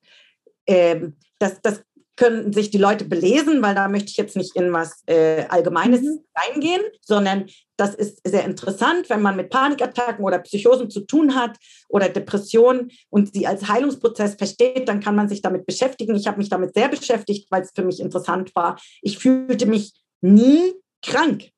ähm, 0.72 1.16
das, 1.40 1.62
das 1.62 1.84
können 2.18 2.54
sich 2.54 2.70
die 2.70 2.78
Leute 2.78 3.06
belesen, 3.06 3.62
weil 3.64 3.74
da 3.74 3.88
möchte 3.88 4.10
ich 4.10 4.18
jetzt 4.18 4.36
nicht 4.36 4.56
in 4.56 4.72
was 4.72 5.02
äh, 5.08 5.46
Allgemeines 5.50 6.02
mhm. 6.02 6.20
reingehen, 6.36 6.82
sondern 7.02 7.48
das 7.78 7.96
ist 7.96 8.22
sehr 8.24 8.46
interessant, 8.46 9.10
wenn 9.10 9.24
man 9.24 9.36
mit 9.36 9.50
Panikattacken 9.50 10.24
oder 10.24 10.40
Psychosen 10.40 10.90
zu 10.92 11.02
tun 11.02 11.36
hat 11.36 11.58
oder 11.90 12.10
Depressionen 12.10 12.92
und 13.10 13.34
sie 13.34 13.48
als 13.48 13.68
Heilungsprozess 13.68 14.36
versteht, 14.36 14.88
dann 14.88 15.00
kann 15.00 15.16
man 15.16 15.30
sich 15.30 15.42
damit 15.42 15.66
beschäftigen. 15.66 16.16
Ich 16.16 16.28
habe 16.28 16.38
mich 16.38 16.50
damit 16.50 16.76
sehr 16.76 16.90
beschäftigt, 16.90 17.50
weil 17.50 17.64
es 17.64 17.72
für 17.74 17.84
mich 17.84 18.00
interessant 18.00 18.54
war. 18.54 18.80
Ich 19.02 19.18
fühlte 19.18 19.66
mich 19.66 19.94
nie 20.22 20.74
krank, 21.02 21.50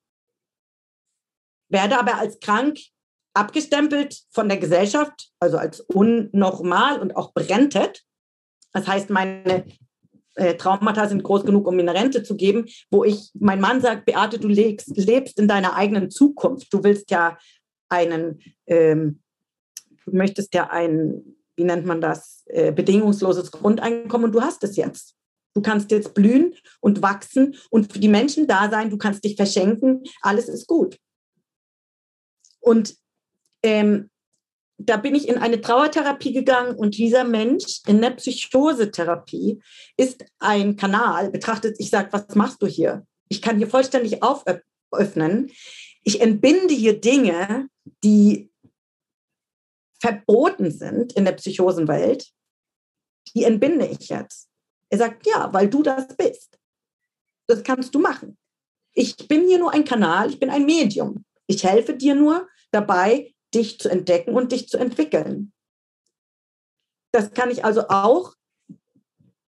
werde 1.67 1.99
aber 1.99 2.19
als 2.19 2.39
krank 2.39 2.79
abgestempelt 3.33 4.21
von 4.29 4.47
der 4.47 4.59
Gesellschaft, 4.59 5.29
also 5.39 5.57
als 5.57 5.81
unnormal 5.81 7.01
und 7.01 7.17
auch 7.17 7.33
berentet. 7.33 8.03
Das 8.73 8.87
heißt, 8.87 9.09
meine 9.09 9.65
äh, 10.35 10.55
Traumata 10.55 11.07
sind 11.07 11.23
groß 11.23 11.45
genug, 11.45 11.67
um 11.67 11.75
mir 11.75 11.83
eine 11.83 11.93
Rente 11.93 12.23
zu 12.23 12.35
geben, 12.35 12.65
wo 12.89 13.03
ich, 13.03 13.31
mein 13.35 13.61
Mann 13.61 13.81
sagt, 13.81 14.05
Beate, 14.05 14.39
du 14.39 14.47
lebst, 14.47 14.97
lebst 14.97 15.39
in 15.39 15.47
deiner 15.47 15.75
eigenen 15.75 16.09
Zukunft. 16.09 16.73
Du 16.73 16.83
willst 16.83 17.11
ja 17.11 17.37
einen, 17.89 18.39
ähm, 18.65 19.21
du 20.05 20.15
möchtest 20.15 20.53
ja 20.53 20.69
ein, 20.69 21.37
wie 21.55 21.63
nennt 21.63 21.85
man 21.85 22.01
das, 22.01 22.43
äh, 22.47 22.71
bedingungsloses 22.71 23.51
Grundeinkommen 23.51 24.25
und 24.25 24.31
du 24.33 24.41
hast 24.41 24.63
es 24.63 24.75
jetzt. 24.75 25.15
Du 25.53 25.61
kannst 25.61 25.91
jetzt 25.91 26.15
blühen 26.15 26.55
und 26.79 27.03
wachsen 27.03 27.55
und 27.69 27.93
für 27.93 27.99
die 27.99 28.07
Menschen 28.07 28.47
da 28.47 28.71
sein, 28.71 28.89
du 28.89 28.97
kannst 28.97 29.23
dich 29.23 29.35
verschenken, 29.35 30.03
alles 30.21 30.49
ist 30.49 30.67
gut. 30.67 30.97
Und 32.59 32.95
ähm, 33.61 34.09
da 34.77 34.97
bin 34.97 35.15
ich 35.15 35.27
in 35.27 35.37
eine 35.37 35.61
Trauertherapie 35.61 36.33
gegangen 36.33 36.75
und 36.75 36.97
dieser 36.97 37.23
Mensch 37.23 37.81
in 37.87 38.01
der 38.01 38.11
Psychosetherapie 38.11 39.61
ist 39.97 40.25
ein 40.39 40.75
Kanal, 40.75 41.29
betrachtet, 41.29 41.75
ich 41.79 41.89
sage, 41.89 42.11
was 42.11 42.35
machst 42.35 42.61
du 42.61 42.67
hier? 42.67 43.05
Ich 43.29 43.41
kann 43.41 43.57
hier 43.57 43.67
vollständig 43.67 44.21
auföffnen. 44.23 45.51
Ich 46.03 46.21
entbinde 46.21 46.73
hier 46.73 46.99
Dinge, 46.99 47.69
die 48.03 48.51
verboten 49.99 50.69
sind 50.71 51.13
in 51.13 51.25
der 51.25 51.31
Psychosenwelt. 51.33 52.29
Die 53.35 53.45
entbinde 53.45 53.87
ich 53.87 54.09
jetzt. 54.09 54.49
Er 54.89 54.97
sagt, 54.97 55.25
ja, 55.25 55.51
weil 55.53 55.69
du 55.69 55.81
das 55.81 56.15
bist. 56.15 56.59
Das 57.47 57.63
kannst 57.63 57.95
du 57.95 57.99
machen. 57.99 58.37
Ich 58.93 59.15
bin 59.27 59.47
hier 59.47 59.59
nur 59.59 59.73
ein 59.73 59.85
Kanal, 59.85 60.29
ich 60.29 60.39
bin 60.39 60.49
ein 60.49 60.65
Medium. 60.65 61.25
Ich 61.47 61.63
helfe 61.63 61.95
dir 61.95 62.15
nur 62.15 62.47
dabei, 62.71 63.32
dich 63.53 63.79
zu 63.79 63.89
entdecken 63.89 64.33
und 64.33 64.51
dich 64.51 64.67
zu 64.67 64.77
entwickeln. 64.77 65.53
Das 67.11 67.31
kann 67.31 67.51
ich 67.51 67.63
also 67.63 67.87
auch 67.89 68.33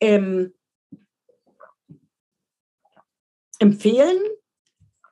ähm, 0.01 0.53
empfehlen, 3.59 4.21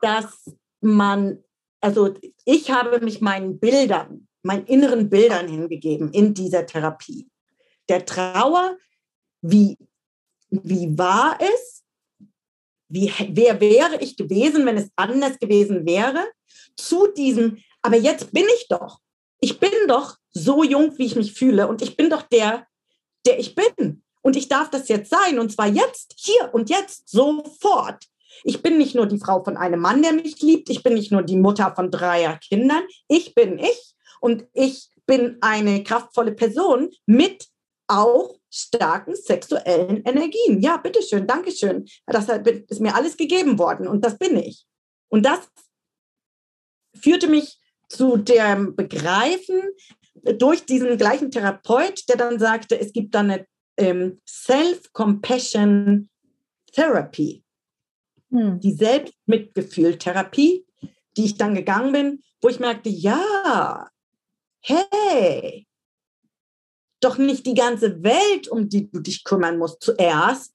dass 0.00 0.50
man, 0.80 1.42
also 1.80 2.14
ich 2.44 2.70
habe 2.70 3.00
mich 3.00 3.20
meinen 3.20 3.60
Bildern, 3.60 4.26
meinen 4.42 4.66
inneren 4.66 5.08
Bildern 5.08 5.46
hingegeben 5.46 6.12
in 6.12 6.34
dieser 6.34 6.66
Therapie. 6.66 7.30
Der 7.88 8.04
Trauer, 8.04 8.76
wie, 9.42 9.78
wie 10.50 10.98
war 10.98 11.38
es? 11.40 11.84
Wie, 12.88 13.12
wer 13.28 13.60
wäre 13.60 14.00
ich 14.00 14.16
gewesen, 14.16 14.66
wenn 14.66 14.76
es 14.76 14.90
anders 14.96 15.38
gewesen 15.38 15.86
wäre? 15.86 16.26
Zu 16.76 17.12
diesem 17.12 17.62
aber 17.82 17.96
jetzt 17.96 18.32
bin 18.32 18.44
ich 18.56 18.68
doch. 18.68 18.98
Ich 19.40 19.58
bin 19.58 19.72
doch 19.88 20.16
so 20.32 20.62
jung, 20.62 20.96
wie 20.98 21.06
ich 21.06 21.16
mich 21.16 21.32
fühle. 21.32 21.66
Und 21.66 21.82
ich 21.82 21.96
bin 21.96 22.10
doch 22.10 22.22
der, 22.22 22.66
der 23.26 23.38
ich 23.38 23.54
bin. 23.54 24.02
Und 24.22 24.36
ich 24.36 24.48
darf 24.48 24.70
das 24.70 24.88
jetzt 24.88 25.10
sein. 25.10 25.38
Und 25.38 25.50
zwar 25.50 25.66
jetzt, 25.66 26.14
hier 26.16 26.50
und 26.52 26.68
jetzt, 26.68 27.08
sofort. 27.08 28.04
Ich 28.44 28.62
bin 28.62 28.78
nicht 28.78 28.94
nur 28.94 29.06
die 29.06 29.18
Frau 29.18 29.42
von 29.42 29.56
einem 29.56 29.80
Mann, 29.80 30.02
der 30.02 30.12
mich 30.12 30.40
liebt. 30.40 30.68
Ich 30.70 30.82
bin 30.82 30.94
nicht 30.94 31.10
nur 31.10 31.22
die 31.22 31.36
Mutter 31.36 31.74
von 31.74 31.90
dreier 31.90 32.38
Kindern. 32.38 32.82
Ich 33.08 33.34
bin 33.34 33.58
ich. 33.58 33.94
Und 34.20 34.46
ich 34.52 34.90
bin 35.06 35.38
eine 35.40 35.82
kraftvolle 35.82 36.32
Person 36.32 36.90
mit 37.06 37.48
auch 37.88 38.36
starken 38.50 39.16
sexuellen 39.16 40.04
Energien. 40.04 40.60
Ja, 40.60 40.76
bitteschön, 40.76 41.26
Dankeschön. 41.26 41.86
Das 42.06 42.28
ist 42.28 42.80
mir 42.80 42.94
alles 42.94 43.16
gegeben 43.16 43.58
worden 43.58 43.88
und 43.88 44.04
das 44.04 44.18
bin 44.18 44.36
ich. 44.36 44.66
Und 45.08 45.24
das 45.24 45.40
führte 46.94 47.28
mich 47.28 47.58
zu 47.90 48.16
dem 48.16 48.74
Begreifen 48.76 49.60
durch 50.38 50.64
diesen 50.64 50.96
gleichen 50.96 51.30
Therapeut, 51.30 52.08
der 52.08 52.16
dann 52.16 52.38
sagte, 52.38 52.80
es 52.80 52.92
gibt 52.92 53.14
dann 53.14 53.30
eine 53.30 53.46
ähm, 53.76 54.20
Self-Compassion 54.26 56.08
Therapy, 56.72 57.42
hm. 58.30 58.60
die 58.60 58.72
Selbstmitgefühl-Therapie, 58.74 60.64
die 61.16 61.24
ich 61.24 61.36
dann 61.36 61.54
gegangen 61.54 61.92
bin, 61.92 62.22
wo 62.40 62.48
ich 62.48 62.60
merkte, 62.60 62.88
ja, 62.88 63.88
hey, 64.60 65.66
doch 67.00 67.18
nicht 67.18 67.44
die 67.46 67.54
ganze 67.54 68.02
Welt, 68.02 68.48
um 68.48 68.68
die 68.68 68.90
du 68.90 69.00
dich 69.00 69.24
kümmern 69.24 69.58
musst 69.58 69.82
zuerst, 69.82 70.54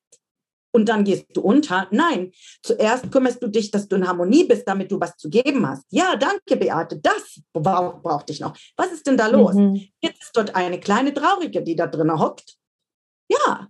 und 0.75 0.89
dann 0.89 1.05
gehst 1.05 1.27
du 1.33 1.39
unter. 1.39 1.87
Nein, 1.91 2.33
zuerst 2.61 3.09
kümmerst 3.09 3.41
du 3.41 3.47
dich, 3.47 3.71
dass 3.71 3.87
du 3.87 3.95
in 3.95 4.05
Harmonie 4.05 4.43
bist, 4.43 4.67
damit 4.67 4.91
du 4.91 4.99
was 4.99 5.15
zu 5.15 5.29
geben 5.29 5.65
hast. 5.65 5.85
Ja, 5.89 6.17
danke, 6.17 6.57
Beate, 6.57 6.99
das 6.99 7.39
braucht 7.53 8.03
brauch 8.03 8.23
ich 8.27 8.41
noch. 8.41 8.57
Was 8.75 8.91
ist 8.91 9.07
denn 9.07 9.15
da 9.15 9.27
los? 9.27 9.55
Mhm. 9.55 9.87
Jetzt 10.01 10.21
ist 10.21 10.35
dort 10.35 10.53
eine 10.53 10.77
kleine 10.81 11.13
Traurige, 11.13 11.63
die 11.63 11.77
da 11.77 11.87
drin 11.87 12.11
hockt. 12.11 12.57
Ja, 13.29 13.69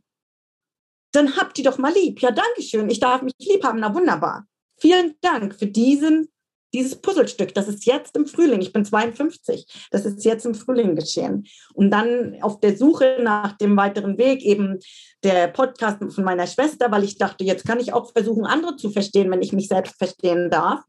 dann 1.12 1.38
habt 1.38 1.58
die 1.58 1.64
doch 1.64 1.78
mal 1.78 1.94
lieb. 1.94 2.22
Ja, 2.22 2.32
danke 2.32 2.64
schön, 2.64 2.90
ich 2.90 3.00
darf 3.00 3.22
mich 3.22 3.34
lieb 3.38 3.64
haben. 3.64 3.80
Na 3.80 3.94
wunderbar. 3.94 4.48
Vielen 4.78 5.14
Dank 5.22 5.54
für 5.54 5.68
diesen 5.68 6.28
dieses 6.76 7.02
Puzzlestück, 7.02 7.54
das 7.54 7.68
ist 7.68 7.86
jetzt 7.86 8.16
im 8.18 8.28
Frühling, 8.28 8.62
ich 8.62 8.74
bin 8.74 8.84
52, 8.84 9.88
das 9.92 10.06
ist 10.06 10.26
jetzt 10.26 10.46
im 10.46 10.54
Frühling 10.54 10.96
geschehen. 10.96 11.48
Und 11.74 11.90
dann 11.90 12.38
auf 12.42 12.60
der 12.60 12.78
Suche 12.78 13.18
nach 13.22 13.54
dem 13.58 13.78
weiteren 13.78 14.18
Weg 14.18 14.44
eben 14.44 14.80
der 15.24 15.48
Podcast 15.48 16.00
von 16.14 16.24
meiner 16.24 16.48
Schwester, 16.48 16.92
weil 16.92 17.06
ich 17.06 17.18
dachte, 17.18 17.46
jetzt 17.46 17.66
kann 17.66 17.80
ich 17.80 17.94
auch 17.94 18.12
versuchen, 18.12 18.46
andere 18.46 18.76
zu 18.76 18.90
verstehen, 18.90 19.32
wenn 19.32 19.42
ich 19.42 19.54
mich 19.54 19.70
selbst 19.70 19.98
verstehen 19.98 20.50
darf. 20.50 20.82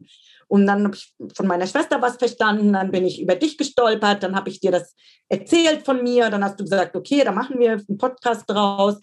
Und 0.48 0.66
dann 0.66 0.84
habe 0.84 0.96
ich 0.96 1.14
von 1.34 1.46
meiner 1.46 1.66
Schwester 1.66 2.02
was 2.02 2.16
verstanden, 2.16 2.72
dann 2.72 2.90
bin 2.90 3.04
ich 3.04 3.20
über 3.20 3.36
dich 3.36 3.56
gestolpert, 3.56 4.22
dann 4.22 4.36
habe 4.36 4.50
ich 4.50 4.60
dir 4.60 4.72
das 4.72 4.94
erzählt 5.28 5.84
von 5.84 6.02
mir, 6.02 6.30
dann 6.30 6.44
hast 6.44 6.58
du 6.58 6.64
gesagt, 6.64 6.96
okay, 6.96 7.22
da 7.24 7.32
machen 7.32 7.58
wir 7.58 7.72
einen 7.72 7.98
Podcast 7.98 8.44
draus, 8.48 8.96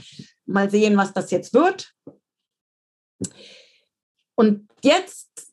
mal 0.46 0.70
sehen, 0.70 0.98
was 0.98 1.14
das 1.14 1.32
jetzt 1.32 1.54
wird. 1.54 1.94
Und 4.36 4.68
jetzt 4.84 5.53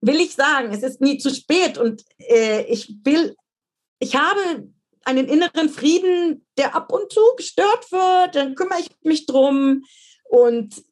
will 0.00 0.20
ich 0.20 0.34
sagen, 0.34 0.72
es 0.72 0.82
ist 0.82 1.00
nie 1.00 1.18
zu 1.18 1.34
spät 1.34 1.78
und 1.78 2.04
äh, 2.18 2.62
ich 2.62 2.94
will, 3.04 3.36
ich 3.98 4.16
habe 4.16 4.68
einen 5.04 5.28
inneren 5.28 5.68
Frieden, 5.68 6.46
der 6.56 6.74
ab 6.74 6.92
und 6.92 7.12
zu 7.12 7.20
gestört 7.36 7.90
wird, 7.92 8.34
dann 8.34 8.54
kümmere 8.54 8.80
ich 8.80 8.90
mich 9.02 9.26
drum 9.26 9.84
und 10.24 10.82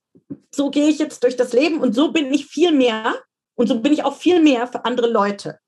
so 0.55 0.71
gehe 0.71 0.89
ich 0.89 0.99
jetzt 0.99 1.23
durch 1.23 1.37
das 1.37 1.53
Leben 1.53 1.81
und 1.81 1.95
so 1.95 2.13
bin 2.13 2.33
ich 2.33 2.47
viel 2.47 2.73
mehr 2.73 3.23
und 3.55 3.67
so 3.67 3.81
bin 3.81 3.93
ich 3.93 4.05
auch 4.05 4.17
viel 4.17 4.43
mehr 4.43 4.67
für 4.67 4.85
andere 4.85 5.11
Leute. 5.11 5.59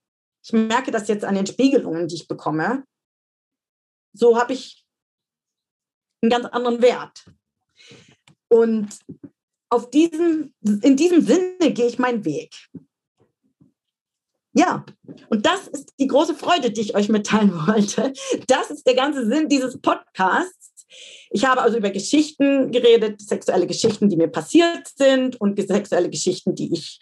Ich 0.43 0.53
merke 0.53 0.91
das 0.91 1.09
jetzt 1.09 1.24
an 1.24 1.34
den 1.34 1.47
Spiegelungen, 1.47 2.09
die 2.09 2.16
ich 2.16 2.28
bekomme. 2.28 2.84
So 4.12 4.38
habe 4.38 4.55
ich 4.55 4.84
einen 6.22 6.30
ganz 6.30 6.47
anderen 6.47 6.82
Wert. 6.82 7.24
Und 8.49 8.99
auf 9.68 9.91
diesem, 9.91 10.53
in 10.61 10.97
diesem 10.97 11.20
Sinne 11.22 11.72
gehe 11.72 11.86
ich 11.86 11.99
meinen 11.99 12.24
Weg. 12.24 12.55
Ja, 14.53 14.85
und 15.29 15.47
das 15.47 15.69
ist 15.69 15.95
die 16.01 16.09
große 16.09 16.35
Freude, 16.35 16.71
die 16.71 16.81
ich 16.81 16.97
euch 16.97 17.09
mitteilen 17.09 17.53
wollte. 17.67 18.13
Das 18.49 18.71
ist 18.71 18.87
der 18.87 18.95
ganze 18.95 19.27
Sinn 19.27 19.49
dieses 19.49 19.81
Podcasts. 19.81 20.87
Ich 21.31 21.45
habe 21.45 21.63
also 21.63 21.79
über 21.79 21.91
Geschichten 21.91 22.73
geredet, 22.73 23.21
sexuelle 23.21 23.67
Geschichten, 23.67 24.09
die 24.09 24.17
mir 24.17 24.27
passiert 24.27 24.89
sind 24.97 25.41
und 25.41 25.61
sexuelle 25.61 26.11
Geschichten, 26.11 26.57
die 26.57 26.73
ich, 26.73 26.99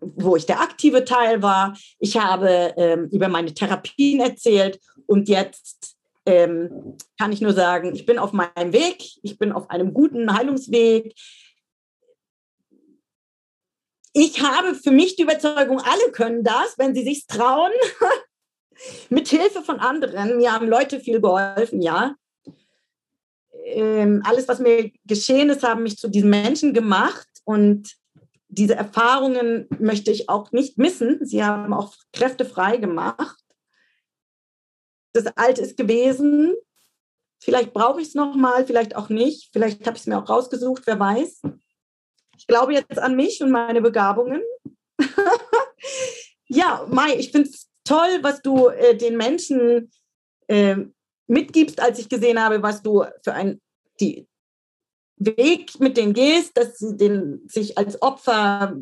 wo 0.00 0.36
ich 0.36 0.46
der 0.46 0.60
aktive 0.60 1.04
Teil 1.04 1.42
war. 1.42 1.76
Ich 1.98 2.16
habe 2.16 2.72
ähm, 2.78 3.08
über 3.12 3.28
meine 3.28 3.52
Therapien 3.52 4.20
erzählt 4.20 4.80
und 5.06 5.28
jetzt 5.28 5.94
ähm, 6.24 6.96
kann 7.18 7.32
ich 7.32 7.42
nur 7.42 7.52
sagen, 7.52 7.94
ich 7.94 8.06
bin 8.06 8.18
auf 8.18 8.32
meinem 8.32 8.72
Weg, 8.72 9.04
ich 9.22 9.38
bin 9.38 9.52
auf 9.52 9.68
einem 9.68 9.92
guten 9.92 10.34
Heilungsweg 10.34 11.14
ich 14.14 14.40
habe 14.40 14.74
für 14.74 14.92
mich 14.92 15.16
die 15.16 15.22
Überzeugung, 15.22 15.80
alle 15.80 16.12
können 16.12 16.44
das, 16.44 16.78
wenn 16.78 16.94
sie 16.94 17.02
sich 17.02 17.26
trauen, 17.26 17.72
mit 19.10 19.28
Hilfe 19.28 19.60
von 19.62 19.80
anderen. 19.80 20.36
Mir 20.36 20.52
haben 20.52 20.68
Leute 20.68 21.00
viel 21.00 21.20
geholfen, 21.20 21.82
ja. 21.82 22.14
Ähm, 23.64 24.22
alles, 24.24 24.46
was 24.46 24.60
mir 24.60 24.92
geschehen 25.04 25.50
ist, 25.50 25.64
haben 25.64 25.82
mich 25.82 25.98
zu 25.98 26.08
diesem 26.08 26.30
Menschen 26.30 26.72
gemacht 26.72 27.28
und 27.44 27.94
diese 28.48 28.76
Erfahrungen 28.76 29.66
möchte 29.80 30.12
ich 30.12 30.28
auch 30.28 30.52
nicht 30.52 30.78
missen. 30.78 31.26
Sie 31.26 31.42
haben 31.42 31.72
auch 31.72 31.94
Kräfte 32.12 32.44
frei 32.44 32.76
gemacht. 32.76 33.36
Das 35.12 35.26
Alte 35.36 35.62
ist 35.62 35.76
gewesen, 35.76 36.54
Vielleicht 37.44 37.74
brauche 37.74 38.00
ich 38.00 38.08
es 38.08 38.14
nochmal, 38.14 38.64
vielleicht 38.66 38.96
auch 38.96 39.10
nicht. 39.10 39.50
Vielleicht 39.52 39.86
habe 39.86 39.96
ich 39.96 40.04
es 40.04 40.06
mir 40.06 40.16
auch 40.16 40.30
rausgesucht, 40.30 40.84
wer 40.86 40.98
weiß. 40.98 41.42
Ich 42.44 42.48
glaube 42.48 42.74
jetzt 42.74 42.98
an 42.98 43.16
mich 43.16 43.42
und 43.42 43.50
meine 43.50 43.80
Begabungen. 43.80 44.42
ja, 46.46 46.86
Mai, 46.90 47.16
ich 47.16 47.30
finde 47.30 47.48
es 47.48 47.70
toll, 47.84 48.18
was 48.20 48.42
du 48.42 48.68
äh, 48.68 48.94
den 48.94 49.16
Menschen 49.16 49.90
äh, 50.48 50.76
mitgibst, 51.26 51.80
als 51.80 51.98
ich 51.98 52.10
gesehen 52.10 52.38
habe, 52.38 52.62
was 52.62 52.82
du 52.82 53.06
für 53.22 53.32
ein 53.32 53.62
die 53.98 54.28
Weg 55.16 55.80
mit 55.80 55.96
denen 55.96 56.12
gehst, 56.12 56.54
dass 56.58 56.76
sie 56.76 56.98
den, 56.98 57.48
sich 57.48 57.78
als 57.78 58.02
Opfer, 58.02 58.76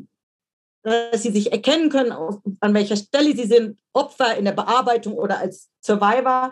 dass 0.83 1.23
sie 1.23 1.31
sich 1.31 1.53
erkennen 1.53 1.89
können, 1.89 2.11
auf, 2.11 2.41
an 2.59 2.75
welcher 2.75 2.97
Stelle 2.97 3.37
sie 3.37 3.47
sind, 3.47 3.79
Opfer 3.93 4.37
in 4.39 4.45
der 4.45 4.53
Bearbeitung 4.53 5.13
oder 5.13 5.39
als 5.39 5.71
Survivor. 5.81 6.51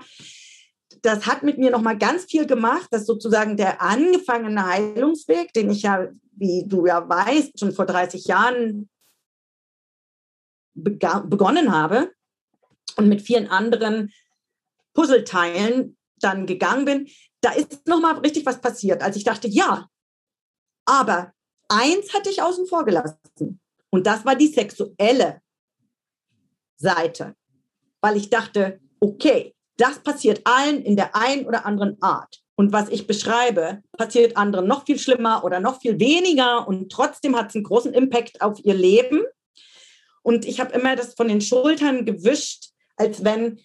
Das 1.03 1.27
hat 1.27 1.43
mit 1.43 1.59
mir 1.59 1.71
nochmal 1.71 1.97
ganz 1.97 2.25
viel 2.25 2.47
gemacht, 2.47 2.89
dass 2.91 3.07
sozusagen 3.07 3.57
der 3.57 3.81
angefangene 3.81 4.67
Heilungsweg, 4.67 5.53
den 5.53 5.71
ich 5.71 5.83
ja, 5.83 6.09
wie 6.33 6.65
du 6.67 6.87
ja 6.87 7.09
weißt, 7.09 7.59
schon 7.59 7.73
vor 7.73 7.87
30 7.87 8.27
Jahren 8.27 8.89
begonnen 10.75 11.73
habe 11.73 12.13
und 12.97 13.09
mit 13.09 13.23
vielen 13.23 13.49
anderen 13.49 14.13
Puzzleteilen 14.95 15.97
dann 16.17 16.47
gegangen 16.47 16.85
bin, 16.85 17.09
da 17.41 17.53
ist 17.53 17.87
nochmal 17.87 18.19
richtig 18.19 18.45
was 18.47 18.61
passiert, 18.61 19.03
als 19.03 19.17
ich 19.17 19.25
dachte, 19.25 19.49
ja, 19.49 19.89
aber 20.85 21.33
eins 21.69 22.13
hatte 22.13 22.31
ich 22.31 22.43
außen 22.43 22.67
vor 22.67 22.85
gelassen. 22.85 23.61
Und 23.91 24.07
das 24.07 24.25
war 24.25 24.37
die 24.37 24.49
sexuelle 24.49 25.41
Seite. 26.77 27.37
Weil 28.01 28.17
ich 28.17 28.31
dachte, 28.31 28.81
okay, 29.01 29.55
das 29.81 30.01
passiert 30.01 30.43
allen 30.45 30.83
in 30.83 30.97
der 30.97 31.17
einen 31.17 31.47
oder 31.47 31.67
anderen 31.67 32.01
Art. 32.03 32.41
Und 32.57 32.73
was 32.73 32.91
ich 32.91 33.07
beschreibe, 33.07 33.83
passiert 33.97 34.37
anderen 34.37 34.67
noch 34.67 34.85
viel 34.85 34.99
schlimmer 34.99 35.45
oder 35.45 35.61
noch 35.61 35.81
viel 35.81 35.99
weniger. 35.99 36.69
Und 36.69 36.93
trotzdem 36.93 37.35
hat 37.35 37.49
es 37.49 37.55
einen 37.55 37.65
großen 37.65 37.95
Impact 37.95 38.43
auf 38.43 38.63
ihr 38.63 38.75
Leben. 38.75 39.23
Und 40.23 40.45
ich 40.45 40.61
habe 40.61 40.75
immer 40.75 40.97
das 40.97 41.15
von 41.15 41.29
den 41.29 41.41
Schultern 41.41 42.05
gewischt, 42.05 42.71
als 42.97 43.25
wenn, 43.25 43.61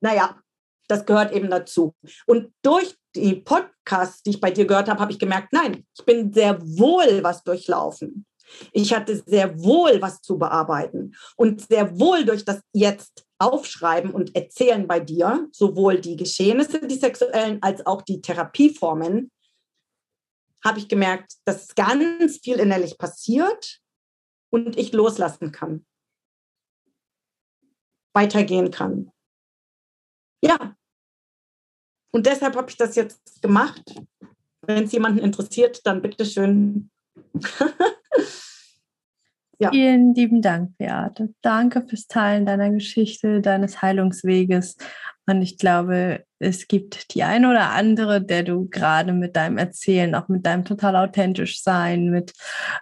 naja, 0.00 0.36
das 0.88 1.06
gehört 1.06 1.32
eben 1.32 1.48
dazu. 1.48 1.94
Und 2.26 2.52
durch 2.62 2.96
die 3.14 3.36
Podcasts, 3.36 4.24
die 4.24 4.30
ich 4.30 4.40
bei 4.40 4.50
dir 4.50 4.66
gehört 4.66 4.88
habe, 4.88 5.00
habe 5.00 5.12
ich 5.12 5.20
gemerkt, 5.20 5.52
nein, 5.52 5.86
ich 5.96 6.04
bin 6.04 6.32
sehr 6.32 6.60
wohl 6.60 7.22
was 7.22 7.44
durchlaufen. 7.44 8.26
Ich 8.72 8.92
hatte 8.92 9.22
sehr 9.24 9.62
wohl 9.62 10.02
was 10.02 10.22
zu 10.22 10.36
bearbeiten 10.36 11.14
und 11.36 11.60
sehr 11.68 12.00
wohl 12.00 12.24
durch 12.24 12.44
das 12.44 12.60
jetzt 12.72 13.24
aufschreiben 13.40 14.10
und 14.12 14.36
erzählen 14.36 14.86
bei 14.86 15.00
dir, 15.00 15.48
sowohl 15.52 16.00
die 16.00 16.16
Geschehnisse, 16.16 16.86
die 16.86 16.96
sexuellen, 16.96 17.62
als 17.62 17.84
auch 17.86 18.02
die 18.02 18.20
Therapieformen, 18.20 19.30
habe 20.62 20.78
ich 20.78 20.88
gemerkt, 20.88 21.34
dass 21.46 21.74
ganz 21.74 22.38
viel 22.38 22.60
innerlich 22.60 22.98
passiert 22.98 23.80
und 24.50 24.76
ich 24.78 24.92
loslassen 24.92 25.52
kann, 25.52 25.86
weitergehen 28.12 28.70
kann. 28.70 29.10
Ja, 30.42 30.76
und 32.12 32.26
deshalb 32.26 32.56
habe 32.56 32.70
ich 32.70 32.76
das 32.76 32.94
jetzt 32.96 33.40
gemacht. 33.40 33.94
Wenn 34.62 34.84
es 34.84 34.92
jemanden 34.92 35.20
interessiert, 35.20 35.86
dann 35.86 36.02
bitteschön. 36.02 36.90
ja. 39.60 39.70
Vielen 39.70 40.14
lieben 40.14 40.42
Dank, 40.42 40.76
Beate. 40.78 41.34
Danke 41.42 41.82
fürs 41.86 42.06
Teilen 42.06 42.46
deiner 42.46 42.70
Geschichte, 42.70 43.40
deines 43.40 43.82
Heilungsweges. 43.82 44.76
Und 45.30 45.42
ich 45.42 45.58
glaube, 45.58 46.24
es 46.40 46.66
gibt 46.66 47.14
die 47.14 47.22
eine 47.22 47.50
oder 47.50 47.70
andere, 47.70 48.20
der 48.20 48.42
du 48.42 48.66
gerade 48.68 49.12
mit 49.12 49.36
deinem 49.36 49.58
Erzählen, 49.58 50.14
auch 50.16 50.26
mit 50.26 50.44
deinem 50.44 50.64
total 50.64 50.96
authentisch 50.96 51.62
sein, 51.62 52.10
mit 52.10 52.32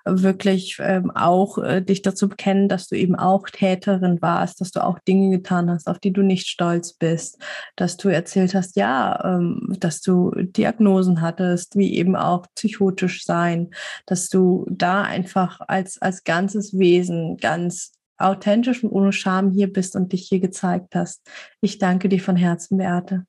wirklich 0.07 0.79
ähm, 0.81 1.11
auch 1.11 1.59
äh, 1.59 1.83
dich 1.83 2.01
dazu 2.01 2.29
bekennen, 2.29 2.69
dass 2.71 2.89
du 2.89 2.97
eben 2.97 3.17
auch 3.17 3.51
Täterin 3.51 4.23
warst, 4.23 4.63
dass 4.63 4.71
du 4.71 4.83
auch 4.83 4.99
Dinge 5.01 5.37
getan 5.37 5.69
hast, 5.71 5.89
auf 5.89 5.99
die 5.99 6.13
du 6.13 6.23
nicht 6.23 6.47
stolz 6.47 6.95
bist, 6.95 7.39
dass 7.77 7.99
du 7.99 8.09
erzählt 8.09 8.55
hast, 8.55 8.77
ja, 8.77 9.23
ähm, 9.25 9.77
dass 9.79 10.01
du 10.01 10.31
Diagnosen 10.35 11.21
hattest, 11.21 11.77
wie 11.77 11.97
eben 11.97 12.17
auch 12.17 12.47
psychotisch 12.55 13.25
sein, 13.25 13.73
dass 14.07 14.31
du 14.31 14.65
da 14.71 15.03
einfach 15.03 15.61
als, 15.67 16.01
als 16.01 16.25
ganzes 16.25 16.79
Wesen 16.79 17.37
ganz 17.37 17.98
authentisch 18.19 18.85
und 18.85 18.91
ohne 18.91 19.12
Scham 19.12 19.51
hier 19.51 19.73
bist 19.73 19.97
und 19.97 20.12
dich 20.12 20.29
hier 20.29 20.41
gezeigt 20.41 20.95
hast. 20.95 21.27
Ich 21.61 21.79
danke 21.79 22.09
dir 22.09 22.21
von 22.21 22.37
Herzen, 22.37 22.79
Beate. 22.79 23.25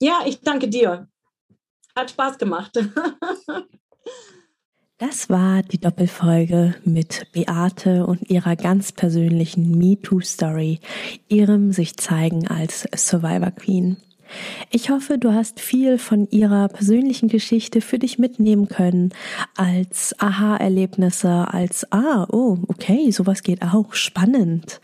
Ja, 0.00 0.20
ich 0.26 0.40
danke 0.40 0.68
dir. 0.68 1.08
Hat 1.96 2.10
Spaß 2.10 2.38
gemacht. 2.38 2.78
Das 5.00 5.30
war 5.30 5.62
die 5.62 5.78
Doppelfolge 5.78 6.74
mit 6.82 7.30
Beate 7.30 8.04
und 8.04 8.28
ihrer 8.28 8.56
ganz 8.56 8.90
persönlichen 8.90 9.78
MeToo-Story, 9.78 10.80
ihrem 11.28 11.70
sich 11.70 11.96
zeigen 11.96 12.48
als 12.48 12.88
Survivor 12.96 13.52
Queen. 13.52 13.98
Ich 14.70 14.90
hoffe, 14.90 15.18
du 15.18 15.32
hast 15.32 15.60
viel 15.60 15.98
von 15.98 16.28
ihrer 16.30 16.68
persönlichen 16.68 17.28
Geschichte 17.28 17.80
für 17.80 17.98
dich 17.98 18.18
mitnehmen 18.18 18.68
können, 18.68 19.10
als 19.56 20.14
Aha-Erlebnisse, 20.18 21.46
als 21.52 21.90
Ah, 21.92 22.26
oh, 22.30 22.58
okay, 22.68 23.10
sowas 23.10 23.42
geht 23.42 23.62
auch, 23.62 23.94
spannend. 23.94 24.80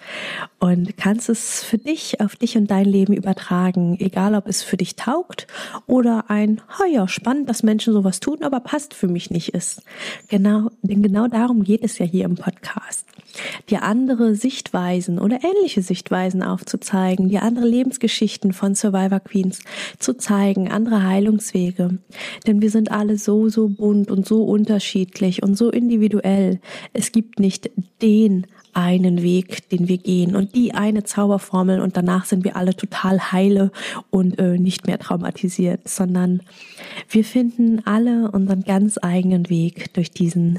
Und 0.59 0.97
kannst 0.97 1.29
es 1.29 1.63
für 1.63 1.79
dich, 1.79 2.21
auf 2.21 2.37
dich 2.37 2.57
und 2.57 2.71
dein 2.71 2.87
Leben 2.87 3.13
übertragen, 3.13 3.97
egal 4.01 4.35
ob 4.35 4.49
es 4.49 4.63
für 4.63 4.77
dich 4.77 4.97
taugt 4.97 5.47
oder 5.87 6.25
ein, 6.29 6.61
ha 6.69 6.87
ja, 6.87 7.07
spannend, 7.07 7.49
dass 7.49 7.63
Menschen 7.63 7.93
sowas 7.93 8.21
tun, 8.21 8.43
aber 8.43 8.61
passt 8.61 8.95
für 8.95 9.09
mich 9.09 9.31
nicht 9.31 9.51
ist. 9.51 9.83
Genau, 10.29 10.71
denn 10.83 11.03
genau 11.03 11.29
darum 11.29 11.65
geht 11.65 11.85
es 11.85 11.99
ja 11.99 12.07
hier 12.07 12.25
im 12.25 12.37
Podcast 12.37 13.14
dir 13.71 13.83
andere 13.83 14.35
Sichtweisen 14.35 15.19
oder 15.19 15.39
ähnliche 15.43 15.83
Sichtweisen 15.83 16.43
aufzuzeigen, 16.43 17.29
dir 17.29 17.43
andere 17.43 17.67
Lebensgeschichten 17.67 18.53
von 18.53 18.75
Survivor 18.75 19.21
Queens 19.21 19.61
zu 19.99 20.17
zeigen, 20.17 20.71
andere 20.71 21.03
Heilungswege. 21.03 21.99
Denn 22.47 22.63
wir 22.63 22.71
sind 22.71 22.91
alle 22.91 23.19
so, 23.19 23.49
so 23.49 23.69
bunt 23.69 24.11
und 24.11 24.27
so 24.27 24.45
unterschiedlich 24.45 25.43
und 25.43 25.57
so 25.57 25.71
individuell. 25.71 26.61
Es 26.93 27.13
gibt 27.13 27.41
nicht 27.41 27.71
den 28.03 28.47
einen 28.75 29.23
Weg, 29.23 29.69
den 29.71 29.89
wir 29.89 29.99
gehen 29.99 30.37
und 30.37 30.55
die 30.55 30.75
eine 30.75 31.05
Zauberformel 31.05 31.81
und 31.81 31.97
danach 31.97 32.25
sind 32.25 32.45
wir 32.45 32.57
alle 32.57 32.75
total 32.75 33.33
heile 33.33 33.71
und 34.11 34.39
äh, 34.39 34.59
nicht 34.59 34.87
mehr 34.87 34.99
traumatisiert, 34.99 35.89
sondern 35.89 36.43
wir 37.09 37.25
finden 37.25 37.83
alle 37.87 38.31
unseren 38.31 38.63
ganz 38.63 38.99
eigenen 39.01 39.49
Weg 39.49 39.95
durch 39.95 40.11
diesen 40.11 40.59